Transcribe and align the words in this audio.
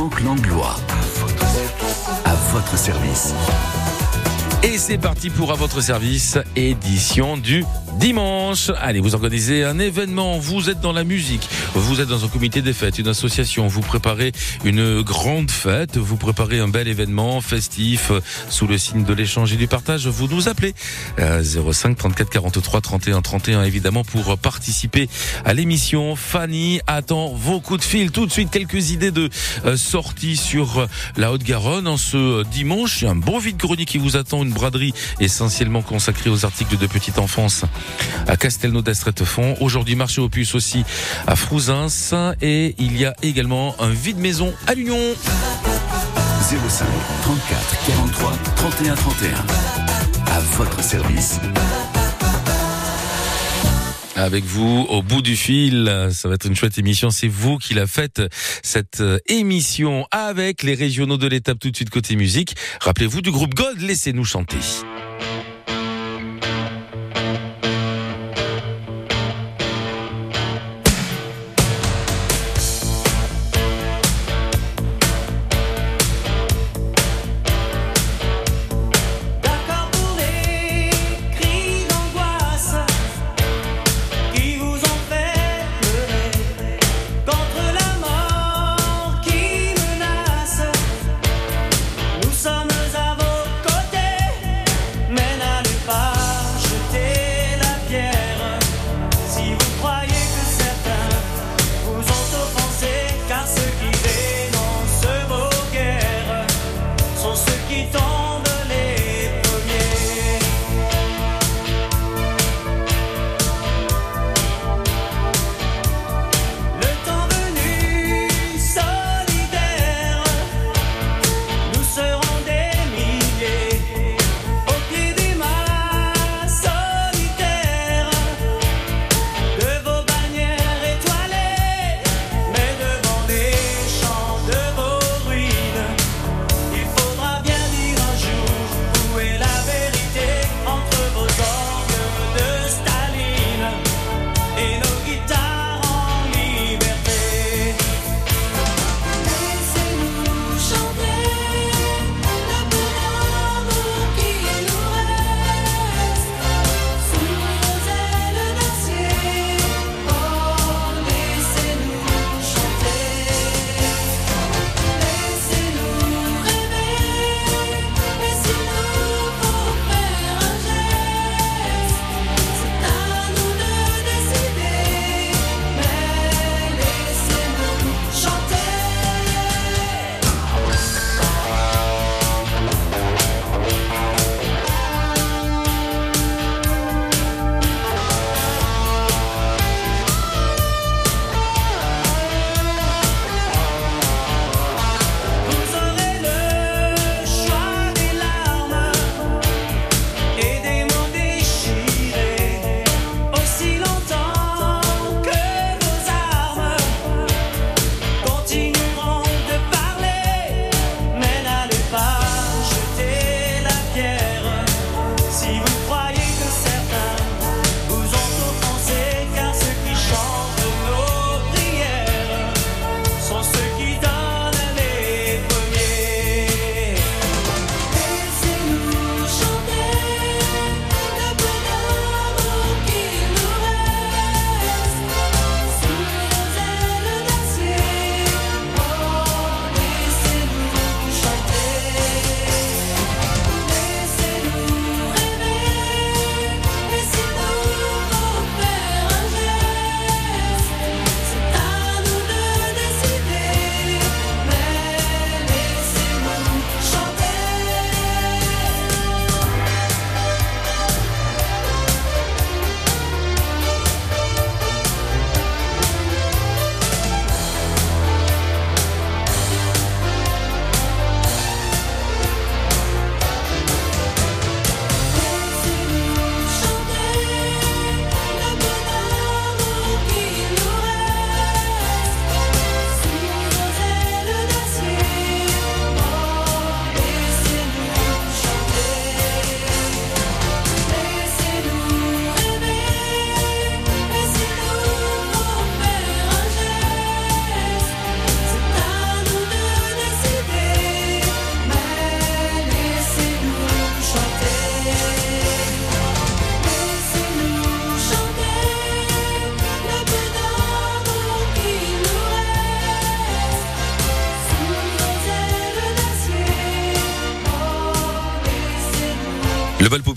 Franck 0.00 0.22
Langlois. 0.22 0.76
À 2.24 2.34
votre 2.52 2.78
service. 2.78 3.34
Et 4.62 4.76
c'est 4.76 4.98
parti 4.98 5.30
pour 5.30 5.52
à 5.52 5.54
votre 5.54 5.80
service, 5.80 6.36
édition 6.54 7.38
du 7.38 7.64
dimanche. 7.98 8.70
Allez, 8.78 9.00
vous 9.00 9.14
organisez 9.14 9.64
un 9.64 9.78
événement, 9.78 10.38
vous 10.38 10.68
êtes 10.68 10.80
dans 10.80 10.92
la 10.92 11.02
musique, 11.02 11.48
vous 11.74 12.00
êtes 12.00 12.08
dans 12.08 12.24
un 12.24 12.28
comité 12.28 12.60
des 12.60 12.74
fêtes, 12.74 12.98
une 12.98 13.08
association, 13.08 13.66
vous 13.68 13.80
préparez 13.80 14.32
une 14.64 15.00
grande 15.00 15.50
fête, 15.50 15.96
vous 15.96 16.16
préparez 16.16 16.60
un 16.60 16.68
bel 16.68 16.88
événement 16.88 17.40
festif 17.40 18.12
sous 18.50 18.66
le 18.66 18.76
signe 18.76 19.04
de 19.04 19.14
l'échange 19.14 19.52
et 19.52 19.56
du 19.56 19.66
partage, 19.66 20.06
vous 20.06 20.28
nous 20.28 20.48
appelez 20.48 20.74
05 21.18 21.96
34 21.96 22.28
43 22.30 22.80
31 22.80 23.22
31 23.22 23.64
évidemment 23.64 24.04
pour 24.04 24.36
participer 24.38 25.08
à 25.44 25.54
l'émission. 25.54 26.16
Fanny 26.16 26.80
attend 26.86 27.28
vos 27.28 27.60
coups 27.60 27.80
de 27.80 27.84
fil. 27.84 28.10
Tout 28.10 28.26
de 28.26 28.32
suite, 28.32 28.50
quelques 28.50 28.90
idées 28.90 29.10
de 29.10 29.30
euh, 29.64 29.76
sortie 29.76 30.36
sur 30.36 30.86
la 31.16 31.32
Haute-Garonne 31.32 31.88
en 31.88 31.96
ce 31.96 32.44
dimanche. 32.44 33.02
Y 33.02 33.06
a 33.06 33.10
un 33.10 33.16
beau 33.16 33.38
vide-grenier 33.38 33.84
qui 33.84 33.98
vous 33.98 34.16
attend, 34.16 34.44
braderie 34.52 34.94
essentiellement 35.20 35.82
consacrée 35.82 36.30
aux 36.30 36.44
articles 36.44 36.76
de 36.76 36.86
petite 36.86 37.18
enfance 37.18 37.64
à 38.26 38.36
Castelnau 38.36 38.82
d'Estrettefond. 38.82 39.56
Aujourd'hui, 39.60 39.96
marché 39.96 40.20
aux 40.20 40.28
puces 40.28 40.54
aussi 40.54 40.84
à 41.26 41.36
Frouzins. 41.36 41.88
Et 42.40 42.74
il 42.78 42.96
y 42.96 43.04
a 43.04 43.14
également 43.22 43.74
un 43.80 43.90
vide-maison 43.90 44.52
à 44.66 44.74
l'Union. 44.74 44.98
05 46.50 46.86
34 47.22 47.86
43 47.86 48.32
31 48.56 48.94
31. 48.94 49.30
À 50.32 50.40
votre 50.56 50.82
service. 50.82 51.38
Avec 54.20 54.44
vous 54.44 54.86
au 54.88 55.02
bout 55.02 55.22
du 55.22 55.36
fil. 55.36 56.08
Ça 56.12 56.28
va 56.28 56.34
être 56.34 56.46
une 56.46 56.54
chouette 56.54 56.78
émission. 56.78 57.10
C'est 57.10 57.28
vous 57.28 57.58
qui 57.58 57.74
la 57.74 57.86
faites, 57.86 58.22
cette 58.62 59.00
euh, 59.00 59.18
émission 59.26 60.06
avec 60.10 60.62
les 60.62 60.74
régionaux 60.74 61.16
de 61.16 61.26
l'étape 61.26 61.58
tout 61.58 61.70
de 61.70 61.76
suite 61.76 61.90
côté 61.90 62.16
musique. 62.16 62.54
Rappelez-vous 62.80 63.22
du 63.22 63.30
groupe 63.30 63.54
Gold, 63.54 63.80
laissez-nous 63.80 64.24
chanter. 64.24 64.58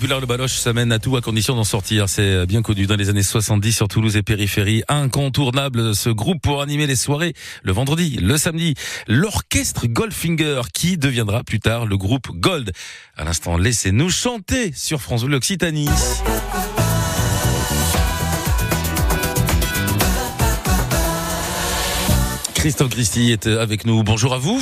Le 0.07 0.25
baloche, 0.25 0.57
ça 0.57 0.73
mène 0.73 0.91
à 0.91 0.99
tout 0.99 1.15
à 1.15 1.21
condition 1.21 1.55
d'en 1.55 1.63
sortir. 1.63 2.09
C'est 2.09 2.45
bien 2.45 2.61
connu 2.61 2.85
dans 2.85 2.95
les 2.95 3.09
années 3.09 3.23
70 3.23 3.71
sur 3.71 3.87
Toulouse 3.87 4.17
et 4.17 4.21
périphérie. 4.23 4.83
Incontournable 4.89 5.95
ce 5.95 6.09
groupe 6.09 6.41
pour 6.41 6.61
animer 6.61 6.87
les 6.87 6.95
soirées 6.95 7.33
le 7.63 7.71
vendredi, 7.71 8.17
le 8.21 8.37
samedi. 8.37 8.75
L'orchestre 9.07 9.87
Goldfinger 9.87 10.61
qui 10.73 10.97
deviendra 10.97 11.43
plus 11.43 11.59
tard 11.59 11.85
le 11.85 11.97
groupe 11.97 12.27
Gold. 12.33 12.71
À 13.15 13.23
l'instant, 13.23 13.57
laissez-nous 13.57 14.09
chanter 14.09 14.71
sur 14.75 15.01
France 15.01 15.23
Bleu 15.23 15.37
Occitanie. 15.37 15.89
Christophe 22.55 22.89
Christy 22.89 23.31
est 23.31 23.47
avec 23.47 23.85
nous. 23.85 24.03
Bonjour 24.03 24.33
à 24.33 24.37
vous. 24.37 24.61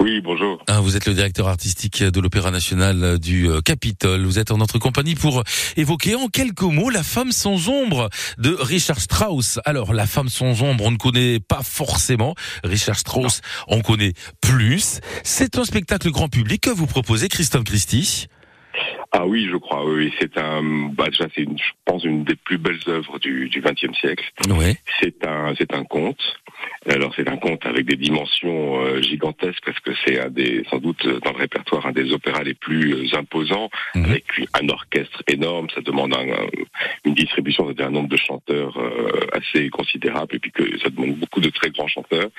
Oui, 0.00 0.22
bonjour. 0.22 0.64
Ah, 0.66 0.80
vous 0.80 0.96
êtes 0.96 1.06
le 1.06 1.12
directeur 1.12 1.46
artistique 1.46 2.02
de 2.02 2.20
l'Opéra 2.20 2.50
National 2.50 3.18
du 3.18 3.50
euh, 3.50 3.60
Capitole. 3.60 4.24
Vous 4.24 4.38
êtes 4.38 4.50
en 4.50 4.56
notre 4.56 4.78
compagnie 4.78 5.14
pour 5.14 5.44
évoquer 5.76 6.14
en 6.14 6.28
quelques 6.28 6.62
mots 6.62 6.88
La 6.88 7.02
femme 7.02 7.32
sans 7.32 7.68
ombre 7.68 8.08
de 8.38 8.50
Richard 8.58 8.98
Strauss. 8.98 9.60
Alors, 9.66 9.92
La 9.92 10.06
femme 10.06 10.30
sans 10.30 10.62
ombre, 10.62 10.84
on 10.84 10.90
ne 10.90 10.96
connaît 10.96 11.38
pas 11.38 11.62
forcément. 11.62 12.34
Richard 12.64 12.96
Strauss, 12.96 13.42
on 13.68 13.82
connaît 13.82 14.14
plus. 14.40 15.00
C'est 15.22 15.58
un 15.58 15.64
spectacle 15.64 16.10
grand 16.10 16.28
public 16.28 16.62
que 16.62 16.70
vous 16.70 16.86
proposez, 16.86 17.28
Christophe 17.28 17.64
Christie. 17.64 18.26
Ah 19.12 19.26
oui, 19.26 19.48
je 19.50 19.56
crois. 19.56 19.84
Oui, 19.84 20.12
c'est 20.20 20.38
un. 20.38 20.62
Bah, 20.94 21.06
déjà, 21.10 21.26
c'est, 21.34 21.42
je 21.42 21.72
pense, 21.84 22.04
une 22.04 22.24
des 22.24 22.36
plus 22.36 22.58
belles 22.58 22.80
œuvres 22.86 23.18
du 23.18 23.50
XXe 23.54 23.98
siècle. 23.98 24.24
Oui. 24.48 24.76
C'est 25.00 25.26
un, 25.26 25.52
c'est 25.58 25.74
un 25.74 25.84
conte. 25.84 26.20
Alors, 26.88 27.12
c'est 27.14 27.28
un 27.28 27.36
conte 27.36 27.64
avec 27.66 27.86
des 27.86 27.96
dimensions 27.96 28.80
euh, 28.82 29.02
gigantesques 29.02 29.62
parce 29.64 29.78
que 29.80 29.90
c'est 30.04 30.18
un 30.20 30.30
des, 30.30 30.64
sans 30.70 30.78
doute, 30.78 31.06
dans 31.24 31.32
le 31.32 31.36
répertoire, 31.38 31.86
un 31.86 31.92
des 31.92 32.12
opéras 32.12 32.42
les 32.42 32.54
plus 32.54 32.94
euh, 32.94 33.16
imposants, 33.18 33.68
Mhm. 33.94 34.04
avec 34.04 34.24
un 34.60 34.68
orchestre 34.68 35.22
énorme. 35.28 35.68
Ça 35.74 35.80
demande 35.80 36.14
un, 36.14 36.28
un- 36.28 36.48
une 37.04 37.14
distribution, 37.14 37.64
c'est-à-dire 37.66 37.86
un 37.86 37.90
nombre 37.90 38.08
de 38.08 38.16
chanteurs 38.16 38.76
euh, 38.78 39.10
assez 39.32 39.68
considérable, 39.70 40.36
et 40.36 40.38
puis 40.38 40.50
que 40.52 40.78
ça 40.78 40.88
demande 40.90 41.16
beaucoup 41.16 41.40
de 41.40 41.50
très 41.50 41.70
grands 41.70 41.88
chanteurs. 41.88 42.30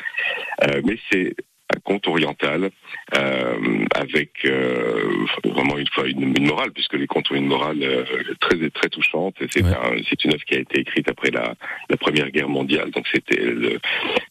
Euh, 0.63 0.81
mais 0.85 0.97
c'est 1.11 1.35
conte 1.83 2.07
oriental 2.07 2.69
euh, 3.17 3.85
avec 3.95 4.31
euh, 4.45 5.25
vraiment 5.45 5.77
une 5.77 5.87
fois 5.87 6.07
une, 6.07 6.33
une 6.37 6.45
morale 6.47 6.71
puisque 6.71 6.93
les 6.93 7.07
contes 7.07 7.31
ont 7.31 7.35
une 7.35 7.47
morale 7.47 7.79
euh, 7.81 8.03
très 8.39 8.69
très 8.69 8.89
touchante. 8.89 9.35
Et 9.41 9.47
c'est 9.51 9.63
Ouais. 9.63 9.71
un- 9.75 9.95
une 10.23 10.33
œuvre 10.33 10.43
qui 10.43 10.55
a 10.55 10.59
été 10.59 10.79
écrite 10.81 11.07
après 11.09 11.31
la, 11.31 11.55
la 11.89 11.97
première 11.97 12.29
guerre 12.31 12.49
mondiale. 12.49 12.91
Donc 12.91 13.05
c'était 13.13 13.39
le- 13.41 13.79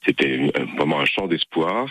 c'était 0.07 0.51
vraiment 0.77 1.01
un 1.01 1.05
chant 1.05 1.27
d'espoir 1.27 1.87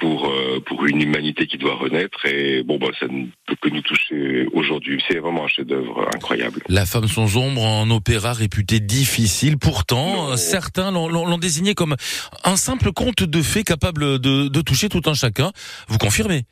pour 0.00 0.26
euh, 0.28 0.60
pour 0.66 0.84
une 0.86 1.02
humanité 1.02 1.46
qui 1.46 1.58
doit 1.58 1.74
renaître 1.76 2.24
et 2.26 2.62
bon 2.62 2.78
bah 2.78 2.88
ça 2.98 3.06
ne 3.06 3.26
peut 3.46 3.56
que 3.60 3.68
nous 3.68 3.82
toucher 3.82 4.46
aujourd'hui 4.52 5.02
c'est 5.06 5.18
vraiment 5.18 5.44
un 5.44 5.48
chef-d'œuvre 5.48 6.08
incroyable 6.14 6.62
La 6.68 6.86
femme 6.86 7.06
sans 7.08 7.36
ombre 7.36 7.62
en 7.62 7.88
opéra 7.90 8.32
réputé 8.32 8.80
difficile. 8.80 9.58
Pourtant, 9.58 10.30
Non. 10.30 10.36
certains 10.36 10.90
l'ont 10.90 11.38
désigné 11.38 11.74
comme 11.74 11.96
un 12.44 12.56
simple 12.56 12.92
conte 12.92 13.22
de 13.22 13.42
fées 13.42 13.62
capable 13.64 14.18
de, 14.18 14.48
de 14.48 14.60
toucher 14.62 14.88
tout 14.88 15.02
un 15.06 15.14
chacun. 15.14 15.52
Vous 15.88 15.98
confirmez? 15.98 16.44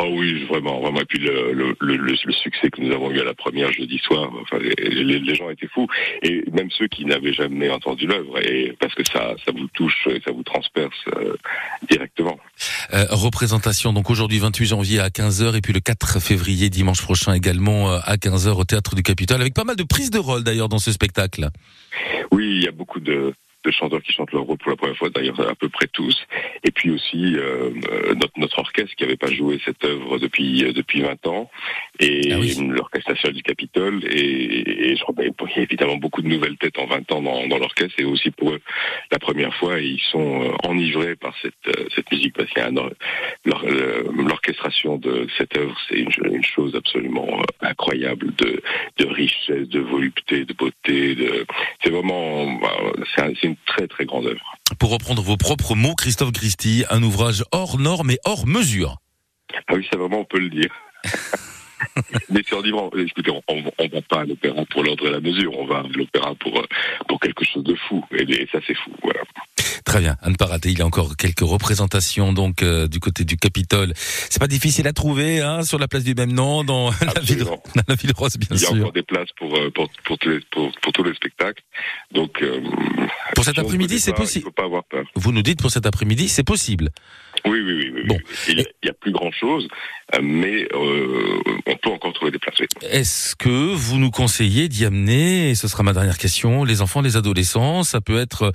Oh 0.00 0.06
oui, 0.12 0.44
vraiment, 0.44 0.80
vraiment. 0.80 1.00
Et 1.00 1.04
puis 1.06 1.18
le, 1.18 1.52
le, 1.52 1.76
le, 1.80 1.96
le- 1.96 2.16
le 2.24 2.32
succès 2.32 2.70
que 2.70 2.80
nous 2.80 2.92
avons 2.94 3.10
eu 3.10 3.18
à 3.20 3.24
la 3.24 3.34
première 3.34 3.72
jeudi 3.72 3.98
soir, 3.98 4.30
enfin, 4.42 4.58
les, 4.60 5.34
gens 5.34 5.50
étaient 5.50 5.66
fous. 5.66 5.88
Et 6.22 6.44
même 6.52 6.70
ceux 6.70 6.86
qui 6.86 7.04
n'avaient 7.04 7.32
jamais 7.32 7.68
entendu 7.68 8.06
l'œuvre, 8.06 8.38
et 8.40 8.76
parce 8.80 8.94
que 8.94 9.02
ça, 9.04 9.34
ça 9.44 9.50
vous 9.52 9.66
touche 9.74 10.06
et 10.06 10.20
ça 10.24 10.30
vous 10.30 10.44
transperce 10.44 10.96
euh, 11.16 11.34
directement. 11.90 12.38
Euh, 12.94 13.06
représentation 13.10 13.92
donc 13.92 14.08
aujourd'hui 14.10 14.38
28 14.38 14.66
janvier 14.66 15.00
à 15.00 15.08
15h 15.08 15.56
et 15.56 15.60
puis 15.60 15.72
le 15.72 15.80
4 15.80 16.20
février 16.20 16.70
dimanche 16.70 17.02
prochain 17.02 17.32
également 17.32 17.92
euh, 17.92 17.98
à 18.04 18.16
15h 18.16 18.50
au 18.52 18.64
théâtre 18.64 18.94
du 18.94 19.02
Capitole 19.02 19.40
avec 19.40 19.54
pas 19.54 19.64
mal 19.64 19.76
de 19.76 19.82
prises 19.82 20.10
de 20.10 20.18
rôle 20.18 20.44
d'ailleurs 20.44 20.68
dans 20.68 20.78
ce 20.78 20.92
spectacle. 20.92 21.48
Oui, 22.32 22.46
il 22.56 22.64
y 22.64 22.68
a 22.68 22.72
beaucoup 22.72 23.00
de, 23.00 23.34
de 23.68 23.74
chanteurs 23.74 24.02
qui 24.02 24.12
chantent 24.12 24.32
leur 24.32 24.42
rôle 24.42 24.58
pour 24.58 24.70
la 24.70 24.76
première 24.76 24.96
fois, 24.96 25.10
d'ailleurs 25.10 25.40
à 25.40 25.54
peu 25.54 25.68
près 25.68 25.86
tous. 25.86 26.16
Et 26.64 26.70
puis 26.70 26.90
aussi 26.90 27.36
euh, 27.36 27.70
euh, 27.90 28.14
notre, 28.14 28.38
notre 28.38 28.58
orchestre 28.58 28.94
qui 28.96 29.04
n'avait 29.04 29.16
pas 29.16 29.30
joué 29.30 29.60
cette 29.64 29.84
œuvre 29.84 30.18
depuis 30.18 30.64
euh, 30.64 30.72
depuis 30.72 31.02
20 31.02 31.26
ans, 31.26 31.50
et 32.00 32.32
Ah 32.32 32.38
oui. 32.38 32.56
l'orchestre 32.70 33.10
national 33.10 33.34
du 33.34 33.42
Capitole. 33.42 34.04
Et, 34.10 34.90
et 34.90 34.96
je 34.96 35.02
crois 35.02 35.14
qu'il 35.14 35.56
y 35.56 35.60
a 35.60 35.62
évidemment 35.62 35.96
beaucoup 35.96 36.22
de 36.22 36.28
nouvelles 36.28 36.56
têtes 36.56 36.78
en 36.78 36.86
20 36.86 37.12
ans 37.12 37.22
dans, 37.22 37.46
dans 37.46 37.58
l'orchestre, 37.58 37.94
et 37.98 38.04
aussi 38.04 38.30
pour 38.30 38.50
eux 38.52 38.60
la 39.12 39.18
première 39.18 39.54
fois, 39.54 39.78
et 39.78 39.84
ils 39.84 40.02
sont 40.12 40.54
enivrés 40.64 41.16
par 41.16 41.34
cette 41.42 41.54
cette 41.94 42.10
musique 42.10 42.34
parce 42.34 42.48
qu'il 42.50 42.62
y 42.62 42.66
a 42.66 42.70
l'orchestration 43.44 44.96
de 44.96 45.26
cette 45.36 45.56
œuvre, 45.56 45.76
c'est 45.88 45.98
une, 45.98 46.10
une 46.32 46.44
chose 46.44 46.74
absolument 46.74 47.42
incroyable 47.60 48.34
de 48.36 48.62
de 48.98 49.06
richesse, 49.06 49.68
de 49.68 49.80
volupté, 49.80 50.44
de 50.44 50.52
beauté. 50.54 51.14
De... 51.14 51.46
C'est 51.82 51.90
vraiment, 51.90 52.52
bah, 52.60 52.76
c'est 53.14 53.44
une 53.44 53.56
très 53.66 53.86
très 53.86 54.04
grande 54.04 54.26
œuvre. 54.26 54.54
Pour 54.78 54.90
reprendre 54.90 55.22
vos 55.22 55.36
propres 55.36 55.74
mots, 55.74 55.94
Christophe 55.94 56.32
Christie, 56.32 56.84
un 56.90 57.02
ouvrage 57.02 57.44
hors 57.52 57.78
norme 57.78 58.10
et 58.10 58.18
hors 58.24 58.46
mesure. 58.46 58.96
Ah 59.68 59.74
oui, 59.74 59.86
ça 59.90 59.98
vraiment 59.98 60.20
on 60.20 60.24
peut 60.24 60.40
le 60.40 60.50
dire. 60.50 60.70
Mais 62.30 62.42
en 62.52 62.62
disant, 62.62 62.90
écoutez, 62.96 63.30
on, 63.30 63.42
on 63.48 63.88
va 63.88 64.02
pas 64.02 64.20
à 64.20 64.24
l'opéra 64.24 64.64
pour 64.70 64.82
l'ordre 64.84 65.06
et 65.08 65.10
la 65.10 65.20
mesure, 65.20 65.58
on 65.58 65.66
va 65.66 65.78
à 65.78 65.82
l'opéra 65.94 66.34
pour 66.36 66.58
euh, 66.58 66.64
pour 67.08 67.20
quelque 67.20 67.44
chose 67.44 67.64
de 67.64 67.74
fou. 67.74 68.04
Et, 68.12 68.22
et 68.22 68.48
ça 68.52 68.58
c'est 68.66 68.74
fou, 68.74 68.90
voilà. 69.02 69.20
Très 69.84 70.00
bien, 70.00 70.16
à 70.22 70.28
ne 70.28 70.34
pas 70.34 70.46
rater. 70.46 70.70
Il 70.70 70.78
y 70.78 70.82
a 70.82 70.86
encore 70.86 71.16
quelques 71.16 71.40
représentations 71.40 72.32
donc 72.34 72.62
euh, 72.62 72.88
du 72.88 73.00
côté 73.00 73.24
du 73.24 73.36
Capitole. 73.36 73.92
C'est 73.96 74.38
pas 74.38 74.46
difficile 74.46 74.86
à 74.86 74.92
trouver 74.92 75.40
hein, 75.40 75.62
sur 75.62 75.78
la 75.78 75.88
place 75.88 76.04
du 76.04 76.14
même 76.14 76.32
nom 76.32 76.62
dans 76.62 76.90
la 77.14 77.20
ville, 77.22 77.44
dans 77.44 77.60
la 77.88 77.94
ville 77.94 78.12
rose 78.14 78.36
bien 78.36 78.48
Il 78.50 78.60
y 78.60 78.64
a 78.64 78.68
sûr. 78.68 78.76
encore 78.76 78.92
des 78.92 79.02
places 79.02 79.30
pour 79.38 79.56
euh, 79.56 79.70
pour 79.70 79.88
pour 80.04 80.18
tous 80.18 80.28
les 80.28 80.40
pour, 80.50 80.70
pour 80.82 80.92
tous 80.92 81.02
les 81.04 81.14
spectacles. 81.14 81.62
Donc 82.12 82.42
euh, 82.42 82.60
Pour 83.34 83.44
cet 83.44 83.54
si 83.54 83.60
après-midi, 83.60 83.98
c'est 83.98 84.12
possible. 84.12 84.50
Vous 85.14 85.32
nous 85.32 85.42
dites 85.42 85.60
pour 85.60 85.70
cet 85.70 85.86
après-midi, 85.86 86.28
c'est 86.28 86.44
possible. 86.44 86.90
Oui, 87.46 87.60
oui, 87.60 87.74
oui. 87.78 87.92
oui, 87.94 88.02
Bon. 88.06 88.18
Il 88.48 88.64
y 88.84 88.88
a, 88.88 88.92
plus 88.92 89.12
grand 89.12 89.30
chose, 89.32 89.68
mais 90.22 90.66
euh, 90.74 91.38
on 91.66 91.76
peut 91.76 91.90
encore 91.90 92.12
trouver 92.12 92.30
des 92.30 92.38
places. 92.38 92.56
Est-ce 92.82 93.36
que 93.36 93.48
vous 93.74 93.98
nous 93.98 94.10
conseillez 94.10 94.68
d'y 94.68 94.84
amener, 94.84 95.50
et 95.50 95.54
ce 95.54 95.68
sera 95.68 95.82
ma 95.82 95.92
dernière 95.92 96.18
question, 96.18 96.64
les 96.64 96.80
enfants, 96.82 97.00
les 97.00 97.16
adolescents? 97.16 97.82
Ça 97.84 98.00
peut 98.00 98.18
être 98.18 98.52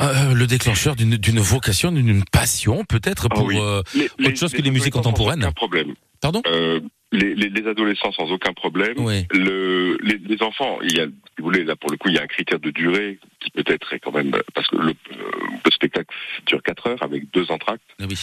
euh, 0.00 0.34
le 0.34 0.46
déclencheur 0.46 0.96
d'une 0.96 1.40
vocation, 1.40 1.92
d'une 1.92 2.24
passion, 2.32 2.84
peut-être 2.84 3.28
Ah 3.30 3.34
pour. 3.34 3.50
euh, 3.50 3.82
Les- 3.94 4.08
Autre 4.26 4.36
chose 4.38 4.52
que 4.52 4.62
les 4.62 4.70
musiques 4.70 4.94
adolescents 4.94 5.02
sans 5.02 5.10
contemporaines? 5.10 5.42
Aucun 5.44 5.52
problème. 5.52 5.94
Pardon? 6.20 6.42
Euh, 6.46 6.80
les, 7.12 7.34
les, 7.34 7.48
les 7.48 7.66
adolescents 7.66 8.12
sans 8.12 8.30
aucun 8.30 8.52
problème. 8.52 8.94
Oui. 8.98 9.26
Le, 9.32 9.96
les, 10.02 10.18
les 10.18 10.42
enfants, 10.42 10.78
il 10.82 10.96
y 10.96 11.00
a, 11.00 11.06
si 11.06 11.12
vous 11.38 11.44
voulez, 11.44 11.64
là 11.64 11.74
pour 11.76 11.90
le 11.90 11.96
coup, 11.96 12.08
il 12.08 12.14
y 12.14 12.18
a 12.18 12.22
un 12.22 12.26
critère 12.26 12.58
de 12.60 12.70
durée 12.70 13.18
qui 13.40 13.50
peut-être 13.50 13.92
est 13.94 13.98
quand 14.00 14.12
même 14.12 14.30
parce 14.54 14.66
que 14.68 14.76
le, 14.76 14.90
euh, 14.90 15.30
le 15.64 15.70
spectacle 15.70 16.14
dure 16.46 16.62
4 16.62 16.86
heures 16.88 17.02
avec 17.02 17.30
deux 17.32 17.50
entractes. 17.50 17.82
Ah 18.00 18.04
Oui. 18.08 18.16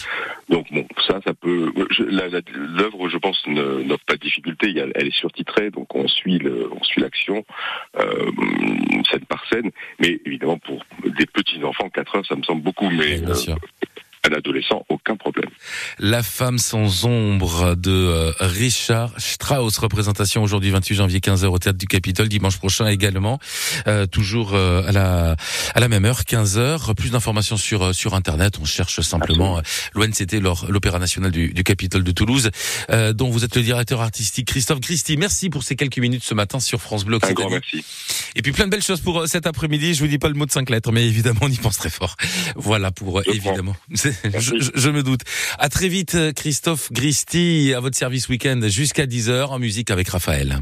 Donc 0.48 0.72
bon, 0.72 0.86
ça, 1.08 1.20
ça 1.26 1.34
peut. 1.34 1.72
L'œuvre, 2.54 3.08
je 3.08 3.18
pense, 3.18 3.44
ne- 3.46 3.82
n'offre 3.82 4.04
pas 4.04 4.14
de 4.14 4.20
difficulté. 4.20 4.68
Il 4.68 4.76
y 4.76 4.80
a- 4.80 4.86
elle 4.94 5.08
est 5.08 5.16
surtitrée, 5.16 5.70
donc 5.70 5.94
on 5.94 6.06
suit 6.06 6.38
le, 6.38 6.70
on 6.72 6.82
suit 6.84 7.00
l'action 7.00 7.44
euh, 7.98 8.30
scène 9.10 9.24
par 9.28 9.44
scène. 9.48 9.70
Mais 9.98 10.20
évidemment, 10.26 10.58
pour 10.58 10.84
des 11.04 11.26
petits 11.26 11.62
enfants, 11.64 11.88
4 11.90 12.16
heures, 12.16 12.26
ça 12.26 12.36
me 12.36 12.42
semble 12.42 12.62
beaucoup. 12.62 12.88
Mais 12.90 13.18
Bien 13.18 13.30
euh, 13.30 13.34
sûr. 13.34 13.56
Un 14.26 14.36
adolescent, 14.36 14.84
aucun 14.88 15.16
problème. 15.16 15.50
La 15.98 16.22
femme 16.22 16.58
sans 16.58 17.04
ombre 17.04 17.74
de 17.76 17.90
euh, 17.90 18.32
Richard 18.40 19.12
Strauss, 19.18 19.78
représentation 19.78 20.42
aujourd'hui 20.42 20.70
28 20.70 20.94
janvier 20.94 21.20
15h 21.20 21.46
au 21.46 21.58
théâtre 21.58 21.78
du 21.78 21.86
Capitole, 21.86 22.28
dimanche 22.28 22.58
prochain 22.58 22.86
également, 22.88 23.38
euh, 23.86 24.06
toujours 24.06 24.54
euh, 24.54 24.86
à 24.86 24.92
la 24.92 25.36
à 25.74 25.80
la 25.80 25.88
même 25.88 26.04
heure 26.04 26.20
15h. 26.20 26.94
Plus 26.94 27.10
d'informations 27.10 27.56
sur 27.56 27.82
euh, 27.82 27.92
sur 27.92 28.14
internet, 28.14 28.58
on 28.60 28.64
cherche 28.64 29.00
simplement 29.00 29.60
l'ONCT, 29.94 30.40
l'Opéra 30.68 30.98
national 30.98 31.30
du, 31.30 31.52
du 31.52 31.64
Capitole 31.64 32.04
de 32.04 32.12
Toulouse, 32.12 32.50
euh, 32.90 33.12
dont 33.12 33.30
vous 33.30 33.44
êtes 33.44 33.56
le 33.56 33.62
directeur 33.62 34.00
artistique 34.00 34.48
Christophe 34.48 34.80
Christie. 34.80 35.16
Merci 35.16 35.50
pour 35.50 35.62
ces 35.62 35.76
quelques 35.76 35.98
minutes 35.98 36.24
ce 36.24 36.34
matin 36.34 36.60
sur 36.60 36.80
France 36.80 37.04
Bleu 37.04 37.18
Un 37.22 37.32
grand 37.32 37.50
merci. 37.50 37.84
Et 38.38 38.42
puis 38.42 38.52
plein 38.52 38.66
de 38.66 38.70
belles 38.70 38.82
choses 38.82 39.00
pour 39.00 39.20
euh, 39.22 39.26
cet 39.26 39.46
après-midi. 39.46 39.94
Je 39.94 40.00
vous 40.00 40.06
dis 40.08 40.18
pas 40.18 40.28
le 40.28 40.34
mot 40.34 40.46
de 40.46 40.50
cinq 40.52 40.68
lettres, 40.70 40.92
mais 40.92 41.04
évidemment 41.06 41.40
on 41.42 41.48
y 41.48 41.56
pense 41.56 41.78
très 41.78 41.90
fort. 41.90 42.14
Voilà 42.56 42.90
pour 42.92 43.18
euh, 43.18 43.22
Je 43.26 43.32
évidemment. 43.32 43.74
Je, 43.90 44.10
je- 44.60 44.70
je 44.74 44.90
me 44.90 45.02
doute. 45.02 45.22
À 45.58 45.68
très 45.68 45.88
vite, 45.88 46.14
euh, 46.14 46.32
Christophe 46.32 46.92
Gristi, 46.92 47.72
à 47.74 47.80
votre 47.80 47.96
service 47.96 48.28
week-end 48.28 48.60
jusqu'à 48.68 49.06
10h 49.06 49.46
en 49.46 49.58
musique 49.58 49.90
avec 49.90 50.08
Raphaël. 50.10 50.60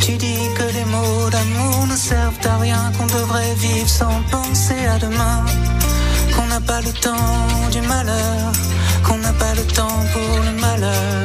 Tu 0.00 0.12
dis 0.16 0.38
que 0.58 0.64
les 0.74 0.84
mots 0.84 1.30
d'amour 1.30 1.86
ne 1.86 1.96
servent 1.96 2.38
à 2.46 2.58
rien, 2.58 2.92
qu'on 2.98 3.06
devrait 3.06 3.54
vivre 3.56 3.88
sans 3.88 4.22
penser 4.30 4.84
à 4.86 4.98
demain, 4.98 5.44
qu'on 6.36 6.46
n'a 6.46 6.60
pas 6.60 6.80
le 6.82 6.92
temps 6.92 7.70
du 7.72 7.80
malheur, 7.80 8.52
qu'on 9.04 9.18
n'a 9.18 9.32
pas 9.32 9.54
le 9.54 9.62
temps 9.62 10.00
pour 10.12 10.38
le 10.46 10.52
malheur. 10.60 11.24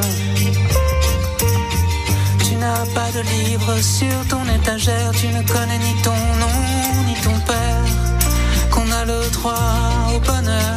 Tu 2.44 2.54
n'as 2.56 2.86
pas 2.94 3.10
de 3.16 3.22
livre 3.36 3.74
sur 3.80 4.16
ton 4.28 4.44
étagère, 4.58 5.10
tu 5.12 5.28
ne 5.28 5.42
connais 5.42 5.78
ni 5.78 5.94
ton 6.02 6.20
nom 6.42 6.56
ni 7.06 7.14
ton 7.22 7.36
père. 7.50 7.84
Qu'on 8.70 8.90
a 8.90 9.04
le 9.04 9.30
droit 9.30 9.76
au 10.14 10.20
bonheur, 10.20 10.76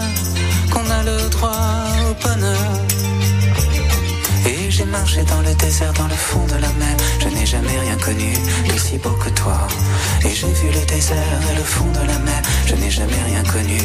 qu'on 0.72 0.90
a 0.90 1.04
le 1.04 1.30
droit 1.30 1.70
au 2.10 2.14
bonheur. 2.26 2.72
Et 4.46 4.70
j'ai 4.70 4.86
marché 4.86 5.24
dans 5.24 5.42
le 5.42 5.54
désert, 5.56 5.94
dans 5.94 6.08
le 6.08 6.16
fond 6.16 6.46
de 6.48 6.56
la 6.66 6.72
mer. 6.82 6.96
Je 7.20 7.30
n'ai 7.30 7.46
jamais 7.46 7.80
rien 7.80 7.98
connu 7.98 8.34
d'aussi 8.68 8.98
beau 8.98 9.16
que 9.24 9.30
toi. 9.30 9.68
Et 10.26 10.34
j'ai 10.34 10.52
vu 10.60 10.68
le 10.68 10.86
désert 10.86 11.40
et 11.52 11.56
le 11.56 11.64
fond 11.64 11.90
de 11.92 12.06
la 12.12 12.20
mer. 12.20 12.42
Je 12.66 12.76
n'ai 12.76 12.92
jamais 12.92 13.22
rien 13.26 13.44
connu 13.44 13.80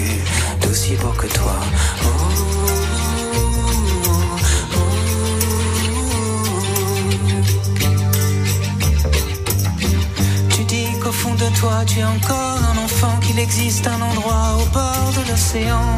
d'aussi 0.60 0.94
beau 0.96 1.12
que 1.20 1.26
toi. 1.26 1.56
Oh. 2.04 2.77
De 11.38 11.48
toi, 11.56 11.84
tu 11.86 12.00
es 12.00 12.04
encore 12.04 12.58
un 12.72 12.78
enfant, 12.84 13.16
qu'il 13.20 13.38
existe 13.38 13.86
un 13.86 14.00
endroit 14.00 14.56
au 14.60 14.66
bord 14.72 15.12
de 15.16 15.30
l'océan 15.30 15.96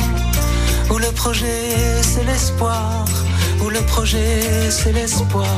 où 0.91 0.99
le 0.99 1.11
projet 1.13 2.03
c'est 2.03 2.25
l'espoir, 2.25 3.05
où 3.63 3.71
le 3.71 3.81
projet 3.83 4.71
c'est 4.71 4.93
l'espoir. 4.93 5.57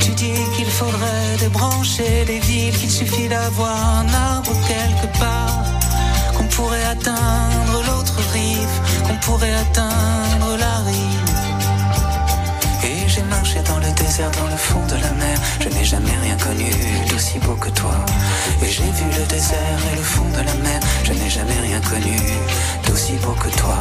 Tu 0.00 0.10
dis 0.10 0.40
qu'il 0.56 0.66
faudrait 0.66 1.36
débrancher 1.38 2.24
les 2.26 2.40
villes, 2.40 2.76
qu'il 2.76 2.90
suffit 2.90 3.28
d'avoir 3.28 3.76
un 4.00 4.08
arbre 4.12 4.52
quelque 4.68 5.18
part, 5.18 5.64
qu'on 6.36 6.48
pourrait 6.56 6.84
atteindre 6.84 7.76
l'autre 7.88 8.18
rive, 8.32 8.76
qu'on 9.06 9.16
pourrait 9.26 9.54
atteindre 9.54 10.56
la 10.58 10.76
rive. 10.90 11.24
Et 12.84 13.08
j'ai 13.08 13.22
marché 13.22 13.60
dans 13.62 13.78
le 13.78 13.90
désert, 13.92 14.30
dans 14.32 14.48
le 14.54 14.56
fond 14.56 14.84
de 14.86 14.96
la 15.00 15.12
mer. 15.12 15.38
Je 15.60 15.68
n'ai 15.68 15.84
jamais 15.84 16.16
rien 16.22 16.36
connu 16.36 16.63
j'ai 18.76 18.90
vu 18.90 19.04
le 19.20 19.24
désert 19.26 19.80
et 19.92 19.96
le 19.96 20.02
fond 20.02 20.28
de 20.30 20.42
la 20.50 20.54
mer. 20.54 20.80
Je 21.04 21.12
n'ai 21.12 21.30
jamais 21.30 21.60
rien 21.62 21.80
connu 21.80 22.16
d'aussi 22.84 23.12
beau 23.22 23.34
que 23.42 23.50
toi. 23.56 23.78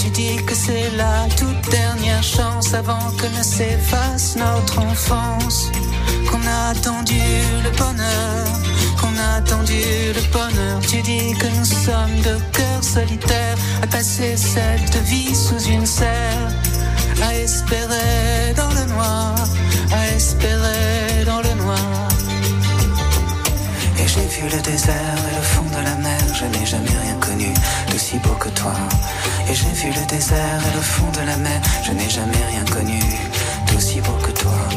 Tu 0.00 0.08
dis 0.10 0.36
que 0.46 0.54
c'est 0.54 0.90
la 0.96 1.26
toute 1.36 1.70
dernière 1.70 2.22
chance 2.22 2.72
avant 2.72 3.10
que 3.18 3.26
ne 3.36 3.42
s'efface 3.42 4.36
notre 4.36 4.78
enfance. 4.78 5.70
Qu'on 6.30 6.40
a 6.46 6.70
attendu 6.70 7.20
le 7.64 7.70
bonheur, 7.76 8.46
attendu 9.36 9.82
le 10.14 10.22
bonheur. 10.32 10.80
Tu 10.80 11.02
dis 11.02 11.34
que 11.38 11.46
nous 11.58 11.64
sommes 11.64 12.18
de 12.22 12.36
cœurs 12.52 12.82
solitaires 12.82 13.56
à 13.82 13.86
passer 13.86 14.36
cette 14.36 14.96
vie 15.04 15.34
sous 15.34 15.62
une 15.68 15.86
serre, 15.86 16.48
à 17.22 17.34
espérer 17.34 18.54
dans 18.56 18.70
le 18.70 18.84
noir, 18.92 19.34
à 19.92 20.14
espérer 20.16 21.24
dans 21.26 21.40
le 21.40 21.54
noir. 21.62 22.08
Et 23.98 24.06
j'ai 24.06 24.26
vu 24.26 24.48
le 24.50 24.62
désert 24.62 25.18
et 25.30 25.36
le 25.36 25.42
fond 25.42 25.64
de 25.76 25.84
la 25.84 25.96
mer, 25.96 26.20
je 26.34 26.44
n'ai 26.44 26.66
jamais 26.66 26.96
rien 27.04 27.16
connu 27.20 27.52
d'aussi 27.90 28.18
beau 28.18 28.34
que 28.34 28.48
toi. 28.50 28.74
Et 29.50 29.54
j'ai 29.54 29.72
vu 29.80 29.88
le 29.88 30.06
désert 30.06 30.60
et 30.70 30.76
le 30.76 30.82
fond 30.82 31.10
de 31.20 31.26
la 31.26 31.36
mer, 31.36 31.60
je 31.84 31.92
n'ai 31.92 32.08
jamais 32.08 32.44
rien 32.50 32.64
connu 32.72 33.00
d'aussi 33.66 34.00
beau 34.00 34.16
que 34.24 34.30
toi. 34.30 34.67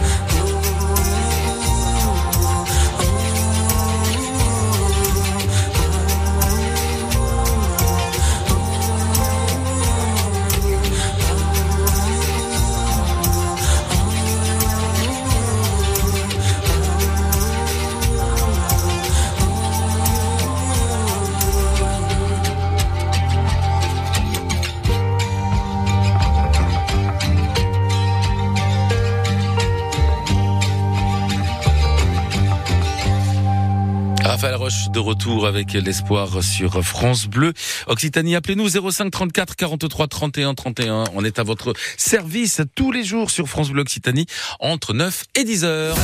De 34.91 34.99
retour 34.99 35.47
avec 35.47 35.73
l'espoir 35.73 36.43
sur 36.43 36.83
France 36.83 37.27
Bleu. 37.27 37.53
Occitanie, 37.87 38.35
appelez-nous 38.35 38.69
05 38.91 39.09
34 39.09 39.55
43 39.55 40.07
31 40.07 40.53
31. 40.53 41.03
On 41.15 41.23
est 41.23 41.39
à 41.39 41.43
votre 41.43 41.73
service 41.97 42.61
tous 42.75 42.91
les 42.91 43.03
jours 43.03 43.31
sur 43.31 43.47
France 43.47 43.69
Bleu 43.69 43.81
Occitanie 43.81 44.25
entre 44.59 44.93
9 44.93 45.25
et 45.35 45.43
10 45.43 45.63
heures. 45.63 45.97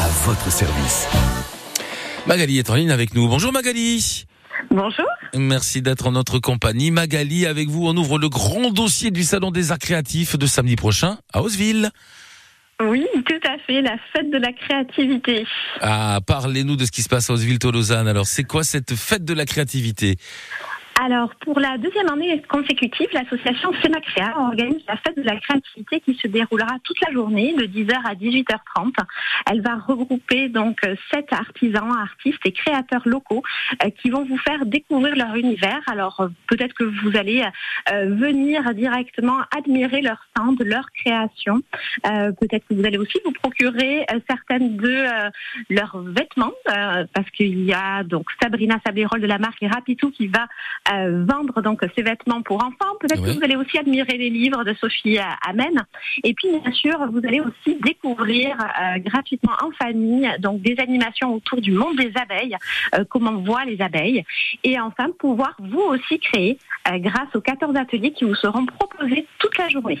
À 0.00 0.08
votre 0.24 0.50
service. 0.50 1.06
Magali 2.26 2.58
est 2.58 2.70
en 2.70 2.74
ligne 2.74 2.90
avec 2.90 3.14
nous. 3.14 3.28
Bonjour 3.28 3.52
Magali. 3.52 4.26
Bonjour. 4.70 5.06
Merci 5.34 5.82
d'être 5.82 6.06
en 6.06 6.12
notre 6.12 6.38
compagnie. 6.38 6.90
Magali, 6.90 7.46
avec 7.46 7.68
vous, 7.68 7.86
on 7.86 7.96
ouvre 7.96 8.18
le 8.18 8.28
grand 8.28 8.70
dossier 8.70 9.10
du 9.10 9.22
Salon 9.22 9.50
des 9.50 9.70
Arts 9.70 9.78
Créatifs 9.78 10.36
de 10.36 10.46
samedi 10.46 10.76
prochain 10.76 11.18
à 11.32 11.42
Oseville. 11.42 11.90
Oui, 12.80 13.06
tout 13.26 13.48
à 13.48 13.58
fait, 13.58 13.80
la 13.80 13.96
fête 14.12 14.30
de 14.30 14.38
la 14.38 14.52
créativité. 14.52 15.46
Ah, 15.80 16.20
parlez-nous 16.26 16.76
de 16.76 16.84
ce 16.84 16.90
qui 16.90 17.02
se 17.02 17.08
passe 17.08 17.30
à 17.30 17.34
Oseville-Tolosane. 17.34 18.08
Alors, 18.08 18.26
c'est 18.26 18.44
quoi 18.44 18.64
cette 18.64 18.94
fête 18.94 19.24
de 19.24 19.34
la 19.34 19.44
créativité? 19.44 20.16
Alors, 21.00 21.34
pour 21.36 21.58
la 21.58 21.78
deuxième 21.78 22.08
année 22.08 22.42
consécutive, 22.48 23.08
l'association 23.12 23.72
Sénacréa 23.82 24.34
organise 24.36 24.82
la 24.86 24.96
fête 24.96 25.16
de 25.16 25.22
la 25.22 25.36
créativité 25.36 26.00
qui 26.00 26.14
se 26.14 26.28
déroulera 26.28 26.76
toute 26.84 27.00
la 27.06 27.12
journée, 27.12 27.54
de 27.54 27.64
10h 27.64 27.94
à 28.04 28.14
18h30. 28.14 28.92
Elle 29.50 29.62
va 29.62 29.76
regrouper 29.76 30.48
donc 30.48 30.80
sept 31.10 31.32
artisans, 31.32 31.90
artistes 31.90 32.44
et 32.44 32.52
créateurs 32.52 33.02
locaux 33.06 33.42
euh, 33.82 33.90
qui 34.02 34.10
vont 34.10 34.24
vous 34.24 34.36
faire 34.38 34.66
découvrir 34.66 35.16
leur 35.16 35.34
univers. 35.34 35.80
Alors, 35.86 36.20
euh, 36.20 36.28
peut-être 36.46 36.74
que 36.74 36.84
vous 36.84 37.16
allez 37.16 37.42
euh, 37.90 38.14
venir 38.14 38.74
directement 38.74 39.40
admirer 39.56 40.02
leur 40.02 40.22
stand, 40.30 40.62
leur 40.62 40.90
création. 40.92 41.62
Peut-être 42.02 42.66
que 42.68 42.74
vous 42.74 42.84
allez 42.84 42.98
aussi 42.98 43.18
vous 43.24 43.32
procurer 43.32 44.04
certaines 44.28 44.76
de 44.76 45.04
leurs 45.70 45.98
vêtements, 45.98 46.52
parce 46.64 47.30
qu'il 47.30 47.64
y 47.64 47.72
a 47.72 48.02
donc 48.04 48.26
Sabrina 48.40 48.78
Sabérol 48.84 49.20
de 49.20 49.26
la 49.26 49.38
marque 49.38 49.62
Rapitou 49.62 50.10
qui 50.10 50.26
va 50.26 50.46
euh, 50.92 51.24
vendre 51.28 51.62
donc 51.62 51.80
ces 51.94 52.02
vêtements 52.02 52.42
pour 52.42 52.56
enfants. 52.62 52.94
Peut-être 53.00 53.20
Ouais. 53.22 53.28
que 53.32 53.38
vous 53.38 53.44
allez 53.44 53.56
aussi 53.56 53.78
admirer 53.78 54.16
les 54.16 54.30
livres 54.30 54.64
de 54.64 54.74
Sophie 54.74 55.18
Amen. 55.46 55.82
Et 56.24 56.34
puis 56.34 56.48
bien 56.50 56.72
sûr, 56.72 56.98
vous 57.10 57.20
allez 57.24 57.40
aussi 57.40 57.78
découvrir 57.82 58.56
euh, 58.60 58.98
gratuitement 58.98 59.52
en 59.62 59.70
famille 59.72 60.28
donc 60.40 60.60
des 60.62 60.76
animations 60.78 61.34
autour 61.34 61.60
du 61.60 61.72
monde 61.72 61.96
des 61.96 62.12
abeilles, 62.16 62.56
euh, 62.94 63.04
comment 63.08 63.30
on 63.30 63.42
voit 63.42 63.64
les 63.64 63.80
abeilles, 63.80 64.24
et 64.64 64.78
enfin 64.80 65.08
pouvoir 65.18 65.54
vous 65.60 65.80
aussi 65.80 66.18
créer 66.18 66.58
euh, 66.88 66.98
grâce 66.98 67.34
aux 67.34 67.40
14 67.40 67.76
ateliers 67.76 68.12
qui 68.12 68.24
vous 68.24 68.34
seront 68.34 68.66
proposés 68.66 69.26
toute 69.38 69.56
la 69.58 69.68
journée. 69.68 69.98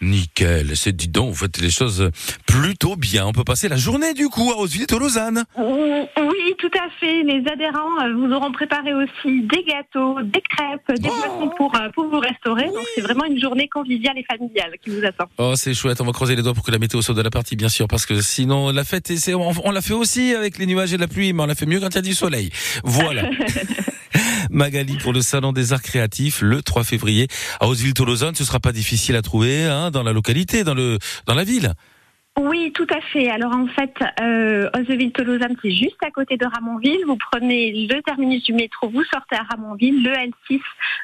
Nickel, 0.00 0.76
c'est 0.76 0.92
dis 0.92 1.08
donc, 1.08 1.30
vous 1.30 1.44
faites 1.44 1.60
les 1.60 1.70
choses 1.70 2.10
plutôt 2.46 2.96
bien. 2.96 3.26
On 3.26 3.32
peut 3.32 3.44
passer 3.44 3.68
la 3.68 3.76
journée 3.76 4.14
du 4.14 4.28
coup 4.28 4.50
à 4.52 4.60
Oseville-Tolosane. 4.60 5.44
Oui, 5.58 6.54
tout 6.58 6.70
à 6.78 6.88
fait. 6.98 7.22
Les 7.22 7.42
adhérents 7.50 8.00
euh, 8.02 8.14
vous 8.14 8.32
auront 8.32 8.52
préparé 8.52 8.94
aussi 8.94 9.42
des 9.42 9.64
gâteaux, 9.64 10.20
des 10.22 10.42
crêpes, 10.42 11.00
des 11.00 11.08
boissons 11.08 11.50
pour, 11.56 11.74
euh, 11.76 11.88
pour 11.94 12.08
vous 12.08 12.18
restaurer. 12.18 12.66
Donc 12.66 12.86
c'est 12.94 13.02
vraiment 13.02 13.24
une 13.24 13.40
journée 13.40 13.68
conviviale 13.68 14.18
et 14.18 14.24
familiale 14.24 14.72
qui 14.82 14.90
vous 14.90 15.04
attend. 15.04 15.26
Oh, 15.38 15.52
c'est 15.56 15.74
chouette. 15.74 16.00
On 16.00 16.04
va 16.04 16.12
croiser 16.12 16.36
les 16.36 16.42
doigts 16.42 16.54
pour 16.54 16.64
que 16.64 16.70
la 16.70 16.78
météo 16.78 17.02
soit 17.02 17.14
de 17.14 17.22
la 17.22 17.30
partie, 17.30 17.56
bien 17.56 17.68
sûr, 17.68 17.88
parce 17.88 18.06
que 18.06 18.20
sinon, 18.20 18.70
la 18.70 18.84
fête, 18.84 19.12
on 19.34 19.70
l'a 19.70 19.82
fait 19.82 19.94
aussi 19.94 20.34
avec 20.34 20.58
les 20.58 20.66
nuages 20.66 20.92
et 20.92 20.96
la 20.96 21.08
pluie, 21.08 21.32
mais 21.32 21.42
on 21.42 21.46
l'a 21.46 21.54
fait 21.54 21.66
mieux 21.66 21.80
quand 21.80 21.90
il 21.90 21.96
y 21.96 21.98
a 21.98 22.02
du 22.02 22.14
soleil. 22.14 22.50
Voilà. 22.84 23.24
Magali 24.50 24.96
pour 24.98 25.12
le 25.12 25.22
Salon 25.22 25.52
des 25.52 25.72
Arts 25.72 25.82
Créatifs, 25.82 26.42
le 26.42 26.62
3 26.62 26.84
février, 26.84 27.28
à 27.60 27.66
Oseville-Tolosane. 27.66 28.34
Ce 28.34 28.44
sera 28.44 28.60
pas 28.60 28.72
difficile 28.72 29.16
à 29.16 29.22
trouver, 29.22 29.64
hein, 29.64 29.90
dans 29.90 30.02
la 30.02 30.12
localité, 30.12 30.64
dans 30.64 30.74
le, 30.74 30.98
dans 31.26 31.34
la 31.34 31.44
ville. 31.44 31.74
Oui, 32.40 32.72
tout 32.74 32.86
à 32.90 33.00
fait. 33.12 33.28
Alors 33.28 33.54
en 33.54 33.66
fait, 33.66 33.92
euh, 34.22 34.70
Oseville-Tolosane, 34.74 35.56
c'est 35.60 35.70
juste 35.72 35.98
à 36.02 36.10
côté 36.10 36.38
de 36.38 36.46
Ramonville. 36.46 37.00
Vous 37.06 37.16
prenez 37.30 37.86
le 37.86 38.00
terminus 38.02 38.42
du 38.44 38.54
métro, 38.54 38.88
vous 38.88 39.04
sortez 39.04 39.36
à 39.36 39.42
Ramonville. 39.50 40.02
Le 40.02 40.10
L6 40.10 40.60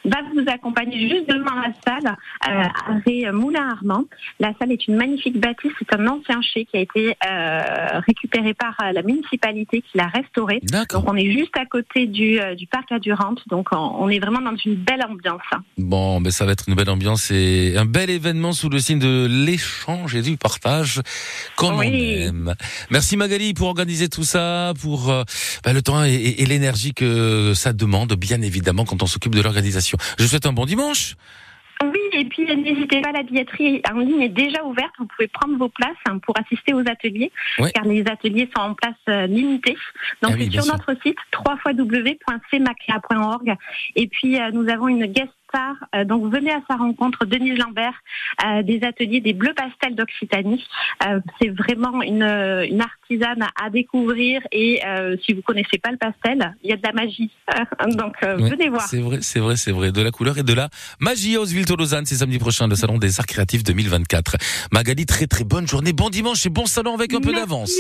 va 0.07 0.19
vous 0.35 0.45
accompagner 0.49 1.09
juste 1.11 1.29
devant 1.29 1.55
la 1.57 1.73
salle, 1.87 2.17
euh, 2.49 2.63
arrêt 2.89 3.33
Moulin-Armand. 3.33 4.05
La 4.41 4.53
salle 4.59 4.73
est 4.73 4.87
une 4.87 4.97
magnifique 4.97 5.39
bâtisse. 5.39 5.73
C'est 5.79 5.95
un 5.95 6.07
ancien 6.07 6.41
chai 6.41 6.65
qui 6.65 6.77
a 6.79 6.81
été 6.81 7.15
euh, 7.29 8.01
récupéré 8.07 8.55
par 8.55 8.75
euh, 8.83 8.93
la 8.93 9.03
municipalité 9.03 9.83
qui 9.83 9.99
l'a 9.99 10.07
restauré. 10.07 10.61
D'accord. 10.63 11.03
Donc 11.03 11.13
on 11.13 11.17
est 11.17 11.31
juste 11.33 11.57
à 11.59 11.67
côté 11.67 12.07
du, 12.07 12.41
euh, 12.41 12.55
du 12.55 12.67
parc 12.67 12.91
à 12.93 12.99
Durante. 12.99 13.47
Donc 13.49 13.69
on, 13.73 13.77
on 13.77 14.09
est 14.09 14.21
vraiment 14.21 14.41
dans 14.41 14.57
une 14.57 14.77
belle 14.77 15.05
ambiance. 15.05 15.43
hein. 15.53 15.63
Bon, 15.77 16.21
ben 16.21 16.31
ça 16.31 16.47
va 16.47 16.53
être 16.53 16.65
une 16.69 16.75
belle 16.75 16.89
ambiance 16.91 17.31
et 17.31 17.75
un 17.77 17.85
bel 17.85 18.09
événement 18.09 18.53
sous 18.53 18.71
le 18.71 18.79
signe 18.79 18.99
de 18.99 19.27
l'échange 19.29 20.15
et 20.15 20.23
du 20.23 20.37
partage, 20.39 21.01
comme 21.57 21.79
Oui. 21.79 21.89
on 21.89 22.29
aime. 22.29 22.55
Merci 22.91 23.17
Magali 23.17 23.55
pour 23.55 23.69
organiser 23.69 24.09
tout 24.09 24.25
ça, 24.25 24.73
pour 24.81 25.11
euh, 25.11 25.25
ben, 25.65 25.73
le 25.73 25.83
temps 25.83 26.05
et, 26.05 26.13
et- 26.15 26.43
et 26.43 26.47
l'énergie 26.47 26.93
que 26.95 27.53
ça 27.55 27.73
demande, 27.73 28.13
bien 28.15 28.41
évidemment, 28.43 28.85
quand 28.85 29.03
on 29.03 29.07
s'occupe 29.07 29.35
de 29.35 29.41
l'organisation. 29.43 29.99
Je 30.19 30.23
vous 30.25 30.29
souhaite 30.31 30.47
un 30.47 30.53
bon 30.53 30.67
dimanche. 30.67 31.15
Oui, 31.85 32.01
et 32.15 32.25
puis 32.25 32.45
n'hésitez 32.47 33.03
pas, 33.03 33.13
la 33.13 33.23
billetterie 33.23 33.83
en 33.93 33.99
ligne 33.99 34.23
est 34.23 34.31
déjà 34.31 34.65
ouverte. 34.65 34.93
Vous 34.99 35.05
pouvez 35.15 35.29
prendre 35.29 35.59
vos 35.59 35.69
places 35.69 35.91
hein, 36.09 36.19
pour 36.21 36.35
assister 36.41 36.73
aux 36.73 36.81
ateliers, 36.81 37.31
car 37.75 37.85
les 37.85 38.03
ateliers 38.11 38.49
sont 38.57 38.63
en 38.63 38.73
place 38.75 38.95
euh, 39.11 39.27
limitée. 39.27 39.77
Donc 40.23 40.37
ah 40.41 40.51
sur 40.51 40.65
notre 40.73 40.97
site 41.03 41.19
www.cmacrea.org. 42.27 43.55
Et 43.95 44.07
puis 44.07 44.41
euh, 44.41 44.51
nous 44.53 44.69
avons 44.71 44.89
une 44.89 45.05
guest 45.07 45.29
euh, 45.95 46.05
donc 46.05 46.33
venez 46.33 46.53
à 46.53 46.61
sa 46.69 46.77
rencontre, 46.77 47.25
Denise 47.25 47.59
Lambert, 47.59 47.95
euh, 48.45 48.63
des 48.63 48.83
ateliers 48.83 49.21
des 49.21 49.33
Bleus 49.33 49.55
Pastels 49.55 49.95
d'Occitanie. 49.95 50.65
Euh, 51.07 51.21
c'est 51.41 51.49
vraiment 51.49 52.03
une, 52.03 52.23
une, 52.23 52.81
artisane 52.81 53.47
à 53.63 53.71
découvrir 53.71 54.41
et 54.53 54.81
si 55.25 55.33
vous 55.33 55.43
connaissez 55.43 55.79
pas 55.79 55.91
le 55.91 55.97
pastel, 55.97 56.55
il 56.63 56.71
y 56.71 56.73
a 56.73 56.77
de 56.77 56.83
la 56.83 56.93
magie. 56.93 57.31
donc 57.97 58.15
venez 58.23 58.69
voir. 58.69 58.83
C'est 58.83 59.01
vrai, 59.01 59.19
c'est 59.23 59.39
vrai, 59.39 59.57
c'est 59.57 59.71
vrai. 59.71 59.93
De 59.93 60.03
la 60.03 60.11
couleur 60.11 60.39
et 60.39 60.43
de 60.43 60.53
la 60.53 60.69
magie 61.01 61.37
à 61.37 61.41
Oswil-Tolosane, 61.41 62.05
c'est 62.05 62.17
samedi 62.17 62.39
prochain, 62.39 62.67
le 62.67 62.75
salon 62.75 62.99
des 62.99 63.19
arts 63.21 63.27
créatifs 63.27 63.63
2024. 63.63 64.37
Magali, 64.73 65.07
très 65.07 65.27
très 65.27 65.45
bonne 65.45 65.69
journée, 65.69 65.93
bon 65.93 66.11
dimanche 66.11 66.45
et 66.47 66.51
bon 66.51 66.67
salon 66.67 66.95
avec 66.95 67.15
un 67.15 67.21
peu 67.21 67.33
d'avance. 67.33 67.73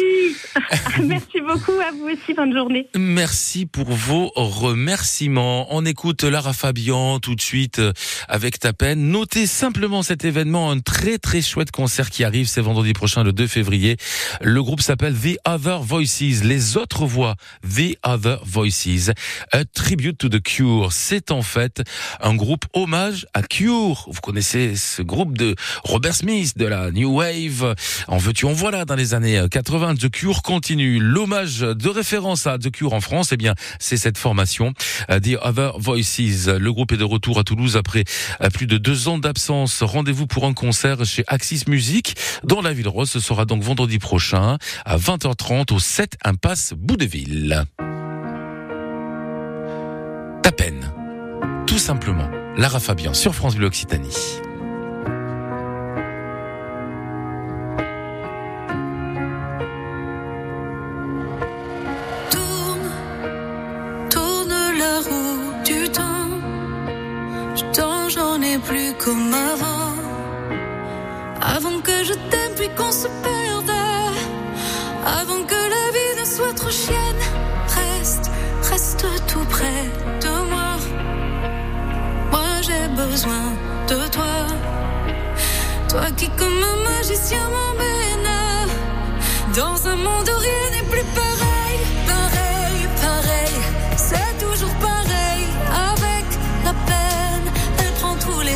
Merci 1.02 1.40
beaucoup 1.40 1.78
à 1.80 1.90
vous 1.92 2.08
aussi, 2.08 2.34
bonne 2.34 2.54
journée. 2.54 2.88
Merci 2.96 3.66
pour 3.66 3.86
vos 3.86 4.32
remerciements. 4.36 5.66
On 5.74 5.84
écoute 5.84 6.22
Lara 6.22 6.52
Fabian 6.52 7.18
tout 7.18 7.34
de 7.34 7.40
suite 7.40 7.65
euh, 7.78 7.92
avec 8.28 8.58
ta 8.58 8.72
peine. 8.72 9.10
Notez 9.10 9.46
simplement 9.46 10.02
cet 10.02 10.24
événement, 10.24 10.70
un 10.70 10.80
très 10.80 11.18
très 11.18 11.42
chouette 11.42 11.70
concert 11.70 12.10
qui 12.10 12.24
arrive, 12.24 12.46
c'est 12.46 12.60
vendredi 12.60 12.92
prochain, 12.92 13.22
le 13.22 13.32
2 13.32 13.46
février. 13.46 13.96
Le 14.40 14.62
groupe 14.62 14.80
s'appelle 14.80 15.14
The 15.14 15.38
Other 15.46 15.82
Voices, 15.82 16.42
les 16.42 16.76
autres 16.76 17.06
voix, 17.06 17.34
The 17.62 17.96
Other 18.04 18.40
Voices, 18.44 19.10
a 19.52 19.64
tribute 19.64 20.18
to 20.18 20.28
the 20.28 20.42
Cure. 20.42 20.92
C'est 20.92 21.30
en 21.30 21.42
fait 21.42 21.82
un 22.20 22.34
groupe 22.34 22.64
hommage 22.72 23.26
à 23.34 23.42
Cure. 23.42 24.06
Vous 24.10 24.20
connaissez 24.20 24.76
ce 24.76 25.02
groupe 25.02 25.36
de 25.36 25.54
Robert 25.84 26.14
Smith, 26.14 26.56
de 26.56 26.66
la 26.66 26.90
New 26.90 27.18
Wave. 27.18 27.74
En 28.08 28.18
veux-tu, 28.18 28.46
en 28.46 28.52
voilà 28.52 28.84
dans 28.84 28.94
les 28.96 29.14
années 29.14 29.42
80. 29.50 29.96
The 29.96 30.10
Cure 30.10 30.42
continue. 30.42 30.98
L'hommage 30.98 31.60
de 31.60 31.88
référence 31.88 32.46
à 32.46 32.58
The 32.58 32.70
Cure 32.70 32.92
en 32.92 33.00
France, 33.00 33.30
eh 33.32 33.36
bien, 33.36 33.54
c'est 33.78 33.96
cette 33.96 34.18
formation, 34.18 34.72
euh, 35.10 35.20
The 35.20 35.38
Other 35.42 35.78
Voices. 35.78 36.48
Le 36.48 36.72
groupe 36.72 36.92
est 36.92 36.96
de 36.96 37.04
retour 37.04 37.38
à 37.38 37.44
Toulouse 37.46 37.76
après 37.76 38.04
euh, 38.42 38.50
plus 38.50 38.66
de 38.66 38.76
deux 38.76 39.08
ans 39.08 39.16
d'absence. 39.18 39.82
Rendez-vous 39.82 40.26
pour 40.26 40.44
un 40.44 40.52
concert 40.52 41.04
chez 41.06 41.24
Axis 41.28 41.62
Musique 41.66 42.16
dans 42.44 42.60
la 42.60 42.74
ville 42.74 42.88
rose. 42.88 43.10
Ce 43.10 43.20
sera 43.20 43.46
donc 43.46 43.62
vendredi 43.62 43.98
prochain 43.98 44.58
à 44.84 44.98
20h30 44.98 45.72
au 45.72 45.78
7 45.78 46.18
Impasse 46.24 46.74
Boudeville. 46.76 47.64
Ta 50.42 50.52
peine. 50.52 50.92
Tout 51.66 51.78
simplement. 51.78 52.28
Lara 52.56 52.80
Fabian 52.80 53.14
sur 53.14 53.34
France 53.34 53.56
Bleu 53.56 53.66
Occitanie. 53.66 54.40
Plus 68.58 68.92
comme 68.94 69.34
avant. 69.34 69.94
Avant 71.40 71.80
que 71.80 72.04
je 72.04 72.14
t'aime 72.30 72.54
puis 72.56 72.68
qu'on 72.76 72.90
se 72.90 73.08
perde. 73.22 73.72
Avant 75.04 75.42
que 75.44 75.54
la 75.54 75.86
vie 75.94 76.20
ne 76.20 76.24
soit 76.24 76.54
trop 76.54 76.70
chienne. 76.70 77.22
Reste, 77.68 78.30
reste 78.70 79.06
tout 79.26 79.44
près 79.50 79.84
de 80.20 80.34
moi. 80.50 80.76
Moi 82.30 82.62
j'ai 82.62 82.88
besoin 82.88 83.44
de 83.88 84.08
toi. 84.08 84.36
Toi 85.88 86.06
qui 86.16 86.28
comme 86.30 86.62
un 86.72 86.90
magicien 86.90 87.44
m'emmène. 87.54 88.30
Dans 89.54 89.88
un 89.88 89.96
monde 89.96 90.28
où 90.34 90.38
rien 90.38 90.70
n'est 90.72 90.88
plus 90.90 91.04
pareil. 91.14 91.25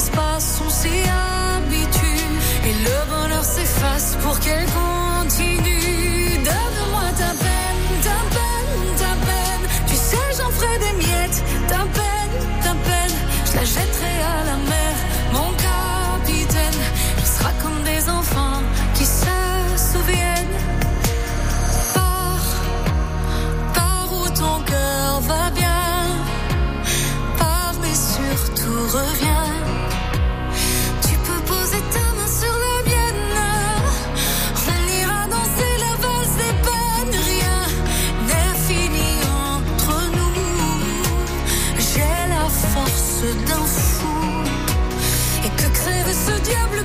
L'espace, 0.01 0.63
on 0.65 0.71
s'y 0.71 0.89
habitue. 0.89 2.27
Et 2.65 2.73
le 2.73 3.11
bonheur 3.11 3.45
s'efface 3.45 4.17
pour 4.23 4.39
qu'elle 4.41 4.67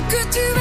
could 0.09 0.35
you? 0.35 0.54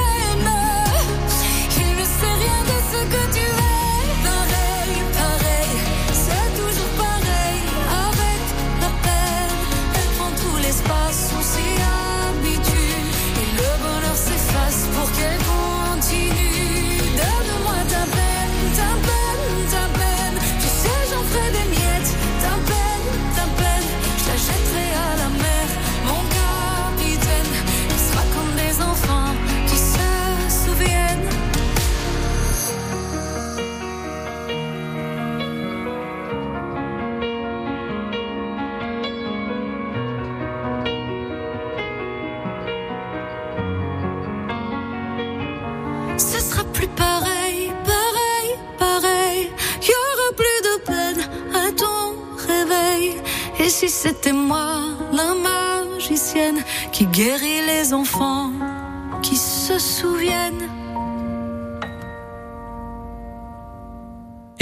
C'était 53.88 54.33
moi, 54.33 54.81
la 55.12 55.35
magicienne, 55.35 56.62
qui 56.93 57.07
guérit 57.07 57.67
les 57.67 57.93
enfants, 57.93 58.51
qui 59.23 59.37
se 59.37 59.79
souviennent 59.79 60.69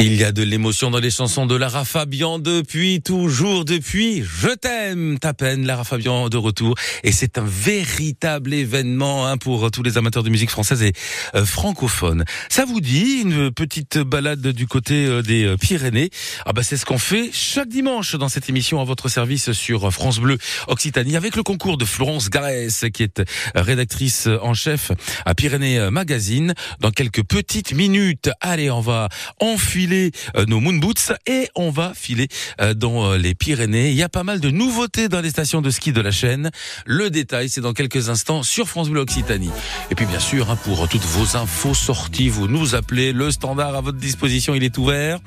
Il 0.04 0.16
y 0.16 0.24
a 0.24 0.32
de 0.32 0.42
l'émotion 0.42 0.90
dans 0.90 0.98
les 0.98 1.12
chansons 1.12 1.46
de 1.46 1.54
Lara 1.54 1.84
Fabian 1.84 2.40
depuis 2.40 3.00
toujours, 3.02 3.64
depuis 3.64 4.24
Je 4.24 4.48
t'aime, 4.48 5.16
ta 5.20 5.32
peine, 5.32 5.64
Lara 5.64 5.84
Fabian 5.84 6.28
de 6.28 6.36
retour. 6.36 6.74
Et 7.04 7.12
c'est 7.12 7.38
un 7.38 7.46
véritable 7.46 8.52
événement 8.52 9.28
hein, 9.28 9.36
pour 9.36 9.70
tous 9.70 9.84
les 9.84 9.98
amateurs 9.98 10.24
de 10.24 10.28
musique 10.28 10.50
française 10.50 10.82
et 10.82 10.92
euh, 11.36 11.46
francophone. 11.46 12.24
Ça 12.48 12.64
vous 12.64 12.80
dit 12.80 13.20
une 13.22 13.52
petite 13.52 13.98
balade 13.98 14.44
du 14.48 14.66
côté 14.66 15.06
euh, 15.06 15.22
des 15.22 15.44
euh, 15.44 15.56
Pyrénées? 15.56 16.10
Ah 16.46 16.52
bah 16.52 16.64
c'est 16.64 16.76
ce 16.76 16.84
qu'on 16.84 16.98
fait 16.98 17.30
chaque 17.32 17.68
dimanche 17.68 18.16
dans 18.16 18.28
cette 18.28 18.48
émission 18.48 18.80
à 18.80 18.84
votre 18.84 19.08
service 19.08 19.52
sur 19.52 19.92
France 19.92 20.18
Bleu 20.18 20.36
Occitanie 20.66 21.14
avec 21.14 21.36
le 21.36 21.44
concours 21.44 21.78
de 21.78 21.84
Florence 21.84 22.28
Garès 22.28 22.86
qui 22.92 23.04
est 23.04 23.22
rédactrice 23.54 24.28
en 24.42 24.52
chef 24.52 24.90
à 25.24 25.36
Pyrénées 25.36 25.90
Magazine. 25.92 26.54
Dans 26.80 26.90
quelques 26.90 27.22
petites 27.22 27.72
minutes, 27.72 28.30
allez, 28.40 28.68
on 28.68 28.80
va 28.80 29.08
enfiler 29.38 29.91
euh, 29.92 30.44
nos 30.46 30.60
moon 30.60 30.74
boots 30.74 31.12
et 31.26 31.48
on 31.54 31.70
va 31.70 31.92
filer 31.94 32.28
euh, 32.60 32.74
dans 32.74 33.12
euh, 33.12 33.18
les 33.18 33.34
Pyrénées. 33.34 33.90
Il 33.90 33.96
y 33.96 34.02
a 34.02 34.08
pas 34.08 34.24
mal 34.24 34.40
de 34.40 34.50
nouveautés 34.50 35.08
dans 35.08 35.20
les 35.20 35.30
stations 35.30 35.60
de 35.60 35.70
ski 35.70 35.92
de 35.92 36.00
la 36.00 36.10
chaîne. 36.10 36.50
Le 36.86 37.10
détail, 37.10 37.48
c'est 37.48 37.60
dans 37.60 37.72
quelques 37.72 38.08
instants 38.08 38.42
sur 38.42 38.68
France 38.68 38.88
Bleu 38.88 39.00
Occitanie. 39.00 39.50
Et 39.90 39.94
puis 39.94 40.06
bien 40.06 40.20
sûr, 40.20 40.50
hein, 40.50 40.56
pour 40.56 40.88
toutes 40.88 41.04
vos 41.04 41.36
infos 41.36 41.74
sorties, 41.74 42.28
vous 42.28 42.48
nous 42.48 42.74
appelez. 42.74 43.12
Le 43.12 43.30
standard 43.30 43.74
à 43.74 43.80
votre 43.80 43.98
disposition, 43.98 44.54
il 44.54 44.64
est 44.64 44.78
ouvert. 44.78 45.18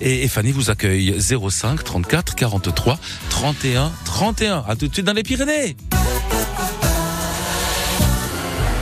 Et, 0.00 0.28
Fanny 0.28 0.52
vous 0.52 0.70
accueille 0.70 1.16
05 1.20 1.82
34 1.82 2.34
43 2.34 2.98
31 3.30 3.92
31. 4.04 4.64
À 4.68 4.76
tout 4.76 4.88
de 4.88 4.92
suite 4.92 5.06
dans 5.06 5.12
les 5.12 5.22
Pyrénées. 5.22 5.76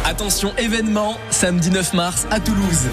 Attention 0.05 0.53
événement, 0.59 1.17
samedi 1.31 1.71
9 1.71 1.95
mars 1.95 2.27
à 2.31 2.41
Toulouse. 2.41 2.89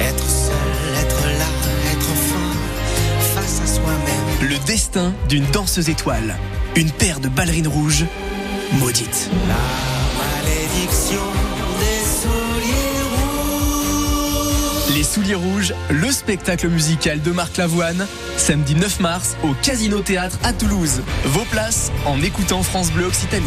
Être 0.00 0.28
seul, 0.28 0.94
être 1.00 1.24
là, 1.38 1.46
être 1.92 2.06
fort, 2.06 3.34
face 3.34 3.60
à 3.62 3.66
soi-même. 3.66 4.50
Le 4.50 4.58
destin 4.66 5.12
d'une 5.28 5.44
danseuse 5.46 5.88
étoile. 5.88 6.36
Une 6.74 6.90
paire 6.90 7.20
de 7.20 7.28
ballerines 7.28 7.68
rouges 7.68 8.04
maudites. 8.74 9.30
La 9.48 9.54
malédiction 10.44 11.22
des 11.80 12.04
souliers 12.20 13.02
rouges. 13.16 14.96
Les 14.96 15.02
Souliers 15.02 15.34
Rouges, 15.34 15.74
le 15.90 16.10
spectacle 16.10 16.68
musical 16.68 17.22
de 17.22 17.32
Marc 17.32 17.56
Lavoine, 17.56 18.06
samedi 18.36 18.74
9 18.74 19.00
mars 19.00 19.36
au 19.42 19.54
Casino 19.62 20.00
Théâtre 20.00 20.38
à 20.42 20.52
Toulouse. 20.52 21.02
Vos 21.24 21.44
places 21.44 21.90
en 22.04 22.20
écoutant 22.22 22.62
France 22.62 22.90
Bleu 22.92 23.06
Occitanie. 23.06 23.46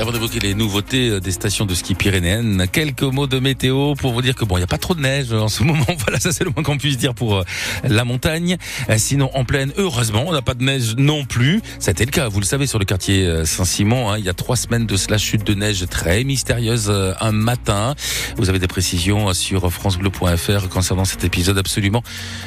Avant 0.00 0.12
d'évoquer 0.12 0.38
les 0.38 0.54
nouveautés 0.54 1.08
euh, 1.10 1.20
des 1.20 1.32
stations 1.32 1.66
de 1.66 1.74
ski 1.74 1.96
pyrénéennes, 1.96 2.68
quelques 2.70 3.02
mots 3.02 3.26
de 3.26 3.40
météo 3.40 3.94
pour 3.94 4.12
vous 4.12 4.22
dire 4.22 4.36
que 4.36 4.44
bon, 4.44 4.56
il 4.56 4.60
n'y 4.60 4.64
a 4.64 4.68
pas 4.68 4.78
trop 4.78 4.94
de 4.94 5.00
neige 5.00 5.32
en 5.32 5.48
ce 5.48 5.62
moment. 5.64 5.84
Voilà, 5.98 6.20
ça 6.20 6.30
c'est 6.30 6.44
le 6.44 6.50
moins 6.50 6.62
qu'on 6.62 6.78
puisse 6.78 6.96
dire 6.98 7.14
pour 7.14 7.38
euh, 7.38 7.42
la 7.82 8.04
montagne. 8.04 8.58
Euh, 8.90 8.94
Sinon, 8.96 9.28
en 9.34 9.44
pleine, 9.44 9.72
heureusement, 9.76 10.24
on 10.26 10.32
n'a 10.32 10.40
pas 10.40 10.54
de 10.54 10.62
neige 10.62 10.94
non 10.96 11.24
plus. 11.24 11.62
C'était 11.80 12.04
le 12.04 12.12
cas, 12.12 12.28
vous 12.28 12.38
le 12.38 12.44
savez, 12.46 12.68
sur 12.68 12.78
le 12.78 12.84
quartier 12.84 13.44
Saint-Simon. 13.44 14.10
hein, 14.10 14.18
il 14.18 14.24
y 14.24 14.28
a 14.28 14.34
trois 14.34 14.54
semaines 14.54 14.86
de 14.86 14.96
cela, 14.96 15.18
chute 15.18 15.44
de 15.44 15.54
neige 15.54 15.84
très 15.90 16.22
mystérieuse 16.22 16.92
un 17.20 17.32
matin. 17.32 17.94
Vous 18.36 18.48
avez 18.50 18.58
des 18.58 18.66
précisions 18.68 19.32
sur 19.34 19.72
francebleu.fr 19.72 20.68
concernant 20.68 21.04
cet 21.04 21.24
épisode 21.24 21.58
absolument 21.58 22.02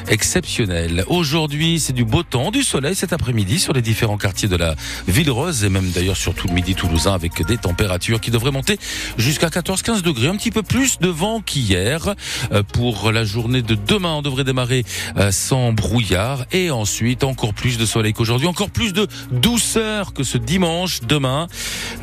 exceptionnel. 0.07 1.03
Aujourd'hui, 1.07 1.79
c'est 1.79 1.93
du 1.93 2.05
beau 2.05 2.23
temps, 2.23 2.51
du 2.51 2.63
soleil 2.63 2.95
cet 2.95 3.11
après-midi 3.11 3.59
sur 3.59 3.73
les 3.73 3.81
différents 3.81 4.17
quartiers 4.17 4.47
de 4.47 4.55
la 4.55 4.75
ville 5.07 5.31
rose 5.31 5.63
et 5.63 5.69
même 5.69 5.89
d'ailleurs 5.91 6.17
sur 6.17 6.33
tout 6.33 6.47
le 6.47 6.53
midi 6.53 6.75
toulousain 6.75 7.13
avec 7.13 7.40
des 7.43 7.57
températures 7.57 8.19
qui 8.19 8.31
devraient 8.31 8.51
monter 8.51 8.77
jusqu'à 9.17 9.47
14-15 9.47 10.01
degrés, 10.01 10.27
un 10.27 10.35
petit 10.35 10.51
peu 10.51 10.63
plus 10.63 10.99
de 10.99 11.07
vent 11.07 11.41
qu'hier. 11.41 12.15
Euh, 12.51 12.63
Pour 12.63 13.11
la 13.11 13.23
journée 13.23 13.61
de 13.61 13.75
demain, 13.75 14.15
on 14.15 14.21
devrait 14.21 14.43
démarrer 14.43 14.85
euh, 15.17 15.31
sans 15.31 15.73
brouillard 15.73 16.45
et 16.51 16.71
ensuite 16.71 17.23
encore 17.23 17.53
plus 17.53 17.77
de 17.77 17.85
soleil 17.85 18.13
qu'aujourd'hui, 18.13 18.47
encore 18.47 18.69
plus 18.69 18.93
de 18.93 19.07
douceur 19.31 20.13
que 20.13 20.23
ce 20.23 20.37
dimanche 20.37 21.01
demain. 21.01 21.47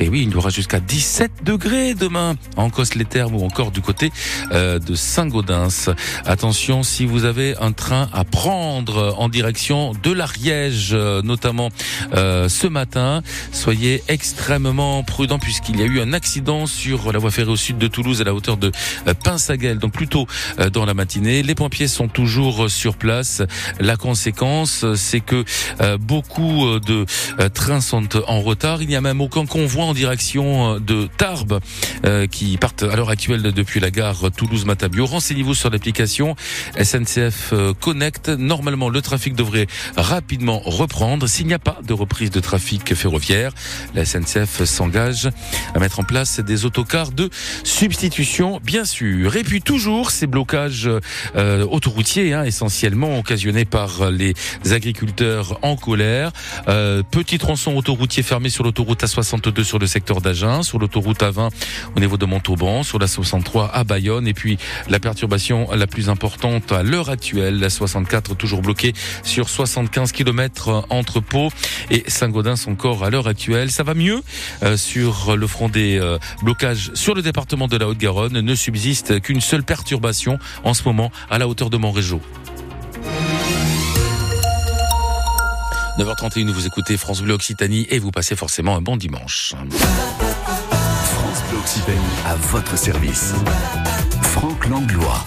Et 0.00 0.08
oui, 0.08 0.24
il 0.26 0.32
y 0.32 0.36
aura 0.36 0.50
jusqu'à 0.50 0.80
17 0.80 1.44
degrés 1.44 1.94
demain 1.94 2.36
en 2.56 2.70
Cosse-les-Thermes 2.70 3.34
ou 3.34 3.44
encore 3.44 3.70
du 3.70 3.80
côté 3.80 4.10
euh, 4.52 4.78
de 4.78 4.94
Saint-Gaudens. 4.94 5.90
Attention 6.24 6.82
si 6.82 7.06
vous 7.06 7.24
avez 7.24 7.56
un 7.60 7.72
train 7.72 8.08
à 8.12 8.24
prendre 8.24 9.14
en 9.18 9.28
direction 9.28 9.92
de 10.02 10.12
l'Ariège, 10.12 10.94
notamment 10.94 11.70
ce 12.14 12.66
matin, 12.66 13.22
soyez 13.52 14.02
extrêmement 14.08 15.02
prudents 15.02 15.27
puisqu'il 15.36 15.78
y 15.78 15.82
a 15.82 15.84
eu 15.84 16.00
un 16.00 16.14
accident 16.14 16.66
sur 16.66 17.12
la 17.12 17.18
voie 17.18 17.30
ferrée 17.30 17.50
au 17.50 17.56
sud 17.56 17.76
de 17.76 17.86
Toulouse 17.88 18.22
à 18.22 18.24
la 18.24 18.32
hauteur 18.32 18.56
de 18.56 18.72
euh, 19.06 19.12
Pinsaguel, 19.12 19.78
donc 19.78 19.92
plutôt 19.92 20.26
euh, 20.58 20.70
dans 20.70 20.86
la 20.86 20.94
matinée. 20.94 21.42
Les 21.42 21.54
pompiers 21.54 21.88
sont 21.88 22.08
toujours 22.08 22.64
euh, 22.64 22.68
sur 22.68 22.96
place. 22.96 23.42
La 23.78 23.96
conséquence, 23.96 24.86
c'est 24.94 25.20
que 25.20 25.44
beaucoup 25.98 26.78
de 26.78 27.04
trains 27.52 27.80
sont 27.80 28.16
en 28.28 28.40
retard. 28.40 28.80
Il 28.80 28.88
n'y 28.88 28.96
a 28.96 29.00
même 29.00 29.20
aucun 29.20 29.44
convoi 29.44 29.84
en 29.84 29.94
direction 29.94 30.78
de 30.78 31.08
Tarbes 31.16 31.60
qui 32.30 32.56
partent 32.56 32.84
à 32.84 32.94
l'heure 32.94 33.10
actuelle 33.10 33.42
depuis 33.42 33.80
la 33.80 33.90
gare 33.90 34.30
Toulouse-Matabio. 34.36 35.06
Renseignez-vous 35.06 35.54
sur 35.54 35.70
l'application 35.70 36.36
SNCF 36.80 37.52
Connect. 37.80 38.28
Normalement, 38.28 38.88
le 38.88 39.02
trafic 39.02 39.34
devrait 39.34 39.66
rapidement 39.96 40.60
reprendre. 40.64 41.26
S'il 41.26 41.46
n'y 41.46 41.54
a 41.54 41.58
pas 41.58 41.78
de 41.82 41.92
reprise 41.92 42.30
de 42.30 42.40
trafic 42.40 42.94
ferroviaire, 42.94 43.52
la 43.94 44.04
SNCF 44.04 44.64
s'engage 44.64 45.17
à 45.26 45.78
mettre 45.78 46.00
en 46.00 46.04
place 46.04 46.40
des 46.40 46.64
autocars 46.64 47.12
de 47.12 47.30
substitution, 47.64 48.60
bien 48.62 48.84
sûr. 48.84 49.36
Et 49.36 49.44
puis 49.44 49.62
toujours 49.62 50.10
ces 50.10 50.26
blocages 50.26 50.90
euh, 51.36 51.66
autoroutiers, 51.66 52.34
hein, 52.34 52.44
essentiellement 52.44 53.18
occasionnés 53.18 53.64
par 53.64 54.10
les 54.10 54.34
agriculteurs 54.70 55.58
en 55.62 55.76
colère. 55.76 56.32
Euh, 56.68 57.02
petit 57.02 57.38
tronçon 57.38 57.74
autoroutier 57.76 58.22
fermé 58.22 58.48
sur 58.50 58.64
l'autoroute 58.64 59.02
A62 59.02 59.64
sur 59.64 59.78
le 59.78 59.86
secteur 59.86 60.20
d'Agen, 60.20 60.62
sur 60.62 60.78
l'autoroute 60.78 61.20
A20 61.20 61.50
au 61.96 62.00
niveau 62.00 62.16
de 62.16 62.26
Montauban, 62.26 62.82
sur 62.82 62.98
la 62.98 63.06
63 63.06 63.70
à 63.74 63.84
Bayonne, 63.84 64.26
et 64.26 64.34
puis 64.34 64.58
la 64.88 65.00
perturbation 65.00 65.68
la 65.72 65.86
plus 65.86 66.08
importante 66.08 66.72
à 66.72 66.82
l'heure 66.82 67.10
actuelle, 67.10 67.58
la 67.58 67.70
64 67.70 68.36
toujours 68.36 68.62
bloquée 68.62 68.92
sur 69.22 69.48
75 69.48 70.12
km 70.12 70.86
entre 70.90 71.20
Pau 71.20 71.50
et 71.90 72.04
Saint-Gaudens 72.06 72.66
encore 72.66 73.04
à 73.04 73.10
l'heure 73.10 73.28
actuelle. 73.28 73.70
Ça 73.70 73.82
va 73.82 73.94
mieux 73.94 74.22
euh, 74.62 74.76
sur 74.76 74.97
le 75.04 75.46
front 75.46 75.68
des 75.68 75.98
euh, 75.98 76.18
blocages 76.42 76.90
sur 76.94 77.14
le 77.14 77.22
département 77.22 77.68
de 77.68 77.76
la 77.76 77.88
Haute-Garonne. 77.88 78.40
Ne 78.40 78.54
subsiste 78.54 79.20
qu'une 79.20 79.40
seule 79.40 79.62
perturbation 79.62 80.38
en 80.64 80.74
ce 80.74 80.82
moment 80.84 81.10
à 81.30 81.38
la 81.38 81.48
hauteur 81.48 81.70
de 81.70 81.76
Montrégeau. 81.76 82.20
9h31, 85.98 86.50
vous 86.50 86.66
écoutez 86.66 86.96
France 86.96 87.22
Bleu 87.22 87.34
Occitanie 87.34 87.86
et 87.90 87.98
vous 87.98 88.12
passez 88.12 88.36
forcément 88.36 88.76
un 88.76 88.80
bon 88.80 88.96
dimanche. 88.96 89.54
France 91.02 91.42
Bleu 91.50 91.58
Occitanie, 91.58 91.98
à 92.26 92.36
votre 92.36 92.78
service. 92.78 93.34
Franck 94.22 94.68
Langlois. 94.68 95.24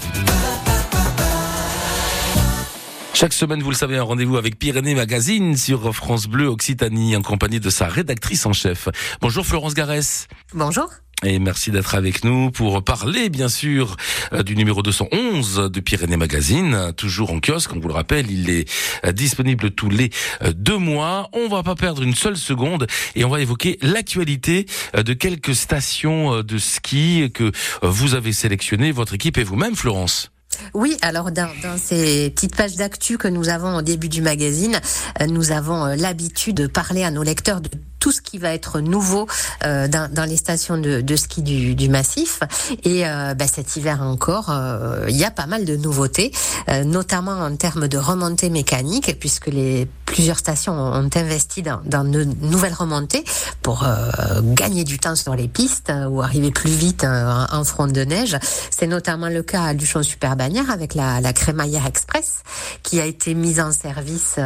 Chaque 3.22 3.34
semaine, 3.34 3.62
vous 3.62 3.70
le 3.70 3.76
savez, 3.76 3.98
un 3.98 4.02
rendez-vous 4.02 4.36
avec 4.36 4.58
Pyrénées 4.58 4.96
Magazine 4.96 5.56
sur 5.56 5.94
France 5.94 6.26
Bleu 6.26 6.48
Occitanie 6.48 7.14
en 7.14 7.22
compagnie 7.22 7.60
de 7.60 7.70
sa 7.70 7.86
rédactrice 7.86 8.46
en 8.46 8.52
chef. 8.52 8.88
Bonjour 9.20 9.46
Florence 9.46 9.74
Garès. 9.74 10.26
Bonjour. 10.54 10.88
Et 11.22 11.38
merci 11.38 11.70
d'être 11.70 11.94
avec 11.94 12.24
nous 12.24 12.50
pour 12.50 12.82
parler, 12.82 13.28
bien 13.28 13.48
sûr, 13.48 13.96
euh, 14.32 14.42
du 14.42 14.56
numéro 14.56 14.82
211 14.82 15.70
de 15.70 15.78
Pyrénées 15.78 16.16
Magazine, 16.16 16.92
toujours 16.96 17.30
en 17.30 17.38
kiosque. 17.38 17.70
On 17.76 17.78
vous 17.78 17.86
le 17.86 17.94
rappelle, 17.94 18.28
il 18.28 18.50
est 18.50 18.68
euh, 19.04 19.12
disponible 19.12 19.70
tous 19.70 19.88
les 19.88 20.10
euh, 20.42 20.52
deux 20.52 20.78
mois. 20.78 21.28
On 21.32 21.46
va 21.46 21.62
pas 21.62 21.76
perdre 21.76 22.02
une 22.02 22.16
seule 22.16 22.36
seconde 22.36 22.88
et 23.14 23.24
on 23.24 23.28
va 23.28 23.40
évoquer 23.40 23.78
l'actualité 23.82 24.66
de 24.94 25.12
quelques 25.12 25.54
stations 25.54 26.42
de 26.42 26.58
ski 26.58 27.30
que 27.32 27.52
vous 27.82 28.14
avez 28.16 28.32
sélectionnées, 28.32 28.90
votre 28.90 29.14
équipe 29.14 29.38
et 29.38 29.44
vous-même, 29.44 29.76
Florence. 29.76 30.32
Oui, 30.74 30.96
alors 31.02 31.30
dans, 31.30 31.48
dans 31.62 31.76
ces 31.78 32.30
petites 32.30 32.56
pages 32.56 32.76
d'actu 32.76 33.18
que 33.18 33.28
nous 33.28 33.48
avons 33.48 33.76
au 33.76 33.82
début 33.82 34.08
du 34.08 34.22
magazine, 34.22 34.80
euh, 35.20 35.26
nous 35.26 35.52
avons 35.52 35.84
euh, 35.84 35.96
l'habitude 35.96 36.56
de 36.56 36.66
parler 36.66 37.02
à 37.04 37.10
nos 37.10 37.22
lecteurs 37.22 37.60
de 37.60 37.70
tout 38.02 38.10
ce 38.10 38.20
qui 38.20 38.38
va 38.38 38.52
être 38.52 38.80
nouveau 38.80 39.28
euh, 39.64 39.86
dans, 39.86 40.12
dans 40.12 40.24
les 40.24 40.36
stations 40.36 40.76
de, 40.76 41.00
de 41.02 41.16
ski 41.16 41.40
du, 41.40 41.76
du 41.76 41.88
massif. 41.88 42.40
Et 42.82 43.06
euh, 43.06 43.34
bah, 43.34 43.46
cet 43.46 43.76
hiver 43.76 44.02
encore, 44.02 44.50
euh, 44.50 45.06
il 45.08 45.16
y 45.16 45.24
a 45.24 45.30
pas 45.30 45.46
mal 45.46 45.64
de 45.64 45.76
nouveautés, 45.76 46.32
euh, 46.68 46.82
notamment 46.82 47.38
en 47.38 47.54
termes 47.54 47.86
de 47.86 47.98
remontée 47.98 48.50
mécanique, 48.50 49.16
puisque 49.20 49.46
les 49.46 49.86
plusieurs 50.04 50.38
stations 50.38 50.74
ont 50.74 51.08
investi 51.14 51.62
dans, 51.62 51.80
dans 51.86 52.04
de 52.04 52.24
nouvelles 52.24 52.74
remontées 52.74 53.24
pour 53.62 53.84
euh, 53.84 54.10
gagner 54.42 54.82
du 54.82 54.98
temps 54.98 55.14
sur 55.14 55.36
les 55.36 55.48
pistes 55.48 55.88
euh, 55.88 56.06
ou 56.06 56.20
arriver 56.22 56.50
plus 56.50 56.70
vite 56.70 57.04
euh, 57.04 57.46
en 57.50 57.64
front 57.64 57.86
de 57.86 58.02
neige. 58.02 58.36
C'est 58.70 58.88
notamment 58.88 59.28
le 59.28 59.42
cas 59.42 59.62
à 59.62 59.72
Luchon 59.72 60.02
Super 60.02 60.34
Bagnères 60.34 60.70
avec 60.70 60.94
la, 60.94 61.20
la 61.20 61.32
crémaillère 61.32 61.86
express 61.86 62.42
qui 62.82 63.00
a 63.00 63.06
été 63.06 63.32
mise 63.34 63.60
en 63.60 63.70
service 63.70 64.38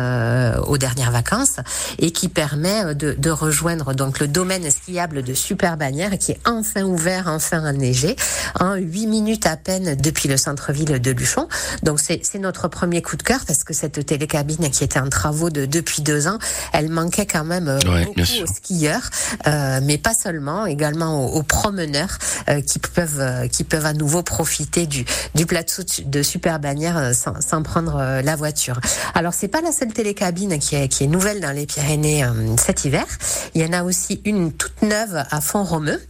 aux 0.66 0.78
dernières 0.78 1.10
vacances 1.10 1.56
et 1.98 2.10
qui 2.12 2.28
permet 2.28 2.94
de, 2.94 3.12
de 3.12 3.30
rejoindre 3.46 3.94
donc 3.94 4.18
le 4.18 4.26
domaine 4.26 4.68
skiable 4.68 5.22
de 5.22 5.32
Super 5.32 5.76
Bagnères 5.76 6.18
qui 6.18 6.32
est 6.32 6.40
enfin 6.46 6.82
ouvert, 6.82 7.28
enfin 7.28 7.64
enneigé, 7.64 8.16
en 8.58 8.74
8 8.74 9.06
minutes 9.06 9.46
à 9.46 9.56
peine 9.56 9.94
depuis 9.94 10.28
le 10.28 10.36
centre-ville 10.36 11.00
de 11.00 11.10
Luchon. 11.12 11.46
Donc 11.84 12.00
c'est 12.00 12.38
notre 12.40 12.66
premier 12.66 13.02
coup 13.02 13.16
de 13.16 13.22
cœur 13.22 13.44
parce 13.46 13.62
que 13.62 13.72
cette 13.72 14.04
télécabine 14.04 14.68
qui 14.70 14.82
était 14.82 14.98
en 14.98 15.08
travaux 15.08 15.48
de, 15.48 15.64
depuis 15.64 16.02
deux 16.02 16.26
ans, 16.26 16.38
elle 16.72 16.88
manquait 16.88 17.26
quand 17.26 17.44
même 17.44 17.68
euh, 17.68 17.78
beaucoup 18.04 18.20
aux 18.42 18.46
skieurs, 18.46 19.10
euh, 19.46 19.80
mais 19.80 19.96
pas 19.96 20.14
seulement, 20.14 20.66
également 20.66 21.26
aux, 21.26 21.44
promeneurs 21.44 22.18
euh, 22.48 22.60
qui 22.60 22.80
peuvent 22.80 23.20
euh, 23.20 23.46
qui 23.46 23.62
peuvent 23.62 23.86
à 23.86 23.92
nouveau 23.92 24.24
profiter 24.24 24.86
du 24.86 25.04
du 25.36 25.46
plateau 25.46 25.82
de 26.04 26.22
Super 26.22 26.58
Bagnères 26.58 27.14
sans, 27.14 27.40
sans 27.40 27.62
prendre 27.62 28.20
la 28.24 28.36
voiture. 28.36 28.80
Alors 29.14 29.34
c'est 29.34 29.48
pas 29.48 29.60
la 29.60 29.70
seule 29.70 29.92
télécabine 29.92 30.58
qui 30.58 30.74
est 30.74 30.88
qui 30.88 31.04
est 31.04 31.06
nouvelle 31.06 31.40
dans 31.40 31.52
les 31.52 31.66
Pyrénées 31.66 32.24
cet 32.56 32.84
hiver. 32.84 33.06
Il 33.54 33.62
y 33.62 33.64
en 33.64 33.72
a 33.72 33.82
aussi 33.82 34.20
une 34.24 34.52
toute 34.52 34.82
neuve 34.82 35.24
à 35.30 35.40
Font-Romeu 35.40 36.00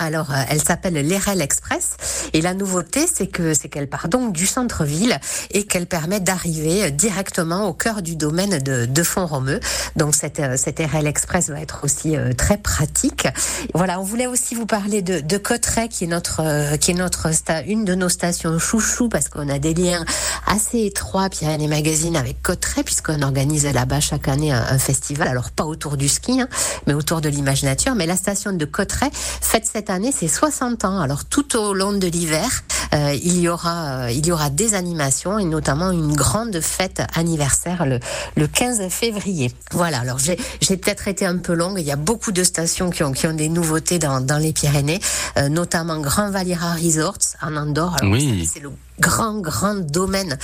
alors, 0.00 0.30
euh, 0.30 0.42
elle 0.48 0.62
s'appelle 0.62 0.94
l'Erel 0.94 1.42
Express 1.42 1.96
et 2.32 2.40
la 2.40 2.54
nouveauté, 2.54 3.06
c'est 3.06 3.26
que 3.26 3.52
c'est 3.52 3.68
qu'elle 3.68 3.88
part 3.88 4.08
donc 4.08 4.32
du 4.32 4.46
centre-ville 4.46 5.20
et 5.50 5.64
qu'elle 5.64 5.86
permet 5.86 6.20
d'arriver 6.20 6.90
directement 6.90 7.68
au 7.68 7.74
cœur 7.74 8.00
du 8.00 8.16
domaine 8.16 8.58
de, 8.60 8.86
de 8.86 9.02
Font-Romeu. 9.02 9.60
Donc, 9.96 10.14
cette, 10.14 10.40
euh, 10.40 10.56
cette 10.56 10.78
RL 10.78 11.06
Express 11.06 11.50
va 11.50 11.60
être 11.60 11.80
aussi 11.84 12.16
euh, 12.16 12.32
très 12.32 12.56
pratique. 12.56 13.28
Voilà, 13.74 14.00
on 14.00 14.02
voulait 14.02 14.26
aussi 14.26 14.54
vous 14.54 14.64
parler 14.64 15.02
de, 15.02 15.20
de 15.20 15.36
Cotteret, 15.36 15.88
qui 15.88 16.04
est 16.04 16.06
notre, 16.06 16.76
qui 16.78 16.92
est 16.92 16.94
notre 16.94 17.28
une 17.66 17.84
de 17.84 17.94
nos 17.94 18.08
stations 18.08 18.58
chouchou 18.58 19.10
parce 19.10 19.28
qu'on 19.28 19.50
a 19.50 19.58
des 19.58 19.74
liens 19.74 20.04
assez 20.46 20.86
étroits, 20.86 21.28
Pyrénées 21.28 21.68
Magazine 21.68 22.16
avec 22.16 22.40
Cotteret, 22.40 22.84
puisqu'on 22.84 23.20
organise 23.20 23.66
là-bas 23.66 24.00
chaque 24.00 24.28
année 24.28 24.50
un, 24.52 24.78
festival. 24.78 25.28
Alors, 25.28 25.50
pas 25.50 25.64
autour 25.64 25.98
du 25.98 26.08
ski, 26.08 26.40
hein, 26.40 26.48
mais 26.86 26.94
autour 26.94 27.20
de 27.20 27.28
l'image 27.28 27.64
nature. 27.64 27.94
Mais 27.94 28.06
la 28.06 28.16
station 28.16 28.52
de 28.52 28.64
Cotteret 28.64 29.10
fête 29.12 29.68
cette 29.70 29.89
année, 29.90 30.12
c'est 30.16 30.28
60 30.28 30.84
ans. 30.84 31.00
Alors 31.00 31.24
tout 31.24 31.56
au 31.56 31.74
long 31.74 31.92
de 31.92 32.06
l'hiver, 32.06 32.48
euh, 32.94 33.14
il 33.22 33.38
y 33.38 33.48
aura 33.48 34.04
euh, 34.04 34.10
il 34.10 34.26
y 34.26 34.32
aura 34.32 34.50
des 34.50 34.74
animations 34.74 35.38
et 35.38 35.44
notamment 35.44 35.90
une 35.90 36.14
grande 36.14 36.60
fête 36.60 37.02
anniversaire 37.14 37.86
le, 37.86 38.00
le 38.36 38.46
15 38.46 38.88
février. 38.88 39.52
Voilà. 39.72 40.00
Alors 40.00 40.18
j'ai 40.18 40.38
j'ai 40.60 40.76
peut-être 40.76 41.08
été 41.08 41.26
un 41.26 41.38
peu 41.38 41.52
longue. 41.54 41.78
Il 41.78 41.86
y 41.86 41.92
a 41.92 41.96
beaucoup 41.96 42.32
de 42.32 42.42
stations 42.44 42.90
qui 42.90 43.02
ont 43.02 43.12
qui 43.12 43.26
ont 43.26 43.34
des 43.34 43.48
nouveautés 43.48 43.98
dans 43.98 44.20
dans 44.20 44.38
les 44.38 44.52
Pyrénées, 44.52 45.00
euh, 45.38 45.48
notamment 45.48 45.98
Grand 46.00 46.30
Valira 46.30 46.74
Resorts 46.74 47.36
en 47.42 47.56
Andorre. 47.56 47.96
oui. 48.02 48.48
C'est 48.52 48.60
le 48.60 48.70
grand, 49.00 49.40
grand 49.40 49.74
domaine 49.74 50.38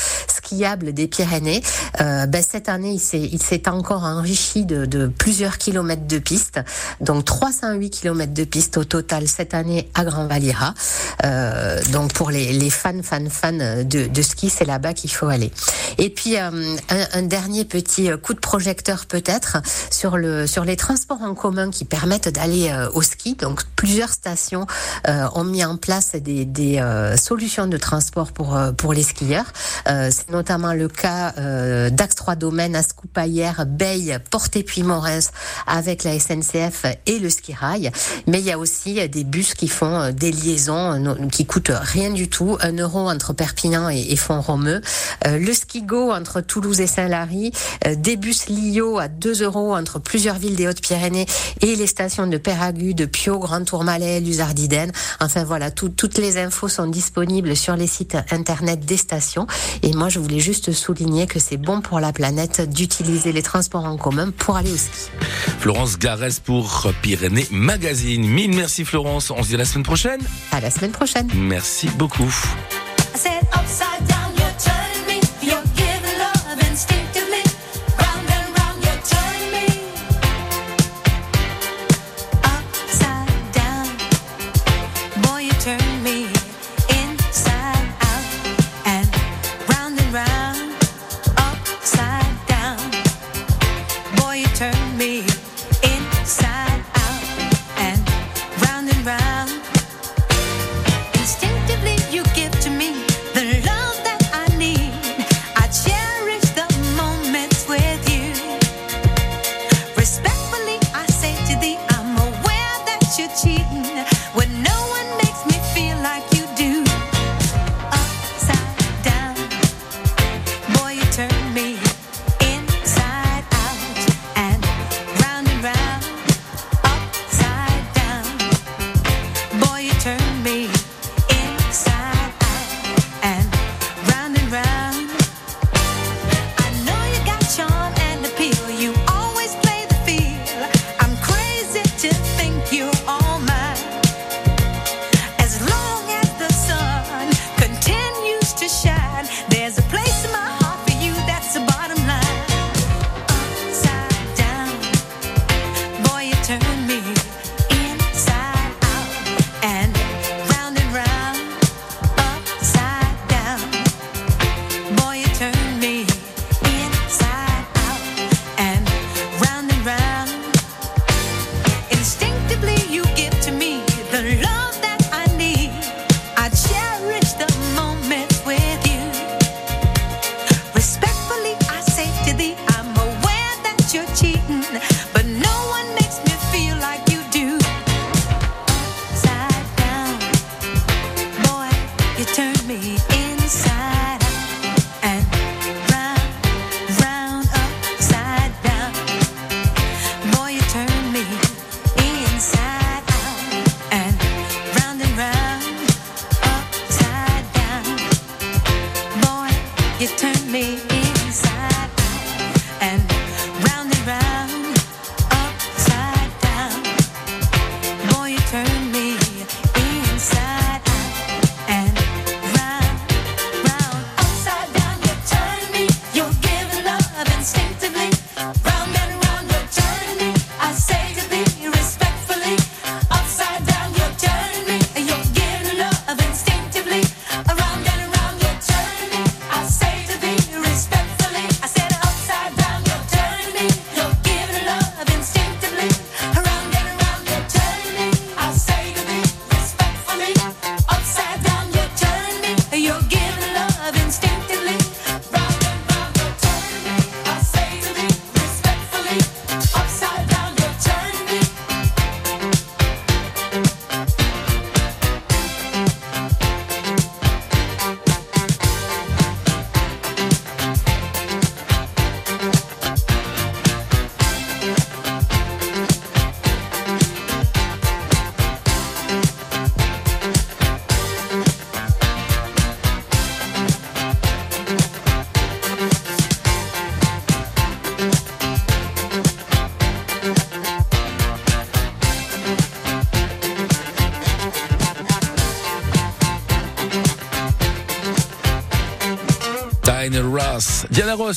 skiable 0.47 0.92
des 0.92 1.07
Pyrénées. 1.09 1.62
Euh, 2.01 2.27
ben, 2.27 2.42
cette 2.42 2.69
année, 2.69 2.92
il 2.92 3.42
s'est, 3.42 3.69
encore 3.69 4.05
enrichi 4.05 4.64
de, 4.64 5.07
plusieurs 5.07 5.59
kilomètres 5.59 6.07
de 6.07 6.19
pistes. 6.19 6.61
Donc 7.01 7.25
308 7.25 7.90
kilomètres 7.90 8.35
de 8.35 8.45
pistes 8.45 8.77
au 8.77 8.85
total 8.85 9.27
cette 9.27 9.55
année 9.55 9.90
à 9.95 10.05
Grand 10.05 10.27
Valira. 10.27 10.75
Euh, 11.25 11.83
donc 11.92 12.12
pour 12.12 12.31
les, 12.31 12.53
les, 12.53 12.71
fans, 12.71 13.03
fans, 13.03 13.29
fans 13.29 13.53
de, 13.53 14.07
de 14.07 14.23
ski, 14.23 14.51
c'est 14.51 14.64
là-bas 14.64 14.95
qu'il 14.95 15.11
faut 15.11 15.27
aller. 15.27 15.53
Et 15.99 16.11
puis 16.11 16.37
euh, 16.37 16.51
un, 16.90 17.19
un, 17.19 17.23
dernier 17.23 17.64
petit 17.64 18.09
coup 18.23 18.35
de 18.35 18.38
projecteur 18.38 19.07
peut-être 19.07 19.59
sur 19.90 20.16
le 20.16 20.47
sur 20.47 20.64
les 20.64 20.77
transports 20.77 21.23
en 21.23 21.35
commun 21.35 21.71
qui 21.71 21.85
permettent 21.85 22.29
d'aller 22.29 22.73
au 22.95 23.03
ski. 23.03 23.35
Donc 23.35 23.62
plusieurs 23.75 24.11
stations 24.11 24.66
ont 25.07 25.45
mis 25.45 25.64
en 25.64 25.77
place 25.77 26.12
des, 26.14 26.45
des 26.45 26.83
solutions 27.16 27.66
de 27.66 27.77
transport 27.77 28.33
pour 28.33 28.45
euh, 28.54 28.72
pour, 28.72 28.92
les 28.92 29.02
skieurs. 29.02 29.46
Euh, 29.88 30.11
c'est 30.12 30.30
notamment 30.30 30.72
le 30.72 30.88
cas 30.88 31.35
euh, 31.38 31.90
d'Axe 31.90 32.14
3 32.14 32.37
Domaine, 32.37 32.76
Ascoupaillère, 32.76 33.66
Beille, 33.66 34.18
Porte-et-Puy-Morens 34.30 35.30
avec 35.66 36.04
la 36.04 36.18
SNCF 36.18 36.87
et 37.06 37.18
le 37.18 37.28
ski 37.30 37.54
rail. 37.54 37.90
Mais 38.26 38.40
il 38.40 38.46
y 38.46 38.52
a 38.52 38.59
aussi 38.59 39.09
des 39.09 39.24
bus 39.24 39.54
qui 39.54 39.68
font 39.68 40.12
des 40.12 40.32
liaisons 40.32 41.26
qui 41.30 41.46
coûtent 41.46 41.72
rien 41.74 42.11
du 42.11 42.28
tout, 42.28 42.56
un 42.61 42.72
euro 42.76 43.09
entre 43.09 43.32
Perpignan 43.32 43.90
et, 43.90 44.06
et 44.11 44.16
Font-Romeu. 44.16 44.80
le 45.24 45.52
Skigo 45.52 46.12
entre 46.12 46.40
Toulouse 46.40 46.80
et 46.80 46.87
Saint-Lary, 46.87 47.52
des 47.96 48.16
bus 48.16 48.48
Lio 48.48 48.98
à 48.98 49.09
2 49.09 49.42
euros 49.42 49.74
entre 49.74 49.98
plusieurs 49.98 50.37
villes 50.37 50.56
des 50.56 50.68
Hautes-Pyrénées 50.68 51.26
et 51.61 51.76
les 51.76 51.87
stations 51.87 52.26
de 52.26 52.37
Péragu, 52.37 52.94
de 52.94 53.04
Pio, 53.04 53.38
Grand 53.38 53.64
Tourmalet, 53.64 54.20
Luzardiden. 54.20 54.92
Enfin 55.20 55.44
voilà, 55.44 55.70
toutes 55.70 56.18
les 56.18 56.38
infos 56.38 56.68
sont 56.68 56.87
disponibles 56.87 57.56
sur 57.56 57.76
les 57.76 57.87
sites 57.87 58.16
Internet 58.37 58.81
des 58.85 58.96
stations. 58.96 59.46
Et 59.83 59.92
moi, 59.92 60.09
je 60.09 60.18
voulais 60.18 60.40
juste 60.40 60.72
souligner 60.72 61.27
que 61.27 61.38
c'est 61.40 61.57
bon 61.57 61.81
pour 61.81 62.01
la 62.01 62.12
planète 62.12 62.68
d'utiliser 62.70 63.33
les 63.33 63.42
transports 63.42 63.85
en 63.85 63.96
commun 63.96 64.31
pour 64.31 64.57
aller 64.57 64.72
au 64.72 64.77
ski. 64.77 65.11
Florence 65.59 65.99
Garès 65.99 66.38
pour 66.38 66.87
Pyrénées 67.03 67.49
Magazine. 67.51 68.27
Mille 68.27 68.55
merci 68.55 68.85
Florence. 68.85 69.31
On 69.31 69.42
se 69.42 69.49
dit 69.49 69.55
à 69.55 69.59
la 69.59 69.64
semaine 69.64 69.85
prochaine. 69.85 70.20
À 70.53 70.61
la 70.61 70.70
semaine 70.70 70.92
prochaine. 70.92 71.29
Merci 71.35 71.88
beaucoup. 71.96 72.33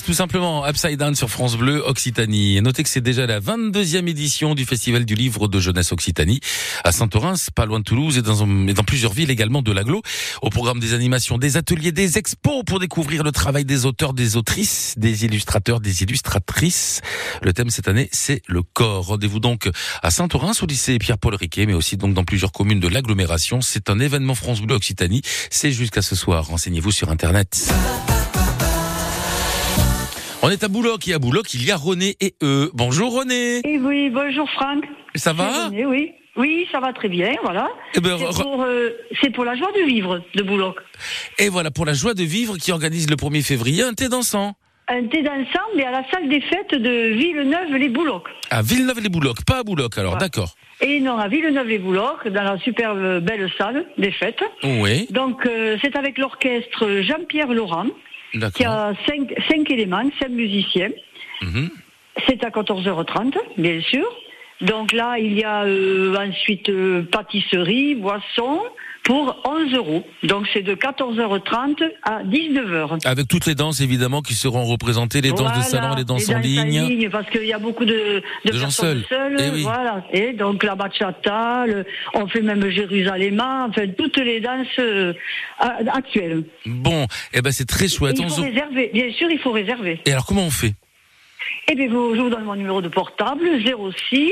Tout 0.05 0.13
simplement, 0.13 0.67
Upside 0.67 0.97
Down 0.97 1.15
sur 1.15 1.29
France 1.29 1.55
Bleu 1.55 1.83
Occitanie. 1.85 2.61
Notez 2.61 2.83
que 2.83 2.89
c'est 2.89 3.01
déjà 3.01 3.25
la 3.25 3.39
22e 3.39 4.07
édition 4.07 4.55
du 4.55 4.65
Festival 4.65 5.05
du 5.05 5.15
Livre 5.15 5.47
de 5.47 5.59
Jeunesse 5.59 5.91
Occitanie 5.91 6.39
à 6.83 6.91
Saint-Orens, 6.91 7.49
pas 7.53 7.65
loin 7.65 7.79
de 7.79 7.83
Toulouse 7.83 8.17
et 8.17 8.21
dans, 8.21 8.67
et 8.67 8.73
dans 8.73 8.83
plusieurs 8.83 9.13
villes 9.13 9.29
également 9.29 9.61
de 9.61 9.71
l'aglo. 9.71 10.01
Au 10.41 10.49
programme 10.49 10.79
des 10.79 10.93
animations, 10.93 11.37
des 11.37 11.57
ateliers, 11.57 11.91
des 11.91 12.17
expos 12.17 12.63
pour 12.65 12.79
découvrir 12.79 13.23
le 13.23 13.31
travail 13.31 13.65
des 13.65 13.85
auteurs, 13.85 14.13
des 14.13 14.35
autrices, 14.37 14.95
des 14.97 15.25
illustrateurs, 15.25 15.79
des 15.79 16.03
illustratrices. 16.03 17.01
Le 17.41 17.53
thème 17.53 17.69
cette 17.69 17.87
année, 17.87 18.09
c'est 18.11 18.41
le 18.47 18.63
corps. 18.63 19.07
Rendez-vous 19.07 19.39
donc 19.39 19.69
à 20.01 20.11
Saint-Orens 20.11 20.63
au 20.63 20.65
lycée 20.65 20.97
Pierre-Paul 20.97 21.35
Riquet, 21.35 21.65
mais 21.65 21.73
aussi 21.73 21.97
donc 21.97 22.13
dans 22.13 22.23
plusieurs 22.23 22.51
communes 22.51 22.79
de 22.79 22.87
l'agglomération. 22.87 23.61
C'est 23.61 23.89
un 23.89 23.99
événement 23.99 24.35
France 24.35 24.61
Bleu 24.61 24.75
Occitanie. 24.75 25.21
C'est 25.49 25.71
jusqu'à 25.71 26.01
ce 26.01 26.15
soir. 26.15 26.47
Renseignez-vous 26.47 26.91
sur 26.91 27.09
Internet. 27.09 27.71
On 30.41 30.49
est 30.49 30.63
à 30.63 30.67
Bouloc 30.67 31.07
et 31.07 31.13
à 31.13 31.19
Bouloc, 31.19 31.53
il 31.53 31.65
y 31.65 31.71
a 31.71 31.75
René 31.75 32.15
et 32.21 32.33
eux. 32.41 32.71
Bonjour 32.73 33.13
René. 33.19 33.59
Et 33.65 33.77
oui, 33.77 34.09
bonjour 34.09 34.49
Franck. 34.51 34.85
Ça 35.15 35.33
va 35.33 35.67
René, 35.67 35.85
Oui. 35.85 36.11
Oui, 36.37 36.65
ça 36.71 36.79
va 36.79 36.93
très 36.93 37.09
bien, 37.09 37.33
voilà. 37.43 37.67
Eh 37.95 37.99
ben, 37.99 38.17
c'est, 38.31 38.43
pour, 38.43 38.63
euh, 38.63 38.91
c'est 39.21 39.29
pour 39.31 39.43
la 39.43 39.55
joie 39.57 39.71
de 39.77 39.85
vivre 39.85 40.21
de 40.35 40.41
Bouloc. 40.43 40.77
Et 41.37 41.49
voilà 41.49 41.69
pour 41.69 41.85
la 41.85 41.93
joie 41.93 42.13
de 42.13 42.23
vivre 42.23 42.55
qui 42.57 42.71
organise 42.71 43.09
le 43.09 43.17
1er 43.17 43.43
février 43.43 43.83
un 43.83 43.93
thé 43.93 44.07
dansant. 44.07 44.53
Un 44.87 45.05
thé 45.07 45.21
dansant, 45.21 45.65
mais 45.75 45.83
à 45.83 45.91
la 45.91 46.09
salle 46.09 46.29
des 46.29 46.39
fêtes 46.39 46.73
de 46.75 47.13
Villeneuve-les-Boulocs. 47.13 48.29
À 48.51 48.61
Villeneuve-les-Boulocs, 48.61 49.43
pas 49.45 49.57
à 49.59 49.63
Bouloc 49.63 49.97
alors, 49.97 50.13
Ouais. 50.13 50.19
d'accord. 50.19 50.55
Et 50.79 51.01
non, 51.01 51.17
à 51.17 51.27
Villeneuve-les-Boulocs, 51.27 52.29
dans 52.29 52.43
la 52.43 52.57
superbe 52.59 53.19
belle 53.19 53.51
salle 53.57 53.85
des 53.97 54.11
fêtes. 54.11 54.41
Oui, 54.63 55.07
Donc, 55.09 55.45
euh, 55.45 55.77
c'est 55.81 55.97
avec 55.97 56.17
l'orchestre 56.17 57.01
Jean-Pierre 57.01 57.51
Laurent, 57.51 57.87
qui 58.53 58.65
a 58.65 58.93
cinq, 59.07 59.33
cinq 59.49 59.69
éléments, 59.71 60.09
cinq 60.19 60.29
musiciens. 60.29 60.91
Mhm. 61.41 61.69
C'est 62.27 62.43
à 62.43 62.49
14h30, 62.49 63.37
bien 63.57 63.81
sûr. 63.81 64.05
Donc 64.61 64.91
là, 64.91 65.17
il 65.17 65.37
y 65.37 65.43
a 65.43 65.63
euh, 65.63 66.15
ensuite 66.15 66.69
euh, 66.69 67.03
pâtisserie, 67.03 67.95
boisson 67.95 68.61
pour 69.03 69.41
11 69.45 69.73
euros. 69.73 70.03
Donc 70.23 70.45
c'est 70.53 70.61
de 70.61 70.75
14h30 70.75 71.83
à 72.03 72.23
19h. 72.23 72.99
Avec 73.07 73.27
toutes 73.27 73.45
les 73.45 73.55
danses 73.55 73.81
évidemment 73.81 74.21
qui 74.21 74.33
seront 74.35 74.65
représentées, 74.65 75.21
les 75.21 75.31
danses 75.31 75.57
de 75.57 75.63
salon 75.63 75.93
et 75.93 75.97
les 75.99 76.03
danses 76.03 76.29
en 76.29 76.39
ligne. 76.39 77.09
parce 77.09 77.29
qu'il 77.29 77.45
y 77.45 77.53
a 77.53 77.59
beaucoup 77.59 77.85
de, 77.85 78.21
de 78.45 78.51
De 78.51 78.53
gens 78.53 78.65
personnes 78.65 79.03
seuls. 79.09 79.37
seules. 79.37 79.37
Eh 79.39 79.49
oui. 79.55 79.61
Voilà. 79.63 80.03
Et 80.11 80.33
donc 80.33 80.63
la 80.63 80.75
bachata, 80.75 81.65
le- 81.67 81.85
on 82.13 82.27
fait 82.27 82.41
même 82.41 82.69
Jérusalem, 82.69 83.41
enfin 83.69 83.87
toutes 83.97 84.17
les 84.17 84.39
danses 84.41 84.67
euh, 84.79 85.13
actuelles. 85.93 86.43
Bon, 86.65 87.07
eh 87.33 87.41
ben 87.41 87.51
c'est 87.51 87.67
très 87.67 87.87
chouette. 87.87 88.17
il 88.19 88.25
faut 88.29 88.35
se- 88.35 88.41
réserver, 88.41 88.91
bien 88.93 89.11
sûr, 89.13 89.29
il 89.31 89.39
faut 89.39 89.51
réserver. 89.51 89.99
Et 90.05 90.11
alors 90.11 90.25
comment 90.25 90.43
on 90.45 90.51
fait? 90.51 90.73
Eh 91.71 91.75
bien, 91.75 91.87
vous- 91.87 92.15
je 92.15 92.21
vous 92.21 92.29
donne 92.29 92.43
mon 92.43 92.55
numéro 92.55 92.81
de 92.81 92.89
portable 92.89 93.45
06 94.09 94.31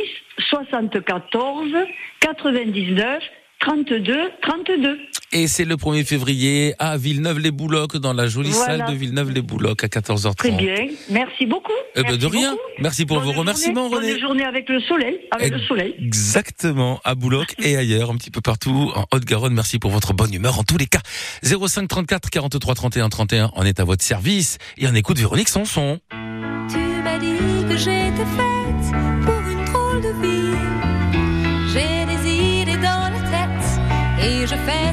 74 0.50 1.72
99 2.20 3.24
32 3.60 4.32
32. 4.44 5.00
Et 5.34 5.48
c'est 5.48 5.66
le 5.66 5.76
1er 5.76 6.06
février 6.06 6.74
à 6.80 6.96
Villeneuve-les-Boulocs, 6.98 7.98
dans 7.98 8.14
la 8.14 8.28
jolie 8.28 8.52
Voilà. 8.52 8.78
salle 8.86 8.94
de 8.94 8.98
Villeneuve-les-Boulocs 8.98 9.84
à 9.84 9.88
14h30. 9.88 10.36
Très 10.36 10.52
bien. 10.52 10.88
Merci 11.10 11.46
beaucoup. 11.46 11.72
Eh 11.96 12.02
ben, 12.04 12.12
Merci 12.12 12.20
de 12.20 12.26
rien. 12.28 12.52
beaucoup. 12.52 12.62
Merci 12.80 13.06
pour 13.06 13.18
Bonne 13.18 13.26
vos 13.34 13.40
remerciements, 13.40 13.90
journée, 13.90 13.98
René. 13.98 14.12
Bonne 14.14 14.22
journée 14.22 14.46
avec 14.46 14.70
le 14.70 14.80
soleil. 14.82 15.20
Avec 15.32 15.52
le 15.54 15.60
soleil. 15.60 15.96
Exactement, 16.00 17.02
à 17.04 17.16
Bouloc 17.16 17.56
et 17.60 17.76
ailleurs, 17.76 18.12
un 18.12 18.16
petit 18.16 18.32
peu 18.32 18.42
partout 18.42 18.92
en 18.96 19.06
Haute-Garonne. 19.14 19.54
Merci 19.54 19.80
pour 19.80 19.92
votre 19.92 20.14
bonne 20.14 20.34
humeur 20.34 20.60
en 20.60 20.64
tous 20.64 20.78
les 20.78 20.88
cas. 20.88 21.02
05 21.44 21.88
34 21.88 22.30
43 22.30 22.76
31 22.76 23.10
31, 23.10 23.52
on 23.56 23.64
est 23.66 23.80
à 23.80 23.84
votre 23.84 24.04
service 24.04 24.58
et 24.78 24.88
on 24.88 24.94
écoute 24.96 25.18
Véronique 25.18 25.50
Sanson. 25.50 26.00
Tu 26.12 26.78
m'as 27.04 27.18
dit 27.20 27.36
que 27.70 27.76
j'étais 27.78 28.26
faite 28.38 29.26
pour 29.26 29.42
une 29.52 29.66
drôle 29.66 30.02
de 30.02 30.22
vie. 30.22 30.58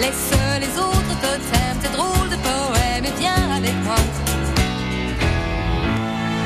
Laisse 0.00 0.32
les 0.58 0.78
autres 0.78 1.16
totems, 1.20 1.78
tes 1.82 1.90
drôles 1.90 2.30
de 2.30 2.36
poèmes 2.36 3.04
et 3.04 3.20
viens 3.20 3.50
avec 3.54 3.74
moi. 3.84 3.96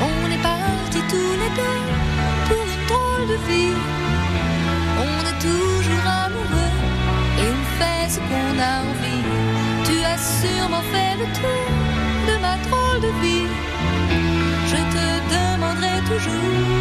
On 0.02 0.30
est 0.32 0.42
partis 0.42 1.05
tous 1.09 1.34
les 1.42 1.52
deux 1.61 1.82
pour 2.48 2.64
une 2.74 2.86
drôle 2.88 3.26
de 3.28 3.38
vie. 3.48 3.76
On 5.07 5.18
est 5.30 5.38
toujours 5.38 6.07
amoureux 6.26 6.74
et 7.38 7.48
on 7.57 7.64
fait 7.78 8.07
ce 8.14 8.18
qu'on 8.28 8.55
a 8.59 8.74
envie. 8.90 9.24
Tu 9.86 9.96
as 10.02 10.18
sûrement 10.18 10.84
fait 10.92 11.14
le 11.22 11.26
tour 11.38 11.66
de 12.28 12.34
ma 12.44 12.57
drôle 12.66 13.00
de 13.07 13.12
vie. 13.22 13.48
Je 14.66 14.80
te 14.94 15.07
demanderai 15.36 16.00
toujours 16.11 16.74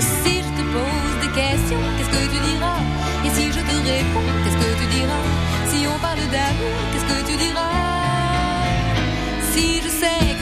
si 0.00 0.42
je 0.44 0.50
te 0.58 0.64
pose 0.74 1.16
des 1.22 1.32
questions, 1.40 1.80
qu'est-ce 1.96 2.10
que 2.10 2.24
tu 2.34 2.40
diras? 2.50 2.80
Et 3.24 3.30
si 3.30 3.46
je 3.46 3.60
te 3.60 3.76
réponds, 3.88 4.30
qu'est-ce 4.42 4.58
que 4.62 4.82
tu 4.82 4.86
diras? 4.98 5.53
Si 5.74 5.88
on 5.88 5.98
parle 5.98 6.20
d'amour, 6.30 6.78
qu'est-ce 6.92 7.04
que 7.04 7.20
tu 7.28 7.36
diras? 7.36 8.62
Si 9.52 9.82
je 9.82 9.88
sais 9.88 10.33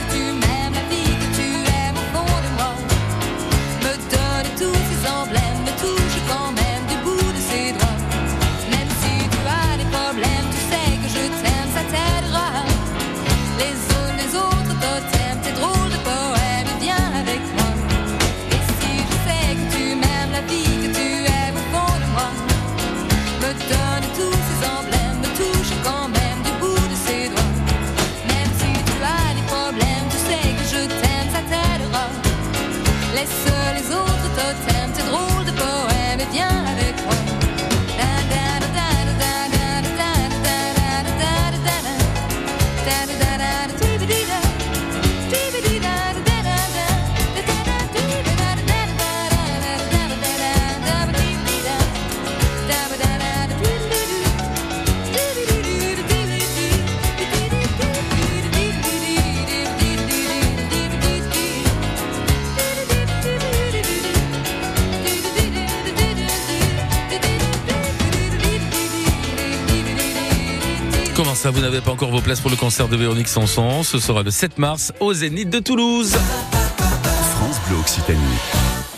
n'avez 71.63 71.79
pas 71.79 71.91
encore 71.91 72.11
vos 72.11 72.19
places 72.19 72.41
pour 72.41 72.51
le 72.51 72.57
concert 72.57 72.89
de 72.89 72.97
Véronique 72.97 73.29
Sanson 73.29 73.83
Ce 73.83 73.97
sera 73.97 74.21
le 74.21 74.31
7 74.31 74.57
mars 74.57 74.91
au 74.99 75.13
Zénith 75.13 75.49
de 75.49 75.59
Toulouse. 75.59 76.11
France 76.11 77.61
Bleu 77.69 77.77
Occitanie. 77.79 78.19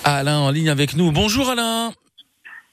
Alain 0.03 0.39
en 0.39 0.49
ligne 0.49 0.69
avec 0.69 0.95
nous. 0.95 1.11
Bonjour 1.11 1.49
Alain. 1.49 1.91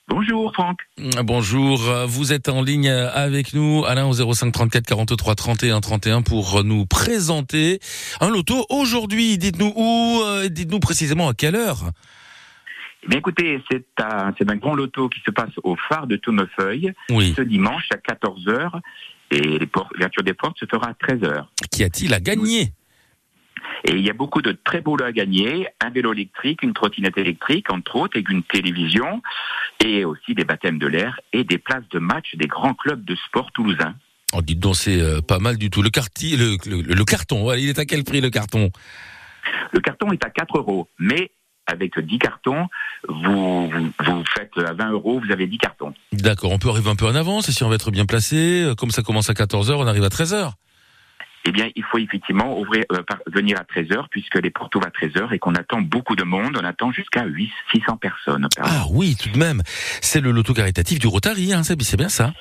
Bonjour 0.08 0.50
Franck. 0.54 0.78
Bonjour, 1.22 1.78
vous 2.06 2.32
êtes 2.32 2.48
en 2.48 2.62
ligne 2.62 2.88
avec 2.88 3.52
nous, 3.54 3.84
Alain 3.86 4.06
au 4.06 4.12
05 4.34 4.50
34 4.50 4.84
43 4.86 5.34
31 5.34 5.80
31 5.80 6.22
pour 6.22 6.64
nous 6.64 6.86
présenter 6.86 7.78
un 8.20 8.30
loto 8.30 8.66
aujourd'hui. 8.70 9.36
Dites-nous 9.36 9.72
où, 9.76 10.20
euh, 10.24 10.48
dites-nous 10.48 10.80
précisément 10.80 11.28
à 11.28 11.34
quelle 11.34 11.54
heure. 11.54 11.90
Eh 13.04 13.08
Bien 13.08 13.18
écoutez, 13.18 13.62
c'est 13.70 13.84
un, 14.02 14.32
c'est 14.38 14.50
un 14.50 14.56
grand 14.56 14.74
loto 14.74 15.08
qui 15.08 15.20
se 15.24 15.30
passe 15.30 15.50
au 15.64 15.76
phare 15.88 16.06
de 16.06 16.16
Tournefeuille 16.16 16.92
Oui. 17.10 17.34
ce 17.36 17.42
dimanche 17.42 17.88
à 17.92 17.96
14h. 17.96 18.80
Et 19.32 19.58
l'ouverture 19.58 20.22
des 20.22 20.34
portes 20.34 20.58
se 20.58 20.66
fera 20.66 20.90
à 20.90 20.92
13h. 20.92 21.46
Qu'y 21.70 21.84
a-t-il 21.84 22.12
à 22.12 22.20
gagner? 22.20 22.72
Et 23.84 23.92
il 23.92 24.00
y 24.00 24.10
a 24.10 24.12
beaucoup 24.12 24.42
de 24.42 24.52
très 24.52 24.80
beaux 24.80 24.96
lots 24.96 25.06
à 25.06 25.12
gagner, 25.12 25.66
un 25.80 25.90
vélo 25.90 26.12
électrique, 26.12 26.62
une 26.62 26.72
trottinette 26.72 27.16
électrique, 27.16 27.72
entre 27.72 27.96
autres, 27.96 28.16
et 28.16 28.24
une 28.28 28.42
télévision, 28.44 29.22
et 29.84 30.04
aussi 30.04 30.34
des 30.34 30.44
baptêmes 30.44 30.78
de 30.78 30.86
l'air 30.86 31.18
et 31.32 31.44
des 31.44 31.58
places 31.58 31.88
de 31.90 31.98
match 31.98 32.34
des 32.36 32.46
grands 32.46 32.74
clubs 32.74 33.04
de 33.04 33.16
sport 33.26 33.50
toulousains. 33.52 33.94
Oh, 34.34 34.42
dites 34.42 34.60
donc, 34.60 34.76
c'est 34.76 35.00
euh, 35.00 35.20
pas 35.20 35.38
mal 35.38 35.56
du 35.56 35.70
tout. 35.70 35.82
Le, 35.82 35.90
quartier, 35.90 36.36
le, 36.36 36.56
le, 36.66 36.82
le 36.82 37.04
carton, 37.04 37.52
il 37.54 37.68
est 37.68 37.78
à 37.78 37.84
quel 37.84 38.04
prix 38.04 38.20
le 38.20 38.30
carton? 38.30 38.70
Le 39.72 39.80
carton 39.80 40.12
est 40.12 40.24
à 40.24 40.30
4 40.30 40.58
euros, 40.58 40.88
mais 40.98 41.30
avec 41.66 41.98
10 41.98 42.18
cartons, 42.18 42.68
vous, 43.08 43.68
vous, 43.68 43.92
vous, 44.04 44.24
faites 44.36 44.56
à 44.58 44.72
20 44.72 44.90
euros, 44.90 45.20
vous 45.24 45.32
avez 45.32 45.46
10 45.46 45.58
cartons. 45.58 45.94
D'accord, 46.12 46.52
on 46.52 46.58
peut 46.58 46.68
arriver 46.68 46.90
un 46.90 46.96
peu 46.96 47.06
en 47.06 47.14
avance, 47.14 47.48
et 47.48 47.52
si 47.52 47.62
on 47.64 47.68
veut 47.68 47.76
être 47.76 47.90
bien 47.90 48.06
placé, 48.06 48.62
euh, 48.62 48.74
comme 48.74 48.90
ça 48.90 49.02
commence 49.02 49.30
à 49.30 49.34
14h, 49.34 49.72
on 49.74 49.86
arrive 49.86 50.04
à 50.04 50.08
13h 50.08 50.52
eh 51.44 51.50
bien, 51.50 51.68
il 51.74 51.82
faut 51.82 51.98
effectivement 51.98 52.56
ouvrir, 52.58 52.84
euh, 52.92 53.02
venir 53.26 53.58
à 53.58 53.64
13h, 53.64 54.06
puisque 54.10 54.36
les 54.36 54.50
portes 54.50 54.74
ouvrent 54.76 54.86
à 54.86 54.90
13h 54.90 55.34
et 55.34 55.38
qu'on 55.40 55.56
attend 55.56 55.80
beaucoup 55.80 56.14
de 56.14 56.22
monde. 56.22 56.56
On 56.60 56.64
attend 56.64 56.92
jusqu'à 56.92 57.24
600 57.72 57.96
personnes. 57.96 58.46
ah 58.60 58.84
oui, 58.90 59.16
tout 59.20 59.28
de 59.28 59.38
même. 59.38 59.60
C'est 60.00 60.20
le 60.20 60.30
loto 60.30 60.54
caritatif 60.54 61.00
du 61.00 61.08
Rotary, 61.08 61.52
hein, 61.52 61.62
c'est 61.64 61.96
bien 61.96 62.08
ça 62.08 62.32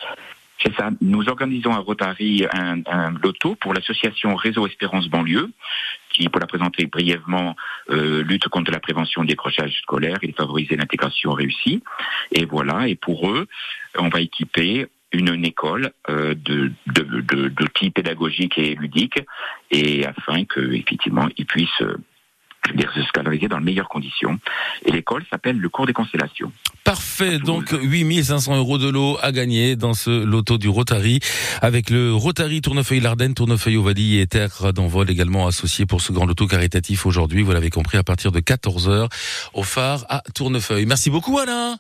c'est 0.64 0.74
ça. 0.76 0.90
Nous 1.02 1.28
organisons 1.30 1.72
à 1.72 1.78
Rotary 1.78 2.46
un, 2.52 2.82
un 2.86 3.12
loto 3.12 3.56
pour 3.56 3.74
l'association 3.74 4.36
Réseau 4.36 4.68
Espérance 4.68 5.08
Banlieue, 5.08 5.50
qui, 6.10 6.28
pour 6.30 6.40
la 6.40 6.48
présenter 6.48 6.86
brièvement, 6.86 7.56
euh, 7.90 8.24
lutte 8.24 8.48
contre 8.50 8.72
la 8.72 8.80
prévention 8.80 9.22
du 9.22 9.28
décrochage 9.28 9.74
scolaire 9.82 10.18
et 10.22 10.32
favoriser 10.34 10.76
l'intégration 10.76 11.32
réussie. 11.32 11.82
Et 12.32 12.46
voilà. 12.46 12.88
Et 12.88 12.96
pour 12.96 13.30
eux, 13.30 13.48
on 13.98 14.10
va 14.10 14.22
équiper 14.22 14.88
une, 15.14 15.46
école 15.46 15.92
euh, 16.10 16.34
de, 16.36 16.72
de, 16.88 17.22
de, 17.22 17.50
d'outils 17.50 17.90
pédagogiques 17.90 18.58
et 18.58 18.76
ludiques, 18.76 19.20
et 19.70 20.06
afin 20.06 20.46
que 20.46 20.74
effectivement 20.74 21.28
ils 21.38 21.46
puissent 21.46 21.82
euh, 21.82 21.98
se 22.94 23.02
scolariser 23.04 23.48
dans 23.48 23.58
les 23.58 23.66
meilleures 23.66 23.90
conditions. 23.90 24.40
Et 24.86 24.92
l'école 24.92 25.24
s'appelle 25.30 25.58
le 25.58 25.70
cours 25.70 25.86
des 25.86 25.94
constellations. 25.94 26.52
Parfait, 26.84 27.40
donc 27.40 27.72
8500 27.72 28.58
euros 28.58 28.78
de 28.78 28.90
lot 28.90 29.18
à 29.22 29.32
gagner 29.32 29.76
dans 29.76 29.94
ce 29.94 30.24
loto 30.24 30.58
du 30.58 30.70
Rotary, 30.70 31.20
avec 31.62 31.90
le 31.90 32.14
Rotary 32.14 32.62
Tournefeuille-Lardenne, 32.62 33.34
Tournefeuille-Ovalie 33.34 34.20
et 34.20 34.28
Terre 34.28 34.74
d'envol 34.74 35.10
également 35.10 35.48
associé 35.48 35.86
pour 35.86 36.02
ce 36.02 36.12
grand 36.12 36.26
loto 36.26 36.48
caritatif 36.48 37.06
aujourd'hui, 37.06 37.44
vous 37.44 37.52
l'avez 37.52 37.70
compris, 37.70 37.98
à 37.98 38.04
partir 38.04 38.32
de 38.32 38.40
14h 38.40 39.10
au 39.54 39.64
phare 39.64 40.06
à 40.10 40.24
Tournefeuille. 40.34 40.86
Merci 40.86 41.10
beaucoup 41.10 41.38
Alain 41.40 41.78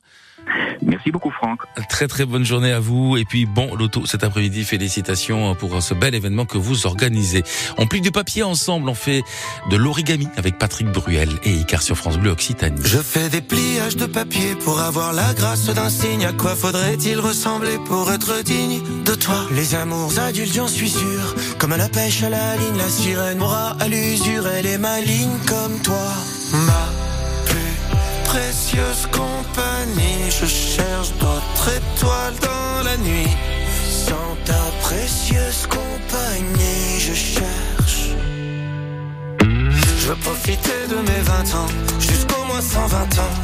Merci 0.84 1.12
beaucoup 1.12 1.32
Franck. 1.32 1.62
Très 1.90 2.08
très 2.08 2.26
bonne 2.26 2.44
journée 2.44 2.72
à 2.72 2.80
vous 2.80 3.18
et 3.18 3.26
puis 3.26 3.46
bon 3.46 3.76
loto 3.76 4.06
cet 4.06 4.24
après-midi. 4.24 4.64
Félicitations 4.64 5.56
pour 5.56 5.82
ce 5.82 5.94
bel 5.94 6.16
événement 6.16 6.46
que 6.46 6.58
vous 6.58 6.86
organisez. 6.86 7.44
On 7.78 7.88
plie 7.88 8.02
du 8.02 8.12
papier 8.12 8.44
ensemble, 8.44 8.90
on 8.90 8.96
fait 8.96 9.22
de 9.70 9.76
l'origami 9.76 10.28
avec 10.38 10.58
Patrick 10.58 10.88
Bruel 10.88 11.30
et 11.44 11.52
Icar 11.52 11.82
sur 11.82 11.98
France 11.98 12.18
Bleu 12.18 12.32
Occitanie. 12.32 12.82
Je 12.84 12.98
fais 12.98 13.30
des 13.30 13.42
pliages 13.42 13.96
de 13.96 14.06
papier 14.06 14.56
pour 14.56 14.80
avoir 14.80 15.14
la 15.14 15.34
grâce 15.34 15.66
d'un 15.66 15.90
signe. 15.90 16.26
À 16.26 16.34
quoi 16.34 16.56
faudrait-il 16.56 17.20
ressembler 17.20 17.78
pour 17.86 18.12
être 18.12 18.44
digne 18.44 18.82
de 19.06 19.16
toi? 19.16 19.46
Les 19.52 19.76
amours 19.76 20.18
adultes, 20.20 20.54
j'en 20.54 20.68
suis 20.68 20.90
sûr. 20.90 21.36
Comme 21.58 21.74
à 21.74 21.78
la 21.78 21.90
pêche 21.90 22.24
à 22.24 22.30
la 22.30 22.56
ligne, 22.58 22.78
la 22.78 22.90
sirène 22.90 23.38
m'aura 23.38 23.76
à 23.80 23.88
l'usure. 23.88 24.48
Elle 24.48 24.66
est 24.66 24.78
maligne 24.78 25.38
comme 25.48 25.80
toi. 25.82 26.12
Ma 26.54 26.90
précieuse 28.32 29.08
compagnie. 29.12 30.24
Je 30.30 30.46
cherche 30.46 31.12
d'autres 31.20 31.68
étoiles 31.80 32.38
dans 32.42 32.84
la 32.84 32.96
nuit. 32.98 33.36
Sans 34.08 34.32
ta 34.46 34.64
précieuse 34.82 35.68
compagnie, 35.68 37.00
je 37.08 37.14
cherche. 37.14 38.02
Je 40.00 40.08
veux 40.08 40.20
profiter 40.28 40.80
de 40.90 40.96
mes 41.10 41.22
20 41.22 41.56
ans, 41.60 41.72
jusqu'au 42.00 42.44
moins 42.46 42.62
120 42.62 43.20
ans. 43.20 43.36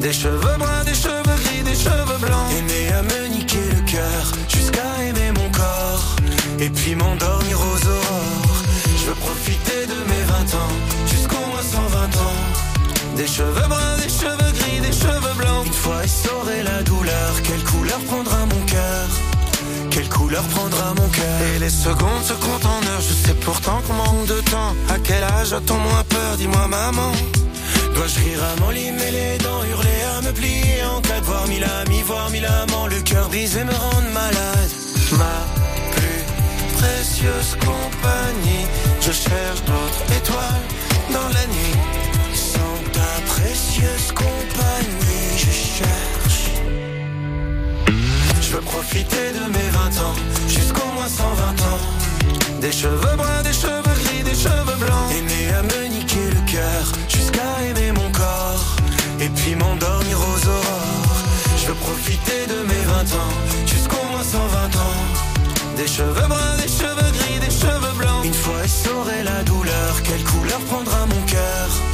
Des 0.00 0.12
cheveux 0.12 0.56
bruns, 0.58 0.84
des 0.84 0.94
cheveux 0.94 1.38
gris, 1.44 1.62
des 1.64 1.78
cheveux 1.84 2.18
blancs. 2.20 2.50
Aimer 2.58 2.86
à 2.98 3.02
me 3.02 3.28
niquer 3.28 3.66
le 3.76 3.82
cœur, 3.82 4.22
jusqu'à 4.48 4.88
aimer 5.06 5.30
mon 5.38 5.48
corps. 5.50 6.16
Et 6.58 6.70
puis 6.70 6.96
m'endormir 6.96 7.56
aux 7.60 7.80
aurores. 7.96 8.62
Je 8.98 9.04
veux 9.10 9.20
profiter 9.26 9.86
de 9.86 9.98
mes 10.10 10.24
20 10.26 10.58
ans, 10.62 10.74
jusqu'au 11.06 11.44
moins 11.50 11.62
120 11.62 12.16
ans. 12.26 12.57
Des 13.18 13.26
cheveux 13.26 13.66
bruns, 13.68 13.96
des 13.96 14.08
cheveux 14.08 14.52
gris, 14.52 14.80
des 14.80 14.92
cheveux 14.92 15.34
blancs. 15.36 15.66
Une 15.66 15.72
fois 15.72 16.04
essoré 16.04 16.62
la 16.62 16.84
douleur, 16.84 17.32
quelle 17.42 17.64
couleur 17.64 17.98
prendra 18.06 18.46
mon 18.46 18.64
cœur? 18.64 19.08
Quelle 19.90 20.08
couleur 20.08 20.44
prendra 20.44 20.94
mon 20.94 21.08
cœur? 21.08 21.42
Et 21.52 21.58
les 21.58 21.68
secondes 21.68 22.22
se 22.22 22.34
comptent 22.34 22.64
en 22.66 22.80
heures, 22.86 23.00
je 23.00 23.14
sais 23.26 23.34
pourtant 23.34 23.82
qu'on 23.84 23.94
manque 23.94 24.26
de 24.26 24.40
temps. 24.42 24.72
À 24.88 25.00
quel 25.02 25.24
âge 25.24 25.52
a-t-on 25.52 25.78
moins 25.78 26.04
peur? 26.08 26.36
Dis-moi 26.36 26.68
maman. 26.68 27.10
Dois-je 27.96 28.20
rire 28.20 28.40
à 28.52 28.60
mon 28.60 28.70
lit, 28.70 28.92
mais 28.92 29.10
les 29.10 29.38
dents, 29.38 29.64
hurler 29.64 30.00
à 30.16 30.20
me 30.20 30.30
plier 30.30 30.84
en 30.84 31.00
de 31.00 31.24
voir 31.24 31.44
mille 31.48 31.64
amis, 31.64 32.02
voir 32.02 32.30
mille 32.30 32.46
amants, 32.46 32.86
le 32.86 33.00
cœur 33.00 33.28
brisé 33.28 33.64
me 33.64 33.74
rendre 33.74 34.10
malade. 34.14 34.70
Ma 35.18 35.38
plus 35.90 36.22
précieuse 36.78 37.56
compagnie, 37.58 38.66
je 39.00 39.10
cherche 39.10 39.64
d'autres 39.66 40.04
étoiles 40.16 40.66
dans 41.10 41.28
la 41.34 41.46
nuit 41.48 42.07
précieuse 43.58 44.12
compagnie, 44.12 45.36
je 45.36 45.50
cherche. 45.50 46.50
Je 48.40 48.50
veux 48.52 48.60
profiter 48.60 49.32
de 49.34 49.52
mes 49.52 49.68
20 49.70 50.02
ans, 50.06 50.14
jusqu'au 50.46 50.86
moins 50.94 51.08
120 51.08 51.62
ans. 51.72 51.80
Des 52.60 52.70
cheveux 52.70 53.16
bruns, 53.16 53.42
des 53.42 53.52
cheveux 53.52 53.96
gris, 54.04 54.22
des 54.22 54.34
cheveux 54.34 54.78
blancs. 54.78 55.10
Aimer 55.10 55.54
à 55.58 55.62
me 55.62 55.88
niquer 55.88 56.30
le 56.30 56.52
cœur, 56.52 56.84
jusqu'à 57.08 57.50
aimer 57.68 57.90
mon 57.92 58.10
corps. 58.12 58.76
Et 59.20 59.28
puis 59.28 59.56
m'endormir 59.56 60.18
aux 60.20 60.40
aurores. 60.48 61.18
Je 61.60 61.66
veux 61.66 61.80
profiter 61.88 62.46
de 62.46 62.58
mes 62.70 62.84
20 62.84 63.18
ans, 63.22 63.34
jusqu'au 63.66 64.04
moins 64.12 64.22
120 64.22 64.76
ans. 64.86 64.98
Des 65.76 65.88
cheveux 65.88 66.28
bruns, 66.28 66.56
des 66.62 66.68
cheveux 66.68 67.12
gris, 67.18 67.40
des 67.40 67.50
cheveux 67.50 67.94
blancs. 67.98 68.24
Une 68.24 68.34
fois 68.34 68.62
essoré 68.64 69.24
la 69.24 69.42
douleur, 69.42 70.02
quelle 70.04 70.22
couleur 70.22 70.60
prendra 70.60 71.06
mon 71.06 71.22
cœur 71.26 71.87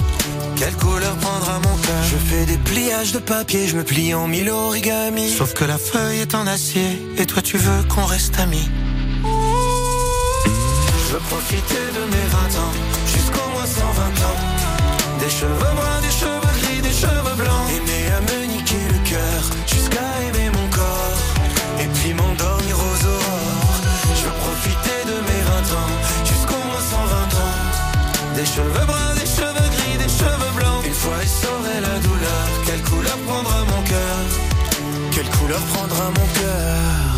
quelle 0.57 0.77
couleur 0.77 1.17
prendra 1.17 1.59
mon 1.61 1.77
cœur 1.77 2.05
Je 2.05 2.17
fais 2.17 2.47
des 2.47 2.59
pliages 2.59 3.13
de 3.13 3.19
papier, 3.19 3.67
je 3.67 3.77
me 3.77 3.85
plie 3.85 4.15
en 4.15 4.27
mille 4.27 4.51
origami. 4.51 5.31
Sauf 5.31 5.55
que 5.55 5.65
la 5.65 5.79
feuille 5.79 6.21
est 6.21 6.35
en 6.35 6.47
acier, 6.47 7.03
et 7.17 7.27
toi 7.27 7.43
tu 7.43 7.57
veux 7.59 7.83
qu'on 7.89 8.05
reste 8.05 8.39
amis. 8.39 8.69
Je 9.25 11.13
veux 11.13 11.21
profiter 11.21 11.85
de 11.95 12.05
mes 12.11 12.27
20 12.29 12.39
ans, 12.61 12.73
prendra 35.95 36.11
mon 36.11 36.44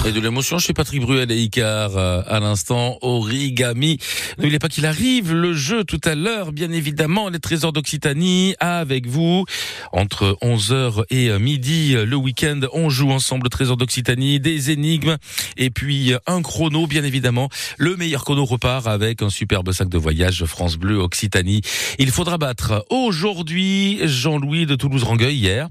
et 0.06 0.12
de 0.12 0.20
l'émotion 0.20 0.60
chez 0.60 0.72
Patrick 0.72 1.00
Bruel 1.00 1.32
et 1.32 1.42
Icar 1.42 1.96
euh, 1.96 2.22
à 2.28 2.38
l'instant 2.38 2.96
origami. 3.00 3.98
N'oubliez 4.38 4.60
pas 4.60 4.68
qu'il 4.68 4.86
arrive 4.86 5.32
le 5.32 5.52
jeu 5.52 5.82
tout 5.82 6.00
à 6.04 6.14
l'heure, 6.14 6.52
bien 6.52 6.70
évidemment, 6.70 7.28
les 7.28 7.40
trésors 7.40 7.72
d'Occitanie 7.72 8.54
avec 8.60 9.08
vous 9.08 9.46
entre 9.92 10.38
11h 10.42 11.02
et 11.10 11.30
euh, 11.30 11.40
midi 11.40 11.94
le 11.94 12.14
week-end. 12.14 12.60
On 12.72 12.88
joue 12.88 13.10
ensemble 13.10 13.48
trésors 13.48 13.76
d'Occitanie, 13.76 14.38
des 14.38 14.70
énigmes 14.70 15.16
et 15.56 15.70
puis 15.70 16.12
euh, 16.12 16.18
un 16.28 16.40
chrono, 16.40 16.86
bien 16.86 17.02
évidemment. 17.02 17.48
Le 17.76 17.96
meilleur 17.96 18.22
chrono 18.22 18.44
repart 18.44 18.86
avec 18.86 19.22
un 19.22 19.30
superbe 19.30 19.72
sac 19.72 19.88
de 19.88 19.98
voyage 19.98 20.44
France 20.44 20.76
Bleu 20.76 20.98
Occitanie. 20.98 21.62
Il 21.98 22.12
faudra 22.12 22.38
battre 22.38 22.86
aujourd'hui 22.90 23.98
Jean-Louis 24.04 24.66
de 24.66 24.76
Toulouse-Rangueil 24.76 25.36
hier. 25.36 25.68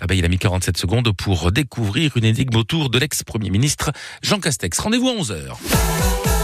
Ah 0.00 0.06
ben, 0.06 0.18
il 0.18 0.24
a 0.26 0.28
mis 0.28 0.38
47 0.38 0.76
secondes 0.76 1.10
pour 1.12 1.52
découvrir 1.52 2.16
une 2.16 2.24
énigme 2.24 2.56
autour 2.56 2.90
de 2.90 2.98
l'ex-premier 2.98 3.48
ministre 3.48 3.77
Jean 4.22 4.40
Castex. 4.40 4.78
Rendez-vous 4.78 5.08
à 5.08 5.12
11h. 5.12 6.37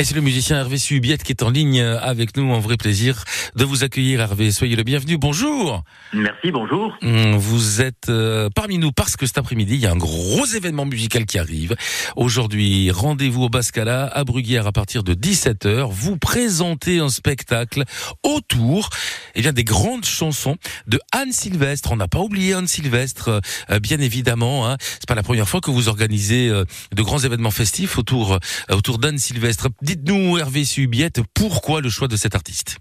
Et 0.00 0.04
c'est 0.04 0.14
le 0.14 0.20
musicien 0.20 0.58
Hervé 0.58 0.78
Subiette 0.78 1.24
qui 1.24 1.32
est 1.32 1.42
en 1.42 1.50
ligne 1.50 1.80
avec 1.80 2.36
nous. 2.36 2.54
Un 2.54 2.60
vrai 2.60 2.76
plaisir 2.76 3.24
de 3.56 3.64
vous 3.64 3.82
accueillir, 3.82 4.20
Hervé. 4.20 4.52
Soyez 4.52 4.76
le 4.76 4.84
bienvenu. 4.84 5.18
Bonjour. 5.18 5.82
Merci, 6.12 6.52
bonjour. 6.52 6.96
Hum, 7.02 7.36
Vous 7.36 7.82
êtes 7.82 8.08
euh, 8.08 8.48
parmi 8.54 8.78
nous 8.78 8.92
parce 8.92 9.16
que 9.16 9.26
cet 9.26 9.38
après-midi, 9.38 9.74
il 9.74 9.80
y 9.80 9.86
a 9.86 9.90
un 9.90 9.96
gros 9.96 10.46
événement 10.46 10.86
musical 10.86 11.26
qui 11.26 11.36
arrive. 11.36 11.74
Aujourd'hui, 12.14 12.92
rendez-vous 12.92 13.42
au 13.42 13.48
Bascala 13.48 14.06
à 14.06 14.22
Bruguière 14.22 14.68
à 14.68 14.72
partir 14.72 15.02
de 15.02 15.14
17h. 15.14 15.88
Vous 15.90 16.16
présentez 16.16 17.00
un 17.00 17.08
spectacle 17.08 17.82
autour 18.22 18.90
eh 19.34 19.40
bien, 19.40 19.52
des 19.52 19.64
grandes 19.64 20.04
chansons 20.04 20.56
de 20.86 21.00
Anne 21.12 21.32
Sylvestre. 21.32 21.92
On 21.92 21.96
n'a 21.96 22.08
pas 22.08 22.20
oublié 22.20 22.54
Anne 22.54 22.66
Sylvestre, 22.66 23.40
euh, 23.70 23.80
bien 23.80 23.98
évidemment. 23.98 24.68
Hein. 24.68 24.76
C'est 24.80 25.08
pas 25.08 25.14
la 25.14 25.22
première 25.22 25.48
fois 25.48 25.60
que 25.60 25.70
vous 25.70 25.88
organisez 25.88 26.48
euh, 26.48 26.64
de 26.94 27.02
grands 27.02 27.18
événements 27.18 27.50
festifs 27.50 27.98
autour, 27.98 28.34
euh, 28.34 28.38
autour 28.70 28.98
d'Anne 28.98 29.18
Sylvestre. 29.18 29.68
Dites-nous, 29.88 30.36
Hervé 30.36 30.66
Subiette, 30.66 31.22
pourquoi 31.32 31.80
le 31.80 31.88
choix 31.88 32.08
de 32.08 32.16
cet 32.16 32.34
artiste? 32.34 32.76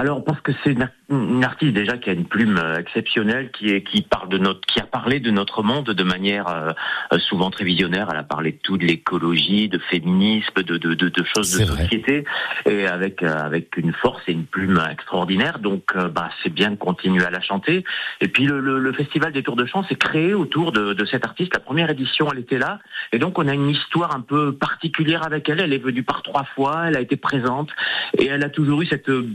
Alors 0.00 0.22
parce 0.22 0.40
que 0.42 0.52
c'est 0.62 0.70
une, 0.70 0.82
ar- 0.82 0.90
une 1.10 1.42
artiste 1.42 1.72
déjà 1.74 1.96
qui 1.96 2.08
a 2.08 2.12
une 2.12 2.24
plume 2.24 2.56
euh, 2.56 2.76
exceptionnelle, 2.76 3.50
qui 3.50 3.70
est 3.70 3.82
qui 3.82 4.02
parle 4.02 4.28
de 4.28 4.38
notre, 4.38 4.60
qui 4.60 4.78
a 4.78 4.84
parlé 4.84 5.18
de 5.18 5.32
notre 5.32 5.64
monde 5.64 5.86
de 5.86 6.04
manière 6.04 6.46
euh, 6.46 6.70
euh, 7.12 7.18
souvent 7.18 7.50
très 7.50 7.64
visionnaire. 7.64 8.06
Elle 8.12 8.18
a 8.18 8.22
parlé 8.22 8.52
de 8.52 8.58
tout, 8.62 8.78
de 8.78 8.86
l'écologie, 8.86 9.68
de 9.68 9.78
féminisme, 9.90 10.62
de 10.62 10.76
de, 10.76 10.94
de, 10.94 11.08
de 11.08 11.24
choses 11.24 11.58
de 11.58 11.64
vrai. 11.64 11.82
société, 11.82 12.24
et 12.66 12.86
avec 12.86 13.24
euh, 13.24 13.36
avec 13.42 13.76
une 13.76 13.92
force 13.92 14.22
et 14.28 14.32
une 14.32 14.46
plume 14.46 14.80
extraordinaire. 14.88 15.58
Donc 15.58 15.90
euh, 15.96 16.06
bah 16.08 16.30
c'est 16.44 16.54
bien 16.54 16.70
de 16.70 16.76
continuer 16.76 17.24
à 17.24 17.30
la 17.30 17.40
chanter. 17.40 17.82
Et 18.20 18.28
puis 18.28 18.44
le, 18.46 18.60
le, 18.60 18.78
le 18.78 18.92
festival 18.92 19.32
des 19.32 19.42
Tours 19.42 19.56
de 19.56 19.66
Chant 19.66 19.82
s'est 19.82 19.96
créé 19.96 20.32
autour 20.32 20.70
de, 20.70 20.92
de 20.92 21.04
cette 21.06 21.26
artiste. 21.26 21.54
La 21.54 21.60
première 21.60 21.90
édition, 21.90 22.28
elle 22.32 22.38
était 22.38 22.58
là, 22.58 22.78
et 23.10 23.18
donc 23.18 23.36
on 23.36 23.48
a 23.48 23.54
une 23.54 23.68
histoire 23.68 24.14
un 24.14 24.20
peu 24.20 24.52
particulière 24.52 25.24
avec 25.26 25.48
elle. 25.48 25.58
Elle 25.58 25.72
est 25.72 25.82
venue 25.82 26.04
par 26.04 26.22
trois 26.22 26.44
fois, 26.44 26.84
elle 26.86 26.96
a 26.96 27.00
été 27.00 27.16
présente, 27.16 27.70
et 28.16 28.26
elle 28.26 28.44
a 28.44 28.48
toujours 28.48 28.80
eu 28.82 28.86
cette 28.86 29.08
euh, 29.08 29.28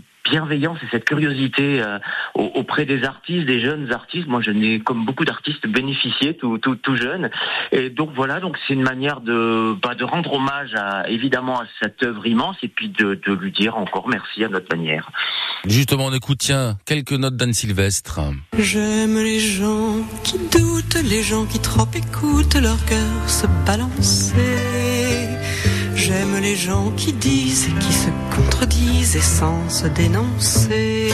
bienveillance 0.57 0.77
et 0.83 0.87
cette 0.91 1.05
curiosité 1.05 1.81
euh, 1.81 1.97
au- 2.35 2.51
auprès 2.55 2.85
des 2.85 3.03
artistes, 3.03 3.45
des 3.45 3.59
jeunes 3.59 3.91
artistes. 3.91 4.27
Moi, 4.27 4.41
je 4.41 4.51
n'ai, 4.51 4.79
comme 4.79 5.05
beaucoup 5.05 5.25
d'artistes, 5.25 5.65
bénéficié 5.67 6.35
tout, 6.37 6.57
tout, 6.57 6.75
tout 6.75 6.95
jeune. 6.95 7.29
Et 7.71 7.89
donc 7.89 8.11
voilà, 8.15 8.39
donc 8.39 8.57
c'est 8.67 8.73
une 8.73 8.83
manière 8.83 9.21
de, 9.21 9.75
bah, 9.81 9.95
de 9.95 10.03
rendre 10.03 10.33
hommage 10.33 10.73
à, 10.75 11.09
évidemment 11.09 11.59
à 11.59 11.65
cette 11.81 12.03
œuvre 12.03 12.25
immense 12.27 12.55
et 12.63 12.67
puis 12.67 12.89
de, 12.89 13.19
de 13.25 13.33
lui 13.33 13.51
dire 13.51 13.77
encore 13.77 14.07
merci 14.07 14.43
à 14.43 14.49
notre 14.49 14.75
manière. 14.75 15.09
Justement, 15.65 16.05
on 16.07 16.13
écoute, 16.13 16.39
tiens, 16.39 16.77
quelques 16.85 17.13
notes 17.13 17.35
d'Anne 17.35 17.53
Sylvestre. 17.53 18.19
J'aime 18.57 19.15
les 19.15 19.39
gens 19.39 19.97
qui 20.23 20.37
doutent, 20.51 21.01
les 21.03 21.23
gens 21.23 21.45
qui 21.45 21.59
trop 21.59 21.87
écoutent 21.95 22.55
leur 22.55 22.83
cœur 22.85 23.29
se 23.29 23.47
balancer. 23.65 24.35
J'aime 26.05 26.37
les 26.41 26.57
gens 26.57 26.91
qui 26.97 27.13
disent 27.13 27.69
et 27.69 27.79
qui 27.79 27.93
se 27.93 28.09
contredisent 28.35 29.15
et 29.15 29.21
sans 29.21 29.69
se 29.69 29.87
dénoncer. 29.87 31.09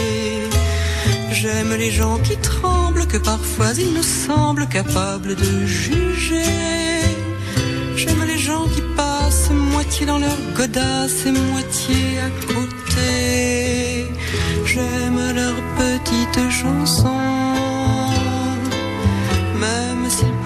J'aime 1.31 1.75
les 1.77 1.91
gens 1.91 2.17
qui 2.23 2.35
tremblent, 2.37 3.05
que 3.05 3.17
parfois 3.17 3.71
ils 3.77 3.93
nous 3.93 4.09
semblent 4.25 4.67
capables 4.67 5.35
de 5.35 5.65
juger. 5.67 7.03
J'aime 7.95 8.23
les 8.25 8.39
gens 8.39 8.65
qui 8.73 8.81
passent 8.97 9.51
moitié 9.51 10.07
dans 10.07 10.17
leur 10.17 10.39
godasse 10.57 11.23
et 11.27 11.33
moitié 11.33 12.01
à 12.27 12.31
côté. 12.51 14.07
J'aime 14.65 15.21
leurs 15.35 15.63
petites 15.77 16.49
chansons, 16.49 18.09
même 19.65 20.09
s'ils 20.09 20.38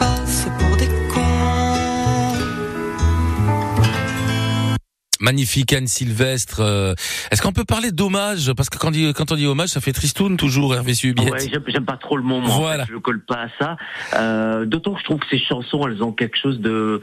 Magnifique 5.23 5.71
Anne 5.71 5.87
Sylvestre. 5.87 6.59
euh, 6.59 6.93
Est-ce 7.31 7.41
qu'on 7.41 7.53
peut 7.53 7.63
parler 7.63 7.91
d'hommage? 7.91 8.51
Parce 8.57 8.69
que 8.69 8.77
quand, 8.77 8.89
on 8.89 8.91
dit- 8.91 9.13
quand 9.15 9.31
on 9.31 9.35
dit 9.35 9.47
hommage, 9.47 9.69
ça 9.69 9.79
fait 9.79 9.93
tristoun 9.93 10.35
toujours, 10.35 10.75
Hervé 10.75 10.93
Subiette. 10.93 11.31
Ouais, 11.31 11.49
j'aime, 11.67 11.85
pas 11.85 11.95
trop 11.97 12.17
le 12.17 12.23
en 12.25 12.41
Voilà. 12.59 12.85
fait, 12.85 12.91
je 12.91 12.97
colle 12.97 13.21
pas 13.23 13.43
à 13.43 13.47
ça. 13.57 13.77
Euh, 14.15 14.65
d'autant 14.65 14.93
que 14.93 14.99
je 14.99 15.05
trouve 15.05 15.19
que 15.19 15.25
ces 15.31 15.39
chansons, 15.39 15.87
elles 15.87 16.03
ont 16.03 16.11
quelque 16.11 16.37
chose 16.37 16.59
de 16.59 16.99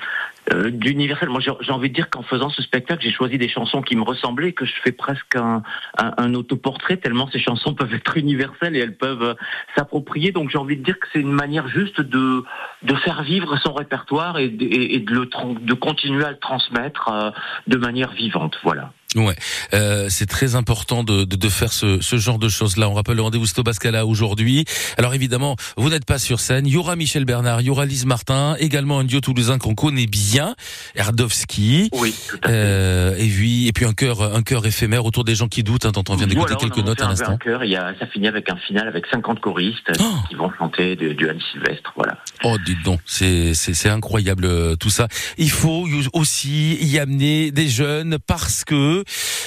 euh, 0.52 0.70
d'universel. 0.70 1.28
Moi, 1.28 1.40
j'ai, 1.40 1.72
envie 1.72 1.90
de 1.90 1.94
dire 1.94 2.10
qu'en 2.10 2.22
faisant 2.22 2.50
ce 2.50 2.62
spectacle, 2.62 3.02
j'ai 3.02 3.12
choisi 3.12 3.38
des 3.38 3.48
chansons 3.48 3.82
qui 3.82 3.94
me 3.96 4.02
ressemblaient, 4.02 4.52
que 4.52 4.64
je 4.64 4.72
fais 4.82 4.92
presque 4.92 5.36
un, 5.36 6.34
autoportrait 6.34 6.96
tellement 6.96 7.28
ces 7.30 7.38
chansons 7.38 7.74
peuvent 7.80 7.94
être 7.94 8.16
universelles 8.16 8.76
et 8.76 8.80
elles 8.80 8.96
peuvent 8.96 9.22
euh, 9.22 9.34
s'approprier. 9.76 10.32
Donc, 10.32 10.50
j'ai 10.50 10.58
envie 10.58 10.76
de 10.76 10.82
dire 10.82 10.98
que 10.98 11.06
c'est 11.12 11.20
une 11.20 11.32
manière 11.32 11.68
juste 11.68 12.00
de 12.00 12.44
de 12.82 12.94
faire 12.96 13.22
vivre 13.22 13.56
son 13.58 13.74
répertoire 13.74 14.38
et, 14.38 14.48
de- 14.48 15.12
le 15.12 15.28
de 15.60 15.74
continuer 15.74 16.24
à 16.24 16.30
le 16.30 16.38
transmettre 16.38 17.08
euh, 17.08 17.30
de 17.66 17.76
manière 17.76 18.12
vivante. 18.12 18.58
Voilà. 18.62 18.92
Ouais, 19.16 19.34
euh, 19.74 20.06
c'est 20.08 20.26
très 20.26 20.54
important 20.54 21.02
de, 21.02 21.24
de, 21.24 21.34
de 21.34 21.48
faire 21.48 21.72
ce, 21.72 22.00
ce 22.00 22.16
genre 22.16 22.38
de 22.38 22.48
choses-là. 22.48 22.88
On 22.88 22.94
rappelle 22.94 23.16
le 23.16 23.22
rendez-vous 23.22 23.46
c'est 23.46 23.58
au 23.58 23.64
Bascala 23.64 24.06
aujourd'hui. 24.06 24.64
Alors 24.98 25.14
évidemment, 25.14 25.56
vous 25.76 25.90
n'êtes 25.90 26.04
pas 26.04 26.18
sur 26.20 26.38
scène. 26.38 26.64
Il 26.66 26.72
y 26.74 26.76
aura 26.76 26.94
Michel 26.94 27.24
Bernard, 27.24 27.60
il 27.60 27.66
y 27.66 27.70
aura 27.70 27.86
Lise 27.86 28.06
Martin, 28.06 28.54
également 28.60 29.00
un 29.00 29.04
duo 29.04 29.20
toulousain 29.20 29.58
qu'on 29.58 29.74
connaît 29.74 30.06
bien, 30.06 30.54
Erdowski. 30.94 31.88
Oui, 31.92 32.14
tout 32.28 32.38
à 32.44 32.50
Euh, 32.50 33.16
et 33.16 33.26
puis 33.28 33.66
et 33.68 33.72
puis 33.72 33.84
un 33.84 33.92
cœur 33.94 34.22
un 34.22 34.42
cœur 34.42 34.64
éphémère 34.66 35.04
autour 35.04 35.24
des 35.24 35.34
gens 35.34 35.48
qui 35.48 35.62
doutent. 35.62 35.86
Hein, 35.86 35.92
dont 35.92 36.04
on 36.08 36.14
vient 36.16 36.26
d'écouter 36.26 36.54
Voilà, 36.58 36.70
quelques 36.74 36.86
notes 36.86 37.00
à 37.00 37.06
un 37.06 37.08
l'instant. 37.10 37.38
y 37.64 37.76
a, 37.76 37.94
ça 37.98 38.06
finit 38.06 38.28
avec 38.28 38.48
un 38.50 38.56
final 38.56 38.86
avec 38.86 39.06
50 39.10 39.40
choristes 39.40 39.90
Oh. 39.98 40.04
qui 40.28 40.34
vont 40.36 40.50
chanter 40.58 40.94
du, 40.96 41.14
du 41.14 41.28
Anne 41.28 41.40
Sylvestre. 41.52 41.92
Voilà. 41.96 42.18
Oh, 42.44 42.56
dites 42.64 42.82
donc, 42.84 43.00
c'est 43.06 43.54
c'est 43.54 43.74
c'est 43.74 43.88
incroyable 43.88 44.44
euh, 44.44 44.76
tout 44.76 44.90
ça. 44.90 45.08
Il 45.38 45.50
faut 45.50 45.86
aussi 46.12 46.76
y 46.84 46.98
amener 46.98 47.50
des 47.50 47.68
jeunes 47.68 48.18
parce 48.26 48.64
que 48.64 48.99